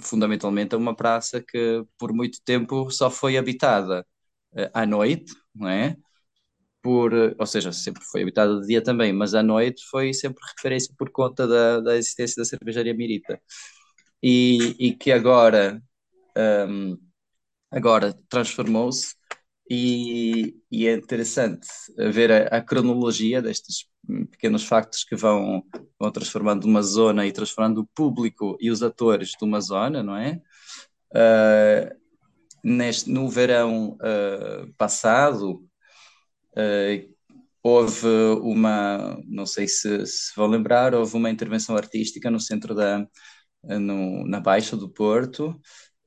fundamentalmente 0.01 0.75
é 0.75 0.79
uma 0.79 0.95
praça 0.97 1.43
que 1.43 1.85
por 1.99 2.13
muito 2.13 2.41
tempo 2.45 2.91
só 2.91 3.11
foi 3.11 3.37
habitada 3.37 4.07
uh, 4.55 4.71
à 4.75 4.87
noite, 4.87 5.33
não 5.55 5.69
é? 5.69 5.97
Por, 6.83 7.13
ou 7.39 7.47
seja, 7.47 7.73
sempre 7.73 8.03
foi 8.05 8.23
habitada 8.23 8.61
de 8.61 8.67
dia 8.67 8.83
também, 8.83 9.13
mas 9.13 9.35
à 9.35 9.43
noite 9.43 9.85
foi 9.91 10.13
sempre 10.13 10.43
referência 10.57 10.93
por 10.99 11.11
conta 11.11 11.47
da, 11.47 11.81
da 11.81 11.97
existência 11.97 12.37
da 12.43 12.45
cervejaria 12.45 12.95
Mirita. 12.95 13.41
E, 14.23 14.77
e 14.79 14.95
que 14.97 15.13
agora, 15.13 15.83
um, 16.69 16.99
agora 17.71 18.15
transformou-se 18.29 19.15
e, 19.75 20.55
e, 20.71 20.87
é 20.87 20.93
interessante 20.93 21.67
ver 21.97 22.31
a, 22.31 22.59
a, 22.59 22.61
cronologia 22.61 23.41
destes 23.41 23.87
pequenos 24.31 24.65
factos 24.65 25.03
que 25.03 25.17
vão, 25.17 25.63
vão 25.99 26.13
transformando 26.13 26.67
uma 26.67 26.83
zona 26.83 27.27
e 27.27 27.33
transformando 27.33 27.79
o 27.79 27.87
público 27.95 28.59
e 28.61 28.71
os 28.71 28.83
atores 28.83 29.31
de 29.31 29.43
uma 29.47 29.63
zona, 29.63 30.03
não 30.03 30.15
é? 30.15 30.43
Uh, 31.11 31.97
neste, 32.63 33.09
no 33.11 33.31
verão 33.31 33.97
uh, 33.97 34.71
passado, 34.77 35.65
uh, 36.53 37.15
houve 37.63 38.07
uma, 38.43 39.19
não 39.27 39.47
sei 39.47 39.67
se, 39.67 40.05
se 40.05 40.37
vão 40.37 40.49
lembrar, 40.49 40.95
houve 40.95 41.17
uma 41.17 41.31
intervenção 41.31 41.79
artística 41.79 42.31
no 42.31 42.41
centro 42.41 42.75
da, 42.75 43.07
no, 43.63 44.27
na 44.27 44.39
Baixa 44.39 44.77
do 44.77 44.91
Porto, 44.91 45.59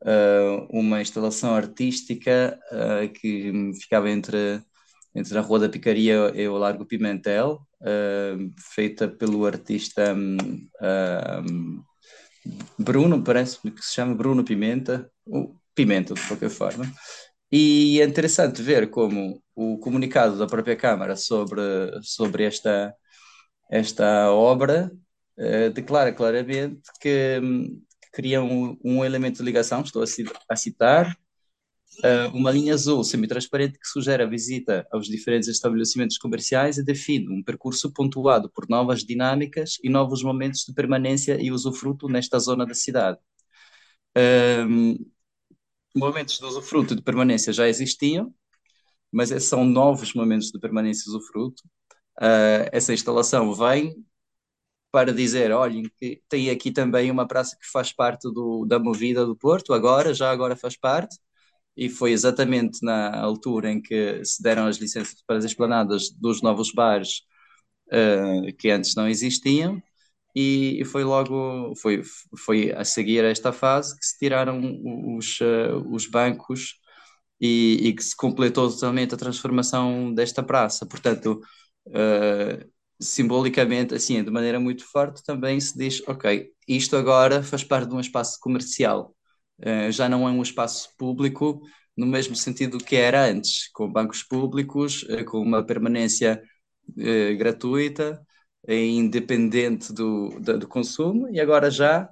uh, 0.06 0.68
uma 0.70 1.02
instalação 1.02 1.56
artística 1.56 2.58
uh, 2.72 3.10
que 3.12 3.72
ficava 3.82 4.10
entre, 4.10 4.62
entre 5.14 5.38
a 5.38 5.42
Rua 5.42 5.60
da 5.60 5.70
Picaria 5.70 6.32
e 6.36 6.48
o 6.48 6.58
Largo 6.58 6.86
Pimentel, 6.86 7.60
uh, 7.82 8.54
feita 8.74 9.08
pelo 9.08 9.46
artista 9.46 10.14
um, 10.16 11.84
Bruno, 12.78 13.24
parece 13.24 13.60
que 13.60 13.82
se 13.82 13.96
chama 13.96 14.14
Bruno 14.14 14.44
Pimenta, 14.44 15.10
o 15.26 15.56
Pimenta, 15.74 16.14
de 16.14 16.22
qualquer 16.28 16.50
forma. 16.50 16.86
E 17.52 18.00
é 18.02 18.06
interessante 18.06 18.62
ver 18.62 18.90
como 18.90 19.42
o 19.56 19.80
comunicado 19.80 20.38
da 20.38 20.46
própria 20.46 20.76
Câmara 20.76 21.16
sobre, 21.16 21.62
sobre 22.04 22.44
esta, 22.44 22.94
esta 23.72 24.32
obra 24.32 24.92
declara 25.74 26.14
claramente 26.14 26.82
que 27.02 27.42
cria 28.16 28.42
um, 28.42 28.78
um, 28.82 29.04
elemento 29.04 29.40
de 29.40 29.44
ligação, 29.44 29.82
estou 29.82 30.02
a, 30.02 30.56
citar, 30.56 31.18
uh, 32.00 32.34
uma 32.34 32.50
linha 32.50 32.74
azul 32.74 33.04
semi-transparente 33.04 33.78
que 33.78 33.86
sugere 33.86 34.24
a 34.24 34.26
visita 34.26 34.88
aos 34.90 35.08
diferentes 35.08 35.50
estabelecimentos 35.50 36.18
comerciais 36.18 36.78
e 36.78 36.84
define 36.84 37.28
um 37.30 37.44
percurso 37.44 37.92
pontuado 37.92 38.50
por 38.50 38.70
novas 38.70 39.04
dinâmicas 39.04 39.78
e 39.84 39.90
novos 39.90 40.24
momentos 40.24 40.62
de 40.62 40.74
permanência 40.74 41.38
e 41.42 41.52
usufruto 41.52 42.08
nesta 42.08 42.40
zona 42.40 42.66
da 42.66 42.74
cidade. 42.74 43.20
Um, 44.18 44.96
momentos 45.94 46.40
de 46.40 46.46
usufruto 46.46 46.94
e 46.94 46.96
de 46.96 47.02
permanência 47.02 47.52
já 47.52 47.68
existiam, 47.68 48.34
mas 49.12 49.30
são 49.44 49.66
novos 49.66 50.14
momentos 50.14 50.52
de 50.52 50.60
permanência 50.60 51.04
e 51.06 51.10
usufruto. 51.10 51.62
Uh, 52.18 52.64
essa 52.72 52.94
instalação 52.94 53.54
vem 53.54 53.94
para 54.96 55.14
dizer, 55.14 55.52
olhem, 55.52 55.84
que 56.00 56.22
tem 56.30 56.50
aqui 56.50 56.72
também 56.72 57.12
uma 57.12 57.28
praça 57.28 57.58
que 57.62 57.70
faz 57.70 57.92
parte 57.92 58.32
do, 58.32 58.66
da 58.66 58.80
movida 58.80 59.26
do 59.26 59.36
Porto, 59.36 59.74
agora, 59.74 60.14
já 60.14 60.32
agora 60.32 60.56
faz 60.56 60.78
parte, 60.78 61.18
e 61.76 61.90
foi 61.90 62.14
exatamente 62.14 62.80
na 62.82 63.14
altura 63.20 63.70
em 63.72 63.82
que 63.82 64.24
se 64.24 64.42
deram 64.42 64.68
as 64.68 64.78
licenças 64.78 65.22
para 65.28 65.36
as 65.38 65.44
esplanadas 65.44 66.10
dos 66.12 66.42
novos 66.42 66.72
bares 66.72 67.24
uh, 67.92 68.56
que 68.58 68.70
antes 68.72 68.96
não 68.96 69.06
existiam, 69.10 69.84
e 70.34 70.82
foi 70.86 71.04
logo, 71.04 71.74
foi, 71.76 72.02
foi 72.46 72.72
a 72.72 72.86
seguir 72.86 73.26
a 73.26 73.30
esta 73.30 73.52
fase 73.52 74.00
que 74.00 74.06
se 74.06 74.18
tiraram 74.18 74.62
os, 75.18 75.42
uh, 75.42 75.78
os 75.92 76.08
bancos 76.08 76.76
e, 77.42 77.90
e, 77.90 77.94
que 77.94 78.04
se 78.04 78.16
completou 78.16 78.70
totalmente 78.72 79.14
a 79.14 79.18
transformação 79.18 80.14
desta 80.14 80.42
praça. 80.42 80.86
Portanto, 80.86 81.42
uh, 81.88 82.75
simbolicamente, 83.00 83.94
assim, 83.94 84.24
de 84.24 84.32
maneira 84.32 84.60
muito 84.60 84.86
forte, 84.86 85.24
também 85.24 85.60
se 85.60 85.78
diz, 85.78 86.02
ok, 86.08 86.50
isto 86.68 86.96
agora 86.96 87.44
faz 87.44 87.64
parte 87.64 87.90
de 87.90 87.96
um 87.96 88.00
espaço 88.00 88.40
comercial, 88.40 89.16
uh, 89.60 89.92
já 89.92 90.10
não 90.10 90.28
é 90.28 90.32
um 90.32 90.42
espaço 90.42 90.90
público 90.98 91.62
no 91.98 92.06
mesmo 92.06 92.36
sentido 92.36 92.78
que 92.78 92.96
era 92.96 93.26
antes, 93.26 93.70
com 93.74 93.92
bancos 93.92 94.22
públicos, 94.22 95.06
com 95.28 95.40
uma 95.40 95.64
permanência 95.66 96.42
gratuita, 97.38 98.22
é 98.68 98.86
independente 98.86 99.94
do, 99.94 100.30
do, 100.40 100.60
do, 100.60 100.68
consumo 100.68 101.30
e 101.30 101.40
agora 101.40 101.70
já 101.70 102.10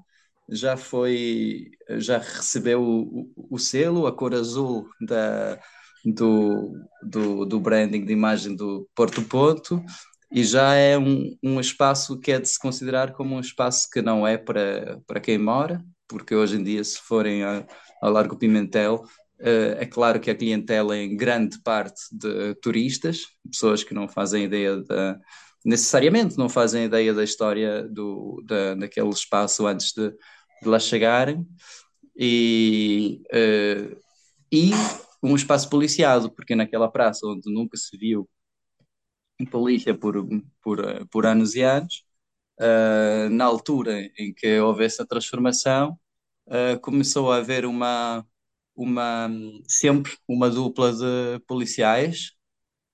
já 0.49 0.77
foi 0.77 1.71
já 1.89 2.17
recebeu 2.19 2.81
o, 2.81 3.31
o, 3.35 3.55
o 3.55 3.59
selo 3.59 4.05
a 4.07 4.11
cor 4.15 4.33
azul 4.33 4.87
da 5.01 5.59
do, 6.05 6.73
do, 7.01 7.45
do 7.45 7.59
branding 7.59 8.05
de 8.05 8.13
imagem 8.13 8.55
do 8.55 8.87
Porto 8.93 9.21
Ponto 9.23 9.83
e 10.33 10.43
já 10.43 10.73
é 10.73 10.97
um, 10.97 11.37
um 11.43 11.59
espaço 11.59 12.19
que 12.19 12.31
é 12.31 12.39
de 12.39 12.49
se 12.49 12.59
considerar 12.59 13.13
como 13.13 13.35
um 13.35 13.39
espaço 13.39 13.87
que 13.91 14.01
não 14.01 14.25
é 14.25 14.37
para, 14.37 14.99
para 15.05 15.19
quem 15.19 15.37
mora, 15.37 15.83
porque 16.07 16.33
hoje 16.33 16.57
em 16.57 16.63
dia, 16.63 16.83
se 16.83 16.99
forem 16.99 17.43
a, 17.43 17.65
ao 18.01 18.11
Largo 18.11 18.35
Pimentel, 18.35 19.05
uh, 19.39 19.77
é 19.77 19.85
claro 19.85 20.19
que 20.19 20.31
a 20.31 20.35
clientela 20.35 20.97
é 20.97 21.03
em 21.03 21.15
grande 21.15 21.59
parte 21.61 22.01
de 22.11 22.55
turistas, 22.55 23.27
pessoas 23.49 23.83
que 23.83 23.93
não 23.93 24.07
fazem 24.07 24.45
ideia 24.45 24.77
da, 24.77 25.19
necessariamente 25.63 26.37
não 26.37 26.49
fazem 26.49 26.85
ideia 26.85 27.13
da 27.13 27.23
história 27.23 27.87
do, 27.87 28.43
da, 28.45 28.73
daquele 28.75 29.09
espaço 29.09 29.67
antes 29.67 29.93
de, 29.93 30.09
de 30.09 30.67
lá 30.67 30.79
chegarem. 30.79 31.45
E, 32.17 33.21
uh, 33.31 33.95
e 34.51 34.71
um 35.21 35.35
espaço 35.35 35.69
policiado, 35.69 36.31
porque 36.31 36.55
naquela 36.55 36.91
praça 36.91 37.25
onde 37.25 37.51
nunca 37.51 37.77
se 37.77 37.95
viu 37.97 38.27
polícia 39.45 39.93
por, 39.97 40.15
por, 40.61 41.07
por 41.07 41.25
anos 41.25 41.55
e 41.55 41.61
anos, 41.61 42.03
uh, 42.59 43.29
na 43.29 43.45
altura 43.45 44.09
em 44.17 44.33
que 44.33 44.59
houve 44.59 44.85
essa 44.85 45.05
transformação, 45.05 45.99
uh, 46.47 46.79
começou 46.81 47.31
a 47.31 47.37
haver 47.37 47.65
uma, 47.65 48.25
uma, 48.75 49.29
sempre 49.67 50.17
uma 50.27 50.49
dupla 50.49 50.93
de 50.93 51.39
policiais, 51.47 52.31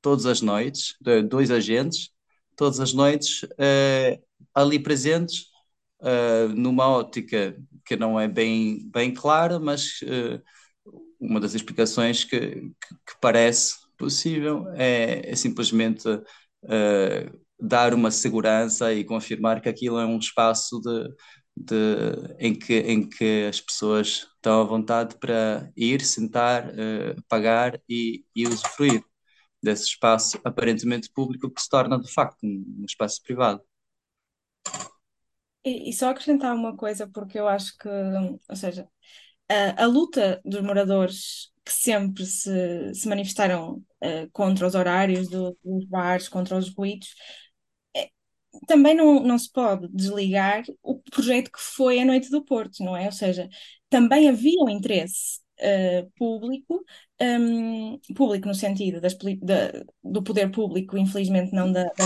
todas 0.02 0.26
as 0.26 0.41
noites, 0.41 0.95
dois 1.30 1.52
agentes, 1.52 2.12
todas 2.56 2.80
as 2.80 2.93
noites, 2.93 3.43
uh, 3.43 4.24
ali 4.54 4.80
presentes, 4.80 5.47
numa 6.56 6.88
ótica 6.88 7.58
que 7.86 7.97
não 7.97 8.18
é 8.18 8.26
bem, 8.26 8.89
bem 8.89 9.14
clara, 9.14 9.60
mas 9.60 10.00
uma 11.20 11.41
das 11.41 11.54
explicações 11.54 12.24
que, 12.24 12.39
que, 12.39 12.95
que 13.06 13.20
parece 13.22 13.76
possível 14.00 14.68
é, 14.76 15.32
é 15.32 15.36
simplesmente 15.36 16.04
dar 17.60 17.93
uma 17.93 18.12
segurança 18.12 18.93
e 18.93 19.04
confirmar 19.04 19.62
que 19.62 19.70
aquilo 19.70 20.00
é 20.00 20.06
um 20.06 20.18
espaço 20.18 20.80
de, 20.82 21.10
de, 21.56 22.36
em, 22.39 22.58
que, 22.58 22.80
em 22.80 23.08
que 23.08 23.47
as 23.47 23.60
pessoas 23.62 24.28
estão 24.36 24.62
à 24.62 24.64
vontade 24.64 25.16
para 25.20 25.72
ir, 25.76 26.02
sentar, 26.02 26.72
pagar 27.28 27.80
e, 27.88 28.24
e 28.36 28.47
usufruir 28.47 29.04
desse 29.62 29.84
espaço 29.84 30.39
aparentemente 30.43 31.12
público 31.12 31.50
que 31.50 31.62
se 31.62 31.70
torna 31.70 32.00
de 32.00 32.12
facto 32.12 32.43
um, 32.43 32.78
um 32.80 32.86
espaço 32.86 33.22
privado. 33.22 33.62
E, 35.66 35.89
e, 35.89 35.93
só 35.93 36.10
acrescentar 36.10 36.56
uma 36.56 36.76
coisa, 36.76 37.08
porque 37.08 37.38
eu 37.38 37.47
acho 37.47 37.78
que, 37.78 37.89
ou 37.89 38.56
seja, 38.56 38.88
a, 39.50 39.84
a 39.84 39.86
luta 39.86 40.41
dos 40.45 40.62
moradores 40.62 41.52
que 41.70 41.74
sempre 41.74 42.26
se, 42.26 42.93
se 42.95 43.07
manifestaram 43.07 43.76
uh, 44.03 44.30
contra 44.32 44.65
os 44.65 44.74
horários 44.74 45.30
do, 45.30 45.55
dos 45.63 45.86
bares, 45.86 46.28
contra 46.28 46.57
os 46.57 46.74
ruídos, 46.74 47.13
é, 47.95 48.09
também 48.67 48.95
não, 48.95 49.22
não 49.22 49.38
se 49.38 49.51
pode 49.51 49.88
desligar 49.89 50.63
o 50.82 50.99
projeto 51.11 51.51
que 51.51 51.59
foi 51.59 51.99
a 51.99 52.05
Noite 52.05 52.32
do 52.32 52.43
Porto, 52.43 52.84
não 52.84 52.97
é? 52.97 53.05
Ou 53.05 53.11
seja, 53.11 53.47
também 53.88 54.28
havia 54.28 54.59
um 54.63 54.70
interesse 54.70 55.41
uh, 55.59 56.11
público, 56.17 56.84
um, 57.22 57.99
público 58.15 58.47
no 58.47 58.55
sentido 58.55 58.99
das, 58.99 59.15
da, 59.41 59.86
do 60.03 60.24
poder 60.24 60.49
público, 60.51 60.97
infelizmente 60.97 61.53
não 61.53 61.72
da, 61.72 61.84
da 61.84 62.05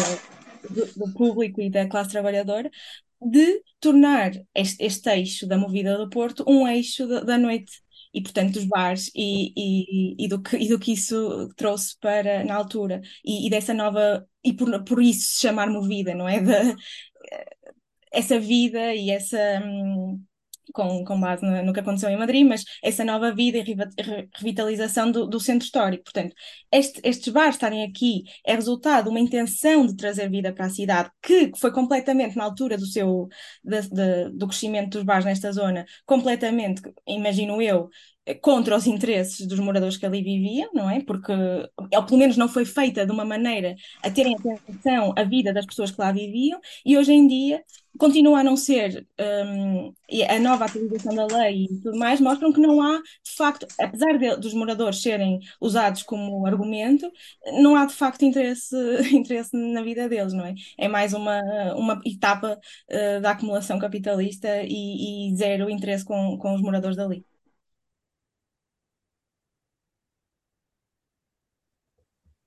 do, 0.69 0.85
do, 0.93 1.13
público 1.13 1.61
e 1.61 1.69
da 1.69 1.87
classe 1.87 2.11
trabalhadora, 2.11 2.69
de 3.21 3.63
tornar 3.79 4.31
este, 4.53 4.83
este 4.83 5.09
eixo 5.09 5.47
da 5.47 5.57
movida 5.57 5.97
do 5.97 6.09
Porto 6.09 6.43
um 6.47 6.67
eixo 6.67 7.07
da 7.07 7.37
noite 7.37 7.82
e 8.13 8.21
portanto 8.21 8.53
dos 8.53 8.65
bares 8.65 9.09
e, 9.15 9.53
e, 9.57 10.25
e, 10.25 10.27
do 10.27 10.41
que, 10.41 10.57
e 10.57 10.69
do 10.69 10.79
que 10.79 10.93
isso 10.93 11.49
trouxe 11.55 11.97
para 11.99 12.43
na 12.43 12.55
altura 12.55 13.01
e, 13.25 13.47
e 13.47 13.49
dessa 13.49 13.73
nova 13.73 14.27
e 14.43 14.53
por, 14.53 14.83
por 14.83 15.01
isso 15.01 15.33
se 15.33 15.41
chamar 15.41 15.69
movida, 15.69 16.13
não 16.13 16.27
é? 16.27 16.39
De, 16.43 16.75
essa 18.11 18.39
vida 18.39 18.93
e 18.93 19.09
essa 19.09 19.37
hum, 19.63 20.23
com, 20.73 21.03
com 21.03 21.19
base 21.19 21.43
no, 21.45 21.63
no, 21.63 21.73
que 21.73 21.79
aconteceu 21.79 22.09
em 22.09 22.17
Madrid, 22.17 22.45
mas 22.45 22.63
essa 22.81 23.03
nova 23.03 23.33
vida 23.33 23.57
e 23.57 23.75
revitalização 24.35 25.11
do, 25.11 25.27
do 25.27 25.39
centro 25.39 25.65
histórico. 25.65 26.03
Portanto, 26.03 26.35
este, 26.71 27.01
estes 27.03 27.31
bares 27.31 27.55
estarem 27.55 27.83
aqui 27.83 28.23
é 28.45 28.55
resultado 28.55 29.05
de 29.05 29.09
uma 29.09 29.19
intenção 29.19 29.85
de 29.85 29.95
trazer 29.95 30.29
vida 30.29 30.53
para 30.53 30.65
a 30.65 30.69
cidade, 30.69 31.09
que 31.21 31.51
foi 31.57 31.71
completamente 31.71 32.35
na 32.35 32.43
altura 32.43 32.77
do 32.77 32.85
seu 32.85 33.27
de, 33.63 33.81
de, 33.89 34.29
do 34.31 34.47
crescimento 34.47 34.91
dos 34.91 35.03
bares 35.03 35.25
nesta 35.25 35.51
zona, 35.51 35.85
completamente, 36.05 36.81
imagino 37.07 37.61
eu, 37.61 37.89
contra 38.41 38.75
os 38.75 38.87
interesses 38.87 39.45
dos 39.47 39.59
moradores 39.59 39.97
que 39.97 40.05
ali 40.05 40.23
viviam, 40.23 40.69
não 40.73 40.89
é? 40.89 41.01
Porque, 41.01 41.31
ou 41.33 42.05
pelo 42.05 42.17
menos 42.17 42.37
não 42.37 42.47
foi 42.47 42.65
feita 42.65 43.05
de 43.05 43.11
uma 43.11 43.25
maneira 43.25 43.75
a 44.01 44.09
terem 44.09 44.35
atenção 44.35 45.13
à 45.17 45.23
vida 45.23 45.53
das 45.53 45.65
pessoas 45.65 45.91
que 45.91 45.99
lá 45.99 46.11
viviam, 46.11 46.59
e 46.85 46.97
hoje 46.97 47.11
em 47.11 47.27
dia 47.27 47.63
continua 47.97 48.39
a 48.39 48.43
não 48.43 48.55
ser, 48.55 49.05
um, 49.45 49.93
a 50.29 50.39
nova 50.39 50.65
atualização 50.65 51.13
da 51.15 51.25
lei 51.27 51.65
e 51.65 51.81
tudo 51.81 51.97
mais, 51.97 52.19
mostram 52.19 52.51
que 52.51 52.59
não 52.59 52.81
há, 52.81 52.97
de 53.23 53.31
facto, 53.35 53.67
apesar 53.79 54.17
de, 54.17 54.35
dos 54.37 54.53
moradores 54.53 55.01
serem 55.01 55.39
usados 55.61 56.01
como 56.03 56.45
argumento, 56.45 57.11
não 57.61 57.75
há 57.75 57.85
de 57.85 57.93
facto 57.93 58.23
interesse, 58.23 58.75
interesse 59.13 59.55
na 59.55 59.83
vida 59.83 60.07
deles, 60.09 60.33
não 60.33 60.45
é? 60.45 60.55
É 60.77 60.87
mais 60.87 61.13
uma, 61.13 61.39
uma 61.75 62.01
etapa 62.05 62.59
uh, 62.89 63.21
da 63.21 63.31
acumulação 63.31 63.77
capitalista 63.79 64.63
e, 64.63 65.29
e 65.31 65.35
zero 65.35 65.69
interesse 65.69 66.05
com, 66.05 66.37
com 66.37 66.55
os 66.55 66.61
moradores 66.61 66.97
dali. 66.97 67.25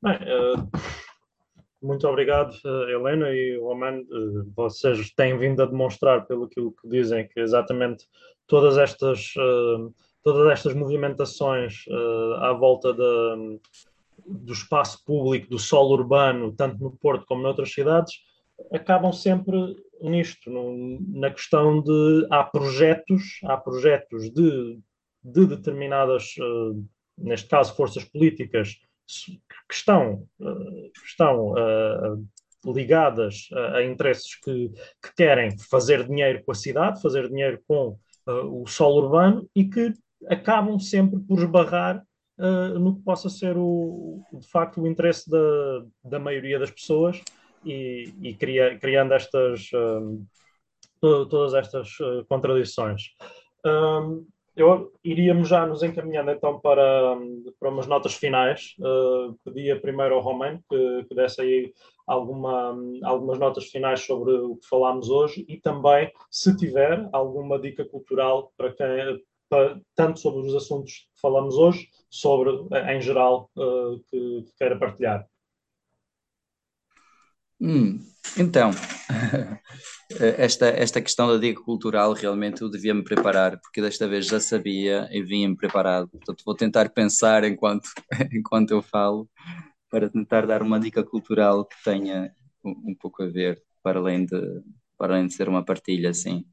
Bem, 0.07 0.18
uh, 0.18 0.70
muito 1.82 2.07
obrigado, 2.07 2.52
uh, 2.64 2.88
Helena 2.88 3.28
e 3.32 3.59
Roman. 3.59 4.02
Uh, 4.02 4.48
vocês 4.54 5.11
têm 5.11 5.36
vindo 5.36 5.61
a 5.61 5.66
demonstrar, 5.66 6.28
pelo 6.28 6.48
que 6.48 6.62
dizem, 6.84 7.26
que 7.26 7.40
exatamente 7.40 8.07
todas 8.46 8.78
estas, 8.78 9.34
todas 10.22 10.52
estas 10.52 10.74
movimentações 10.74 11.84
à 12.38 12.52
volta 12.52 12.92
do 12.92 14.52
espaço 14.52 15.04
público, 15.04 15.50
do 15.50 15.59
solo 15.59 15.94
urbano, 15.94 16.52
tanto 16.52 16.80
no 16.80 16.96
Porto 16.96 17.26
como 17.26 17.42
noutras 17.42 17.72
cidades, 17.72 18.14
acabam 18.72 19.12
sempre 19.12 19.74
nisto, 20.00 20.48
na 21.09 21.32
questão 21.32 21.82
de 21.82 22.28
há 22.30 22.44
projetos, 22.44 23.40
há 23.42 23.57
projetos 23.57 24.30
de, 24.30 24.78
de 25.24 25.46
determinadas, 25.48 26.36
neste 27.18 27.48
caso, 27.48 27.74
forças 27.74 28.04
políticas 28.04 28.78
que 29.07 29.74
estão, 29.74 30.26
estão 31.04 31.52
uh, 31.52 32.72
ligadas 32.72 33.48
a, 33.74 33.82
interesses 33.82 34.34
que, 34.40 34.70
que, 35.02 35.14
querem 35.16 35.57
fazer 35.59 36.07
dinheiro 36.07 36.42
com 36.44 36.52
a 36.52 36.54
cidade, 36.54 37.00
fazer 37.00 37.28
dinheiro 37.28 37.61
com 37.66 37.98
o 38.26 38.66
solo 38.66 39.04
urbano 39.04 39.48
e 39.54 39.64
que 39.64 39.92
acabam 40.28 40.78
sempre 40.78 41.20
por 41.20 41.38
esbarrar 41.38 42.02
uh, 42.38 42.78
no 42.78 42.96
que 42.96 43.02
possa 43.02 43.28
ser 43.28 43.57
o, 43.57 44.22
de 44.32 44.48
facto 44.48 44.80
o 44.80 44.86
interesse 44.86 45.30
da, 45.30 45.84
da 46.04 46.18
maioria 46.18 46.59
das 46.59 46.70
pessoas 46.70 47.20
e, 47.64 48.12
e 48.22 48.34
cria, 48.34 48.78
criando 48.78 49.12
estas 49.12 49.70
uh, 49.72 50.26
todas 51.00 51.54
estas 51.54 51.88
uh, 52.00 52.24
contradições. 52.28 53.02
Um, 53.64 54.26
eu 54.57 54.90
iríamos 55.04 55.48
já 55.48 55.66
nos 55.66 55.82
encaminhando 55.82 56.30
então 56.30 56.59
para, 56.59 57.16
para 57.61 57.68
umas 57.68 57.86
notas 57.86 58.14
finais. 58.14 58.74
Uh, 58.80 59.38
pedia 59.44 59.78
primeiro 59.78 60.14
ao 60.14 60.22
Romain 60.22 60.59
que, 60.68 61.04
que 61.04 61.14
desse 61.14 61.42
aí 61.42 61.72
alguma, 62.07 62.74
algumas 63.04 63.38
notas 63.38 63.66
finais 63.66 64.00
sobre 64.00 64.32
o 64.32 64.57
que 64.57 64.66
falámos 64.66 65.11
hoje 65.11 65.44
e 65.46 65.59
também, 65.59 66.11
se 66.30 66.57
tiver, 66.57 67.07
alguma 67.12 67.59
dica 67.59 67.84
cultural 67.84 68.50
para 68.57 68.72
quem, 68.72 69.22
para, 69.48 69.78
tanto 69.94 70.20
sobre 70.20 70.46
os 70.46 70.54
assuntos 70.54 71.07
que 71.14 71.20
falamos 71.20 71.57
hoje, 71.57 71.88
sobre, 72.09 72.50
em 72.90 73.00
geral, 73.00 73.50
uh, 73.57 73.98
que, 74.09 74.42
que, 74.42 74.52
queira 74.57 74.78
partilhar. 74.78 75.26
Hum, 77.61 77.98
então, 78.38 78.70
esta, 80.38 80.66
esta 80.68 81.00
questão 81.00 81.28
da 81.28 81.38
dica 81.38 81.62
cultural 81.62 82.12
realmente 82.12 82.62
eu 82.62 82.70
devia 82.70 82.94
me 82.94 83.02
preparar, 83.04 83.59
porque 83.61 83.80
desta 83.80 84.07
vez 84.09 84.26
já 84.26 84.40
sabia 84.40 85.09
e 85.11 85.22
vinha-me 85.22 85.57
preparado. 85.57 86.09
Portanto, 86.09 86.42
vou 86.44 86.54
tentar 86.54 86.90
pensar 86.90 87.44
enquanto, 87.44 87.88
enquanto 88.32 88.70
eu 88.72 88.82
falo, 88.82 89.28
para 89.90 90.11
tentar 90.11 90.46
dar 90.46 90.62
uma 90.62 90.80
dica 90.80 91.04
cultural 91.04 91.66
que 91.66 91.76
tenha 91.84 92.32
um, 92.64 92.92
um 92.92 92.94
pouco 92.96 93.22
a 93.24 93.28
ver, 93.28 93.62
para 93.82 93.98
além 94.00 94.26
de, 94.26 94.62
para 94.98 95.14
além 95.14 95.26
de 95.28 95.34
ser 95.34 95.48
uma 95.48 95.64
partilha, 95.64 96.11
assim. 96.11 96.44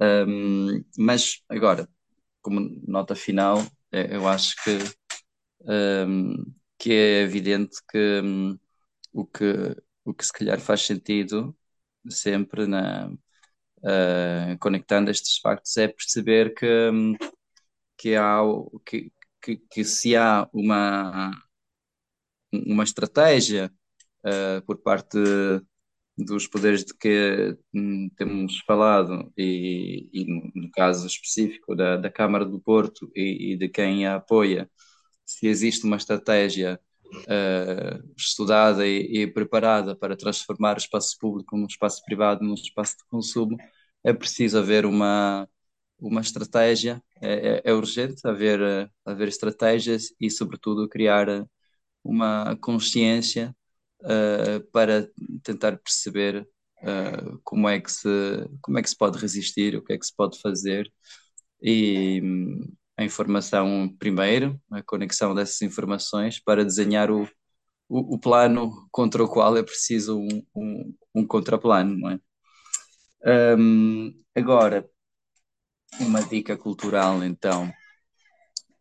Um, 0.00 0.84
mas 0.98 1.42
agora, 1.48 1.88
como 2.42 2.60
nota 2.88 3.14
final, 3.16 3.58
é, 3.92 4.16
eu 4.16 4.28
acho 4.28 4.54
que, 4.64 4.78
um, 5.62 6.34
que 6.78 6.92
é 6.92 7.22
evidente 7.22 7.76
que 7.90 8.20
um, 8.22 8.58
o 9.12 9.26
que 9.26 9.44
o 10.08 10.14
que 10.14 10.24
se 10.26 10.32
calhar 10.32 10.60
faz 10.60 10.82
sentido 10.82 11.56
sempre 12.08 12.66
na 12.66 13.08
uh, 13.10 14.58
conectando 14.60 15.10
estes 15.10 15.38
factos 15.38 15.76
é 15.76 15.88
perceber 15.88 16.54
que 16.54 16.66
hum, 16.90 17.14
que 17.96 18.16
há 18.16 18.40
que, 18.86 19.12
que, 19.42 19.56
que 19.70 19.84
se 19.84 20.16
há 20.16 20.48
uma 20.52 21.30
uma 22.52 22.84
estratégia 22.84 23.72
uh, 24.24 24.62
por 24.66 24.78
parte 24.82 25.18
dos 26.16 26.46
poderes 26.48 26.84
de 26.84 26.94
que 26.94 27.56
hum, 27.74 28.10
temos 28.16 28.58
falado 28.66 29.32
e, 29.36 30.08
e 30.12 30.24
no, 30.54 30.70
caso 30.72 31.06
específico 31.06 31.76
da, 31.76 31.96
da 31.96 32.10
Câmara 32.10 32.44
do 32.44 32.60
Porto 32.60 33.10
e, 33.14 33.52
e, 33.52 33.56
de 33.56 33.68
quem 33.68 34.06
a 34.06 34.16
apoia, 34.16 34.68
se 35.24 35.46
existe 35.46 35.84
uma 35.86 35.96
estratégia 35.96 36.80
uh, 37.12 38.12
estudada 38.16 38.86
e, 38.86 39.22
e, 39.22 39.26
preparada 39.26 39.96
para 39.96 40.16
transformar 40.16 40.76
o 40.76 40.78
espaço 40.78 41.16
público 41.18 41.56
num 41.56 41.66
espaço 41.66 42.02
privado, 42.04 42.44
num 42.44 42.54
espaço 42.54 42.96
de 42.98 43.04
consumo, 43.08 43.56
é 44.04 44.12
preciso 44.12 44.58
haver 44.58 44.86
uma, 44.86 45.48
uma 45.98 46.20
estratégia, 46.20 47.02
é, 47.20 47.62
é, 47.66 47.70
é 47.70 47.74
urgente 47.74 48.26
haver, 48.26 48.60
haver 49.04 49.28
estratégias 49.28 50.14
e, 50.20 50.30
sobretudo, 50.30 50.88
criar 50.88 51.46
uma 52.04 52.56
consciência 52.60 53.54
uh, 54.02 54.60
para 54.72 55.08
tentar 55.42 55.78
perceber 55.78 56.48
uh, 56.82 57.38
como, 57.44 57.68
é 57.68 57.80
que 57.80 57.90
se, 57.92 58.08
como 58.62 58.78
é 58.78 58.82
que 58.82 58.90
se 58.90 58.96
pode 58.96 59.18
resistir, 59.18 59.76
o 59.76 59.82
que 59.82 59.92
é 59.94 59.98
que 59.98 60.06
se 60.06 60.14
pode 60.14 60.40
fazer. 60.40 60.90
E 61.62 62.20
um, 62.22 62.76
a 62.98 63.04
informação 63.04 63.88
primeiro, 63.96 64.60
a 64.72 64.82
conexão 64.82 65.32
dessas 65.32 65.62
informações 65.62 66.40
para 66.40 66.64
desenhar 66.64 67.12
o, 67.12 67.22
o, 67.88 68.16
o 68.16 68.18
plano 68.18 68.88
contra 68.90 69.22
o 69.22 69.28
qual 69.28 69.56
é 69.56 69.62
preciso 69.62 70.18
um, 70.18 70.44
um, 70.54 70.94
um 71.14 71.26
contraplano, 71.26 71.96
não 71.96 72.10
é? 72.10 72.20
Um, 73.56 74.12
agora, 74.34 74.88
uma 76.00 76.22
dica 76.24 76.56
cultural, 76.56 77.22
então. 77.22 77.72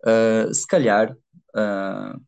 Uh, 0.03 0.51
se 0.51 0.65
calhar, 0.65 1.15
uh, 1.55 2.20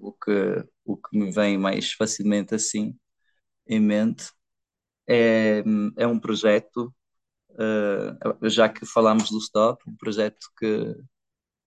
o, 0.00 0.12
que, 0.12 0.64
o 0.84 0.96
que 0.96 1.18
me 1.18 1.32
vem 1.32 1.58
mais 1.58 1.92
facilmente 1.92 2.54
assim 2.54 2.96
em 3.66 3.80
mente 3.80 4.30
é, 5.08 5.64
é 5.96 6.06
um 6.06 6.20
projeto, 6.20 6.94
uh, 7.56 8.48
já 8.48 8.68
que 8.68 8.86
falámos 8.86 9.30
do 9.30 9.38
Stop, 9.38 9.82
um 9.88 9.96
projeto 9.96 10.46
que, 10.58 10.94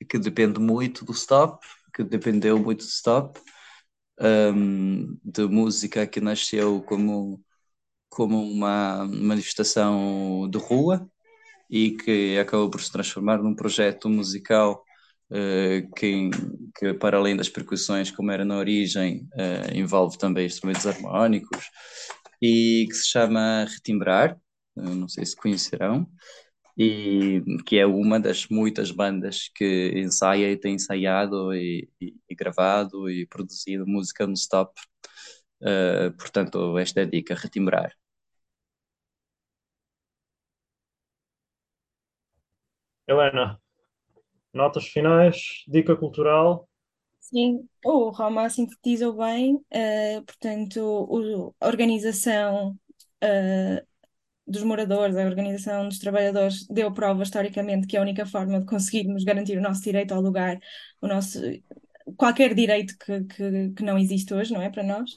que 0.07 0.17
depende 0.17 0.59
muito 0.59 1.05
do 1.05 1.11
Stop, 1.11 1.65
que 1.93 2.03
dependeu 2.03 2.57
muito 2.59 2.85
do 2.85 2.89
Stop, 2.89 3.39
um, 4.21 5.17
de 5.23 5.45
música 5.47 6.05
que 6.05 6.21
nasceu 6.21 6.81
como, 6.83 7.41
como 8.09 8.41
uma 8.41 9.05
manifestação 9.05 10.49
de 10.49 10.57
rua 10.57 11.09
e 11.69 11.91
que 11.91 12.37
acabou 12.37 12.69
por 12.69 12.81
se 12.81 12.91
transformar 12.91 13.41
num 13.41 13.55
projeto 13.55 14.09
musical 14.09 14.83
uh, 15.31 15.95
que, 15.95 16.29
que, 16.77 16.93
para 16.95 17.17
além 17.17 17.35
das 17.35 17.49
percussões, 17.49 18.11
como 18.11 18.31
era 18.31 18.43
na 18.43 18.57
origem, 18.57 19.27
uh, 19.33 19.75
envolve 19.75 20.17
também 20.17 20.45
instrumentos 20.47 20.87
harmónicos 20.87 21.65
e 22.41 22.85
que 22.87 22.95
se 22.95 23.09
chama 23.09 23.65
Retimbrar, 23.65 24.37
não 24.79 25.07
sei 25.07 25.25
se 25.25 25.35
conhecerão, 25.35 26.07
e 26.77 27.41
que 27.65 27.77
é 27.79 27.85
uma 27.85 28.19
das 28.19 28.47
muitas 28.47 28.91
bandas 28.91 29.49
que 29.55 29.93
ensaia 29.95 30.51
e 30.51 30.57
tem 30.57 30.75
ensaiado 30.75 31.53
e, 31.53 31.89
e, 32.01 32.15
e 32.29 32.35
gravado 32.35 33.09
e 33.09 33.25
produzido 33.27 33.85
música 33.87 34.25
no 34.27 34.33
stop. 34.33 34.73
portanto, 36.17 36.77
esta 36.77 37.01
é 37.01 37.03
a 37.03 37.05
dica, 37.05 37.35
Retimbrar. 37.35 37.93
Helena, 43.07 43.59
Notas 44.53 44.87
finais, 44.87 45.63
dica 45.67 45.95
cultural. 45.95 46.67
Sim, 47.19 47.67
o 47.85 48.09
Roma 48.09 48.49
sintetizou 48.49 49.15
bem, 49.17 49.55
uh, 49.55 50.23
portanto, 50.25 50.79
o, 50.81 51.55
a 51.59 51.67
organização 51.67 52.71
uh, 53.23 53.87
dos 54.49 54.63
moradores, 54.63 55.15
a 55.15 55.25
organização 55.25 55.87
dos 55.87 55.99
trabalhadores 55.99 56.65
deu 56.67 56.91
prova 56.91 57.23
historicamente 57.23 57.87
que 57.87 57.95
é 57.95 57.99
a 57.99 58.03
única 58.03 58.25
forma 58.25 58.59
de 58.59 58.65
conseguirmos 58.65 59.23
garantir 59.23 59.57
o 59.57 59.61
nosso 59.61 59.81
direito 59.83 60.13
ao 60.13 60.21
lugar, 60.21 60.59
o 61.01 61.07
nosso 61.07 61.39
qualquer 62.17 62.53
direito 62.53 62.97
que, 62.97 63.23
que, 63.25 63.69
que 63.71 63.83
não 63.83 63.97
existe 63.97 64.33
hoje, 64.33 64.53
não 64.53 64.61
é 64.61 64.69
para 64.69 64.83
nós. 64.83 65.11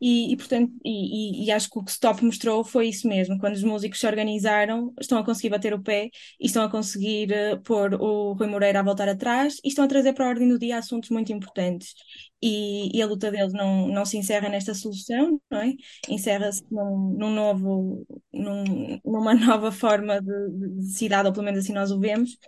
E, 0.00 0.32
e, 0.32 0.36
portanto, 0.36 0.72
e, 0.84 1.44
e, 1.44 1.50
acho 1.52 1.68
que 1.68 1.78
o 1.78 1.84
que 1.84 1.90
Stop 1.90 2.24
mostrou 2.24 2.64
foi 2.64 2.88
isso 2.88 3.06
mesmo. 3.06 3.38
Quando 3.38 3.54
os 3.54 3.62
músicos 3.62 4.00
se 4.00 4.06
organizaram, 4.06 4.94
estão 4.98 5.18
a 5.18 5.24
conseguir 5.24 5.50
bater 5.50 5.74
o 5.74 5.82
pé 5.82 6.08
e 6.40 6.46
estão 6.46 6.62
a 6.64 6.70
conseguir 6.70 7.30
uh, 7.32 7.60
pôr 7.62 7.94
o 7.94 8.32
Rui 8.32 8.46
Moreira 8.48 8.80
a 8.80 8.82
voltar 8.82 9.08
atrás 9.08 9.58
e 9.62 9.68
estão 9.68 9.84
a 9.84 9.88
trazer 9.88 10.14
para 10.14 10.24
a 10.24 10.28
ordem 10.28 10.48
do 10.48 10.58
dia 10.58 10.78
assuntos 10.78 11.10
muito 11.10 11.32
importantes. 11.32 11.94
E, 12.42 12.96
e 12.96 13.02
a 13.02 13.06
luta 13.06 13.30
deles 13.30 13.52
não, 13.52 13.88
não 13.88 14.04
se 14.06 14.16
encerra 14.16 14.48
nesta 14.48 14.72
solução, 14.74 15.38
não 15.50 15.60
é? 15.60 15.74
Encerra-se 16.08 16.62
num, 16.70 17.14
num, 17.18 17.34
novo, 17.34 18.06
num, 18.32 18.98
numa 19.04 19.34
nova 19.36 19.70
forma 19.70 20.20
de, 20.22 20.50
de 20.78 20.92
cidade, 20.94 21.28
ou 21.28 21.32
pelo 21.34 21.44
menos 21.44 21.60
assim 21.60 21.74
nós 21.74 21.90
o 21.90 22.00
vemos, 22.00 22.38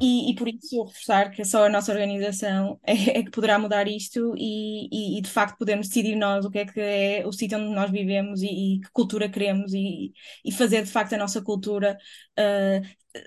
e, 0.00 0.30
e, 0.30 0.34
por 0.36 0.46
isso 0.48 0.84
reforçar 0.84 1.30
que 1.30 1.44
só 1.44 1.64
a 1.66 1.68
nossa 1.68 1.90
organização 1.90 2.78
é, 2.86 3.18
é 3.18 3.22
que 3.24 3.30
poderá 3.30 3.58
mudar 3.58 3.88
isto 3.88 4.34
e, 4.36 4.88
e, 4.92 5.18
e, 5.18 5.20
de 5.22 5.28
facto 5.28 5.58
podermos 5.58 5.88
decidir 5.88 6.14
nós 6.14 6.44
o 6.44 6.50
que 6.50 6.58
é 6.60 6.66
que 6.66 6.80
é 6.80 7.26
o 7.26 7.32
sítio 7.32 7.58
onde 7.58 7.74
nós 7.74 7.90
vivemos 7.90 8.40
e, 8.42 8.80
que 8.82 8.90
cultura 8.92 9.28
queremos 9.28 9.72
e, 9.74 10.12
fazer 10.56 10.82
de 10.84 10.90
facto 10.90 11.14
a 11.14 11.18
nossa 11.18 11.42
cultura 11.42 11.98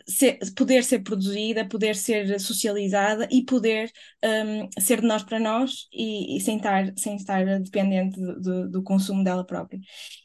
ser, 0.08 0.40
poder 0.56 0.84
ser 0.84 1.00
produzida, 1.00 1.68
poder 1.68 1.96
ser 1.96 2.40
socializada 2.40 3.28
e 3.30 3.44
poder 3.44 3.92
um, 4.24 4.70
ser 4.80 5.02
de 5.02 5.08
nós 5.08 5.24
para 5.24 5.40
nós 5.40 5.88
e, 5.92 6.38
e, 6.38 6.42
sem, 6.42 6.58
estar, 6.58 6.94
sem 6.98 7.16
estar 7.16 7.46
dependente 7.60 8.20
do, 8.20 8.40
do, 8.40 8.70
do 8.70 8.84
consumo 8.84 9.24
dela 9.24 9.46
própria. 9.46 9.80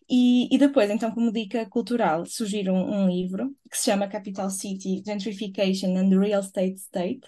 E, 0.09 0.49
e, 0.55 0.59
depois, 0.59 0.89
então, 0.91 1.11
como 1.11 1.33
dica 1.33 1.67
cultural, 1.67 2.25
sugiro 2.25 2.73
um, 2.73 3.03
um, 3.03 3.09
livro 3.09 3.55
que 3.71 3.77
se 3.77 3.87
chama 3.87 4.09
Capital 4.09 4.49
City, 4.49 5.03
Gentrification 5.05 5.97
and 5.97 6.09
the 6.09 6.17
Real 6.17 6.41
Estate 6.41 6.77
State, 6.77 7.21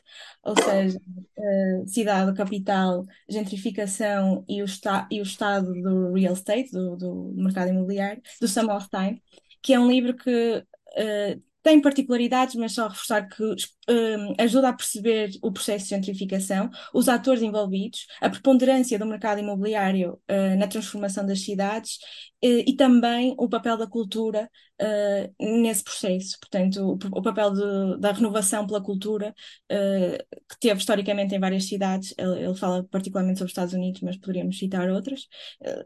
ou 0.42 0.54
seja, 0.56 0.98
uh, 0.98 1.88
cidade, 1.88 2.34
capital, 2.34 3.04
gentrificação 3.28 4.44
e 4.48 4.62
o, 4.62 4.66
e 5.10 5.20
o 5.20 5.22
estado 5.22 5.72
do 5.82 6.14
real 6.14 6.32
estate, 6.32 6.70
do, 6.70 6.96
do 6.96 7.32
mercado 7.36 7.70
imobiliário, 7.70 8.22
do 8.40 8.48
Samuel 8.48 8.80
Stein, 8.80 9.20
que 9.60 9.74
é 9.74 9.80
um 9.80 9.90
livro 9.90 10.16
que 10.16 10.64
uh, 10.96 11.49
tem 11.62 11.80
particularidades, 11.80 12.54
mas 12.54 12.72
só 12.72 12.88
reforçar 12.88 13.28
que 13.28 13.42
um, 13.90 14.34
ajuda 14.38 14.68
a 14.68 14.72
perceber 14.72 15.30
o 15.42 15.52
processo 15.52 15.84
de 15.84 15.90
gentrificação, 15.90 16.70
os 16.94 17.08
atores 17.08 17.42
envolvidos, 17.42 18.06
a 18.20 18.30
preponderância 18.30 18.98
do 18.98 19.06
mercado 19.06 19.40
imobiliário 19.40 20.18
uh, 20.30 20.58
na 20.58 20.66
transformação 20.66 21.26
das 21.26 21.42
cidades 21.42 21.96
uh, 22.44 22.64
e 22.66 22.74
também 22.76 23.34
o 23.38 23.48
papel 23.48 23.76
da 23.76 23.86
cultura 23.86 24.48
uh, 24.80 25.60
nesse 25.60 25.84
processo. 25.84 26.38
Portanto, 26.40 26.80
o, 26.80 27.18
o 27.18 27.22
papel 27.22 27.52
de, 27.52 28.00
da 28.00 28.12
renovação 28.12 28.66
pela 28.66 28.82
cultura, 28.82 29.34
que 29.68 30.58
teve 30.60 30.80
historicamente 30.80 31.34
em 31.34 31.40
várias 31.40 31.64
cidades, 31.64 32.14
ele, 32.16 32.44
ele, 32.44 32.54
fala 32.54 32.84
particularmente 32.84 33.38
sobre 33.38 33.48
os 33.48 33.52
Estados 33.52 33.74
Unidos, 33.74 34.00
mas 34.02 34.16
poderíamos 34.16 34.58
citar 34.58 34.88
outras, 34.90 35.26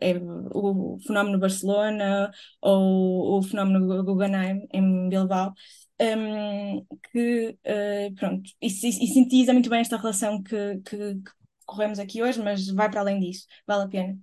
é 0.01 0.17
o, 0.19 0.95
o 0.95 0.99
fenómeno 1.01 1.39
Barcelona 1.39 2.31
ou 2.61 3.39
o 3.39 3.43
fenómeno 3.43 4.03
Guggenheim 4.05 4.67
em 4.73 5.09
Bilbao 5.09 5.55
um, 6.01 6.85
que, 7.13 7.59
uh, 7.65 8.15
pronto, 8.17 8.51
e, 8.61 8.67
e, 8.67 8.69
e 8.69 9.07
sintetiza 9.07 9.53
muito 9.53 9.71
bem 9.71 9.81
esta 9.81 9.97
relação 9.97 10.43
que, 10.43 10.79
que, 10.85 10.97
que 11.15 11.31
corremos 11.67 11.99
aqui 11.99 12.23
hoje, 12.23 12.43
mas 12.43 12.69
vai 12.69 12.91
para 12.91 13.01
além 13.01 13.21
disso, 13.21 13.47
vale 13.67 13.85
a 13.85 13.89
pena. 13.89 14.19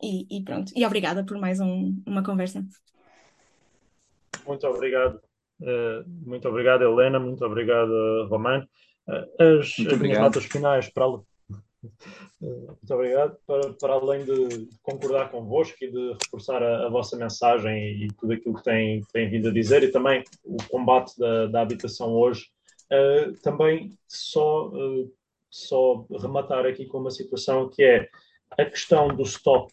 E, 0.00 0.26
e, 0.30 0.44
pronto. 0.44 0.72
E 0.76 0.86
obrigada 0.86 1.24
por 1.24 1.38
mais 1.38 1.58
um, 1.60 2.00
uma 2.06 2.22
conversa. 2.22 2.64
Muito 4.46 4.66
obrigado. 4.66 5.20
Uh, 5.60 6.08
muito 6.24 6.48
obrigado, 6.48 6.82
Helena. 6.82 7.18
Muito 7.18 7.44
obrigado, 7.44 8.28
Romano. 8.28 8.68
Uh, 9.08 9.58
as, 9.58 9.74
as 9.86 9.98
minhas 9.98 10.18
notas 10.18 10.44
finais 10.44 10.88
para, 10.90 11.06
muito 12.40 12.94
obrigado. 12.94 13.36
Para, 13.46 13.72
para 13.74 13.92
além 13.94 14.24
de 14.24 14.68
concordar 14.82 15.30
convosco 15.30 15.76
e 15.80 15.90
de 15.90 16.12
reforçar 16.24 16.62
a, 16.62 16.86
a, 16.86 16.88
vossa 16.88 17.16
mensagem 17.16 18.04
e 18.04 18.08
tudo 18.08 18.32
aquilo 18.32 18.56
que 18.56 18.64
tem, 18.64 19.02
vindo 19.28 19.48
a 19.48 19.52
dizer 19.52 19.82
e 19.82 19.90
também 19.90 20.24
o 20.44 20.56
combate 20.68 21.18
da, 21.18 21.46
da 21.46 21.62
habitação 21.62 22.12
hoje, 22.12 22.46
uh, 22.92 23.32
também 23.42 23.90
só, 24.06 24.68
uh, 24.68 25.12
só 25.50 26.04
rematar 26.20 26.66
aqui 26.66 26.86
com 26.86 26.98
uma 26.98 27.10
situação 27.10 27.68
que 27.68 27.82
é 27.82 28.08
a 28.58 28.64
questão 28.64 29.08
do 29.08 29.22
stop. 29.22 29.72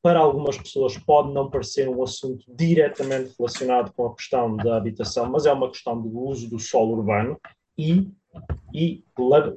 Para 0.00 0.18
algumas 0.18 0.56
pessoas 0.56 0.98
pode 0.98 1.32
não 1.32 1.48
parecer 1.48 1.88
um 1.88 2.02
assunto 2.02 2.44
diretamente 2.48 3.34
relacionado 3.38 3.92
com 3.92 4.06
a 4.06 4.14
questão 4.16 4.56
da 4.56 4.76
habitação, 4.76 5.30
mas 5.30 5.46
é 5.46 5.52
uma 5.52 5.70
questão 5.70 6.00
do 6.00 6.18
uso 6.18 6.50
do 6.50 6.58
solo 6.58 6.96
urbano 6.96 7.38
e 7.78 8.10
e, 8.74 9.04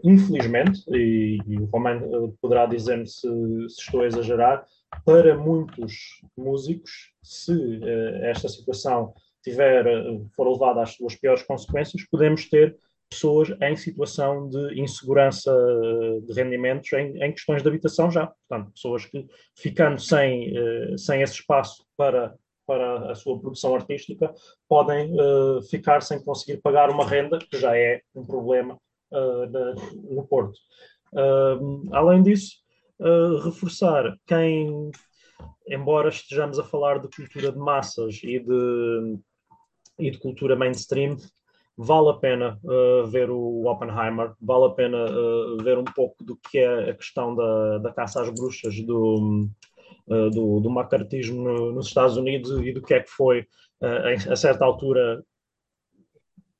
infelizmente, 0.03 0.83
e, 0.89 1.39
e 1.47 1.57
o 1.57 1.65
Romano 1.65 2.05
eh, 2.05 2.33
poderá 2.41 2.65
dizer-me 2.65 3.07
se, 3.07 3.21
se, 3.69 3.81
estou 3.81 4.01
a 4.01 4.07
exagerar, 4.07 4.65
para 5.05 5.37
muitos 5.37 6.21
músicos, 6.37 7.13
se 7.23 7.51
uh, 7.51 8.15
esta 8.23 8.47
situação 8.47 9.13
tiver, 9.43 9.85
uh, 9.87 10.29
for 10.35 10.51
levada 10.51 10.81
às 10.81 10.91
suas 10.91 11.15
piores 11.15 11.43
consequências, 11.43 12.03
podemos 12.09 12.49
ter 12.49 12.77
pessoas 13.09 13.49
em 13.61 13.75
situação 13.75 14.49
de 14.49 14.81
insegurança 14.81 15.51
de 16.25 16.33
rendimentos 16.33 16.91
em, 16.93 17.23
em 17.23 17.31
questões 17.31 17.61
de 17.61 17.67
habitação 17.69 18.09
já. 18.09 18.27
Portanto, 18.27 18.71
pessoas 18.73 19.05
que, 19.05 19.25
ficando 19.57 19.99
sem, 19.99 20.51
uh, 20.57 20.97
sem 20.97 21.21
esse 21.21 21.35
espaço 21.35 21.85
para 21.95 22.35
para 22.65 23.11
a 23.11 23.15
sua 23.15 23.39
produção 23.39 23.75
artística, 23.75 24.33
podem 24.67 25.13
uh, 25.13 25.61
ficar 25.63 26.01
sem 26.01 26.23
conseguir 26.23 26.61
pagar 26.61 26.89
uma 26.89 27.05
renda, 27.05 27.39
que 27.39 27.57
já 27.57 27.77
é 27.77 28.01
um 28.13 28.25
problema 28.25 28.77
uh, 29.11 30.13
no 30.13 30.25
Porto. 30.27 30.57
Uh, 31.13 31.87
além 31.91 32.23
disso, 32.23 32.57
reforçar 33.43 34.17
quem, 34.25 34.89
embora 35.67 36.07
estejamos 36.07 36.57
a 36.57 36.63
falar 36.63 36.99
de 36.99 37.09
cultura 37.09 37.51
de 37.51 37.57
massas 37.57 38.21
e 38.23 38.39
de, 38.39 39.19
e 39.99 40.11
de 40.11 40.17
cultura 40.17 40.55
mainstream, 40.55 41.17
vale 41.77 42.09
a 42.09 42.13
pena 42.13 42.59
uh, 42.63 43.05
ver 43.07 43.29
o 43.29 43.65
Oppenheimer, 43.67 44.33
vale 44.41 44.65
a 44.65 44.69
pena 44.69 45.05
uh, 45.05 45.57
ver 45.63 45.77
um 45.77 45.83
pouco 45.83 46.23
do 46.23 46.37
que 46.37 46.59
é 46.59 46.89
a 46.89 46.93
questão 46.95 47.35
da, 47.35 47.77
da 47.79 47.93
caça 47.93 48.21
às 48.21 48.29
bruxas 48.29 48.79
do, 48.81 49.49
uh, 50.07 50.29
do, 50.29 50.59
do 50.59 50.69
macartismo 50.69 51.41
no, 51.43 51.71
nos 51.71 51.87
Estados 51.87 52.17
Unidos 52.17 52.51
e 52.65 52.71
do 52.71 52.81
que 52.81 52.93
é 52.93 52.99
que 53.01 53.09
foi, 53.09 53.41
uh, 53.81 54.31
a 54.31 54.35
certa 54.35 54.65
altura, 54.65 55.23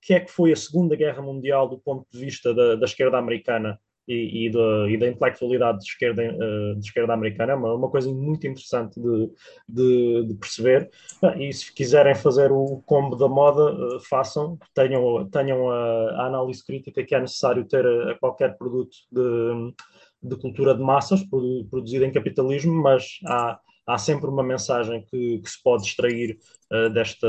que 0.02 0.14
é 0.14 0.20
que 0.20 0.32
foi 0.32 0.52
a 0.52 0.56
Segunda 0.56 0.96
Guerra 0.96 1.22
Mundial 1.22 1.68
do 1.68 1.80
ponto 1.80 2.06
de 2.12 2.20
vista 2.20 2.54
da, 2.54 2.76
da 2.76 2.86
esquerda 2.86 3.18
americana 3.18 3.80
e, 4.08 4.46
e, 4.46 4.52
da, 4.52 4.90
e, 4.90 4.98
da, 4.98 5.08
intelectualidade 5.08 5.80
de 5.80 5.86
esquerda, 5.86 6.22
uh, 6.22 6.76
de 6.76 6.86
esquerda 6.86 7.14
americana. 7.14 7.54
É 7.54 7.56
uma, 7.56 7.74
uma 7.74 7.90
coisa 7.90 8.12
muito 8.12 8.46
interessante 8.46 9.00
de, 9.00 9.32
de, 9.68 10.28
de 10.28 10.34
perceber. 10.36 10.90
e 11.40 11.52
se 11.52 11.74
quiserem 11.74 12.14
fazer 12.14 12.52
o 12.52 12.84
combo 12.86 13.16
da 13.16 13.28
moda, 13.28 14.00
façam, 14.08 14.60
tenham, 14.74 15.28
tenham 15.30 15.70
a, 15.70 16.12
a, 16.12 16.28
análise 16.28 16.64
crítica 16.64 17.04
que 17.04 17.16
é 17.16 17.20
necessário 17.20 17.66
ter 17.66 17.86
a, 17.86 18.12
a 18.12 18.16
qualquer 18.16 18.58
produto 18.58 18.96
de 19.12 19.74
de 20.22 20.36
cultura 20.38 20.74
de 20.76 20.82
massas 20.82 21.22
produzida 21.70 22.06
em 22.06 22.12
capitalismo, 22.12 22.74
mas 22.74 23.20
há, 23.26 23.60
há 23.88 23.98
sempre 23.98 24.28
uma 24.28 24.44
mensagem 24.44 25.06
que, 25.10 25.40
que 25.40 25.50
se 25.50 25.62
pode 25.62 25.84
extrair 25.84 26.38
uh, 26.72 26.90
desta, 26.90 27.28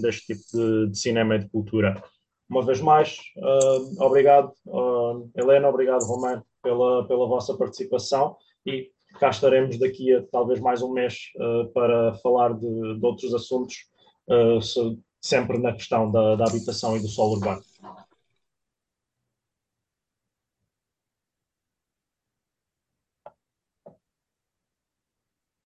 deste 0.00 0.34
tipo 0.34 0.42
de, 0.52 0.90
de, 0.90 0.98
cinema 0.98 1.36
e 1.36 1.40
de 1.40 1.48
cultura. 1.48 2.02
Uma 2.48 2.64
vez 2.64 2.80
mais, 2.80 3.18
uh, 3.36 4.04
obrigado, 4.04 4.52
uh, 4.66 5.30
Helena, 5.34 5.68
obrigado, 5.68 6.04
Romano, 6.04 6.44
pela, 6.62 7.06
pela 7.06 7.26
vossa 7.26 7.56
participação 7.56 8.36
e 8.66 8.90
cá 9.18 9.30
estaremos 9.30 9.78
daqui 9.78 10.12
a 10.14 10.22
talvez 10.30 10.60
mais 10.60 10.82
um 10.82 10.92
mês 10.92 11.30
para 11.72 12.14
falar 12.14 12.52
de, 12.54 12.98
de 12.98 13.06
outros 13.06 13.32
assuntos, 13.32 13.76
sempre 15.20 15.56
na 15.58 15.72
questão 15.72 16.10
da, 16.10 16.34
da 16.34 16.44
habitação 16.44 16.96
e 16.96 17.00
do 17.00 17.06
solo 17.06 17.34
urbano. 17.34 17.62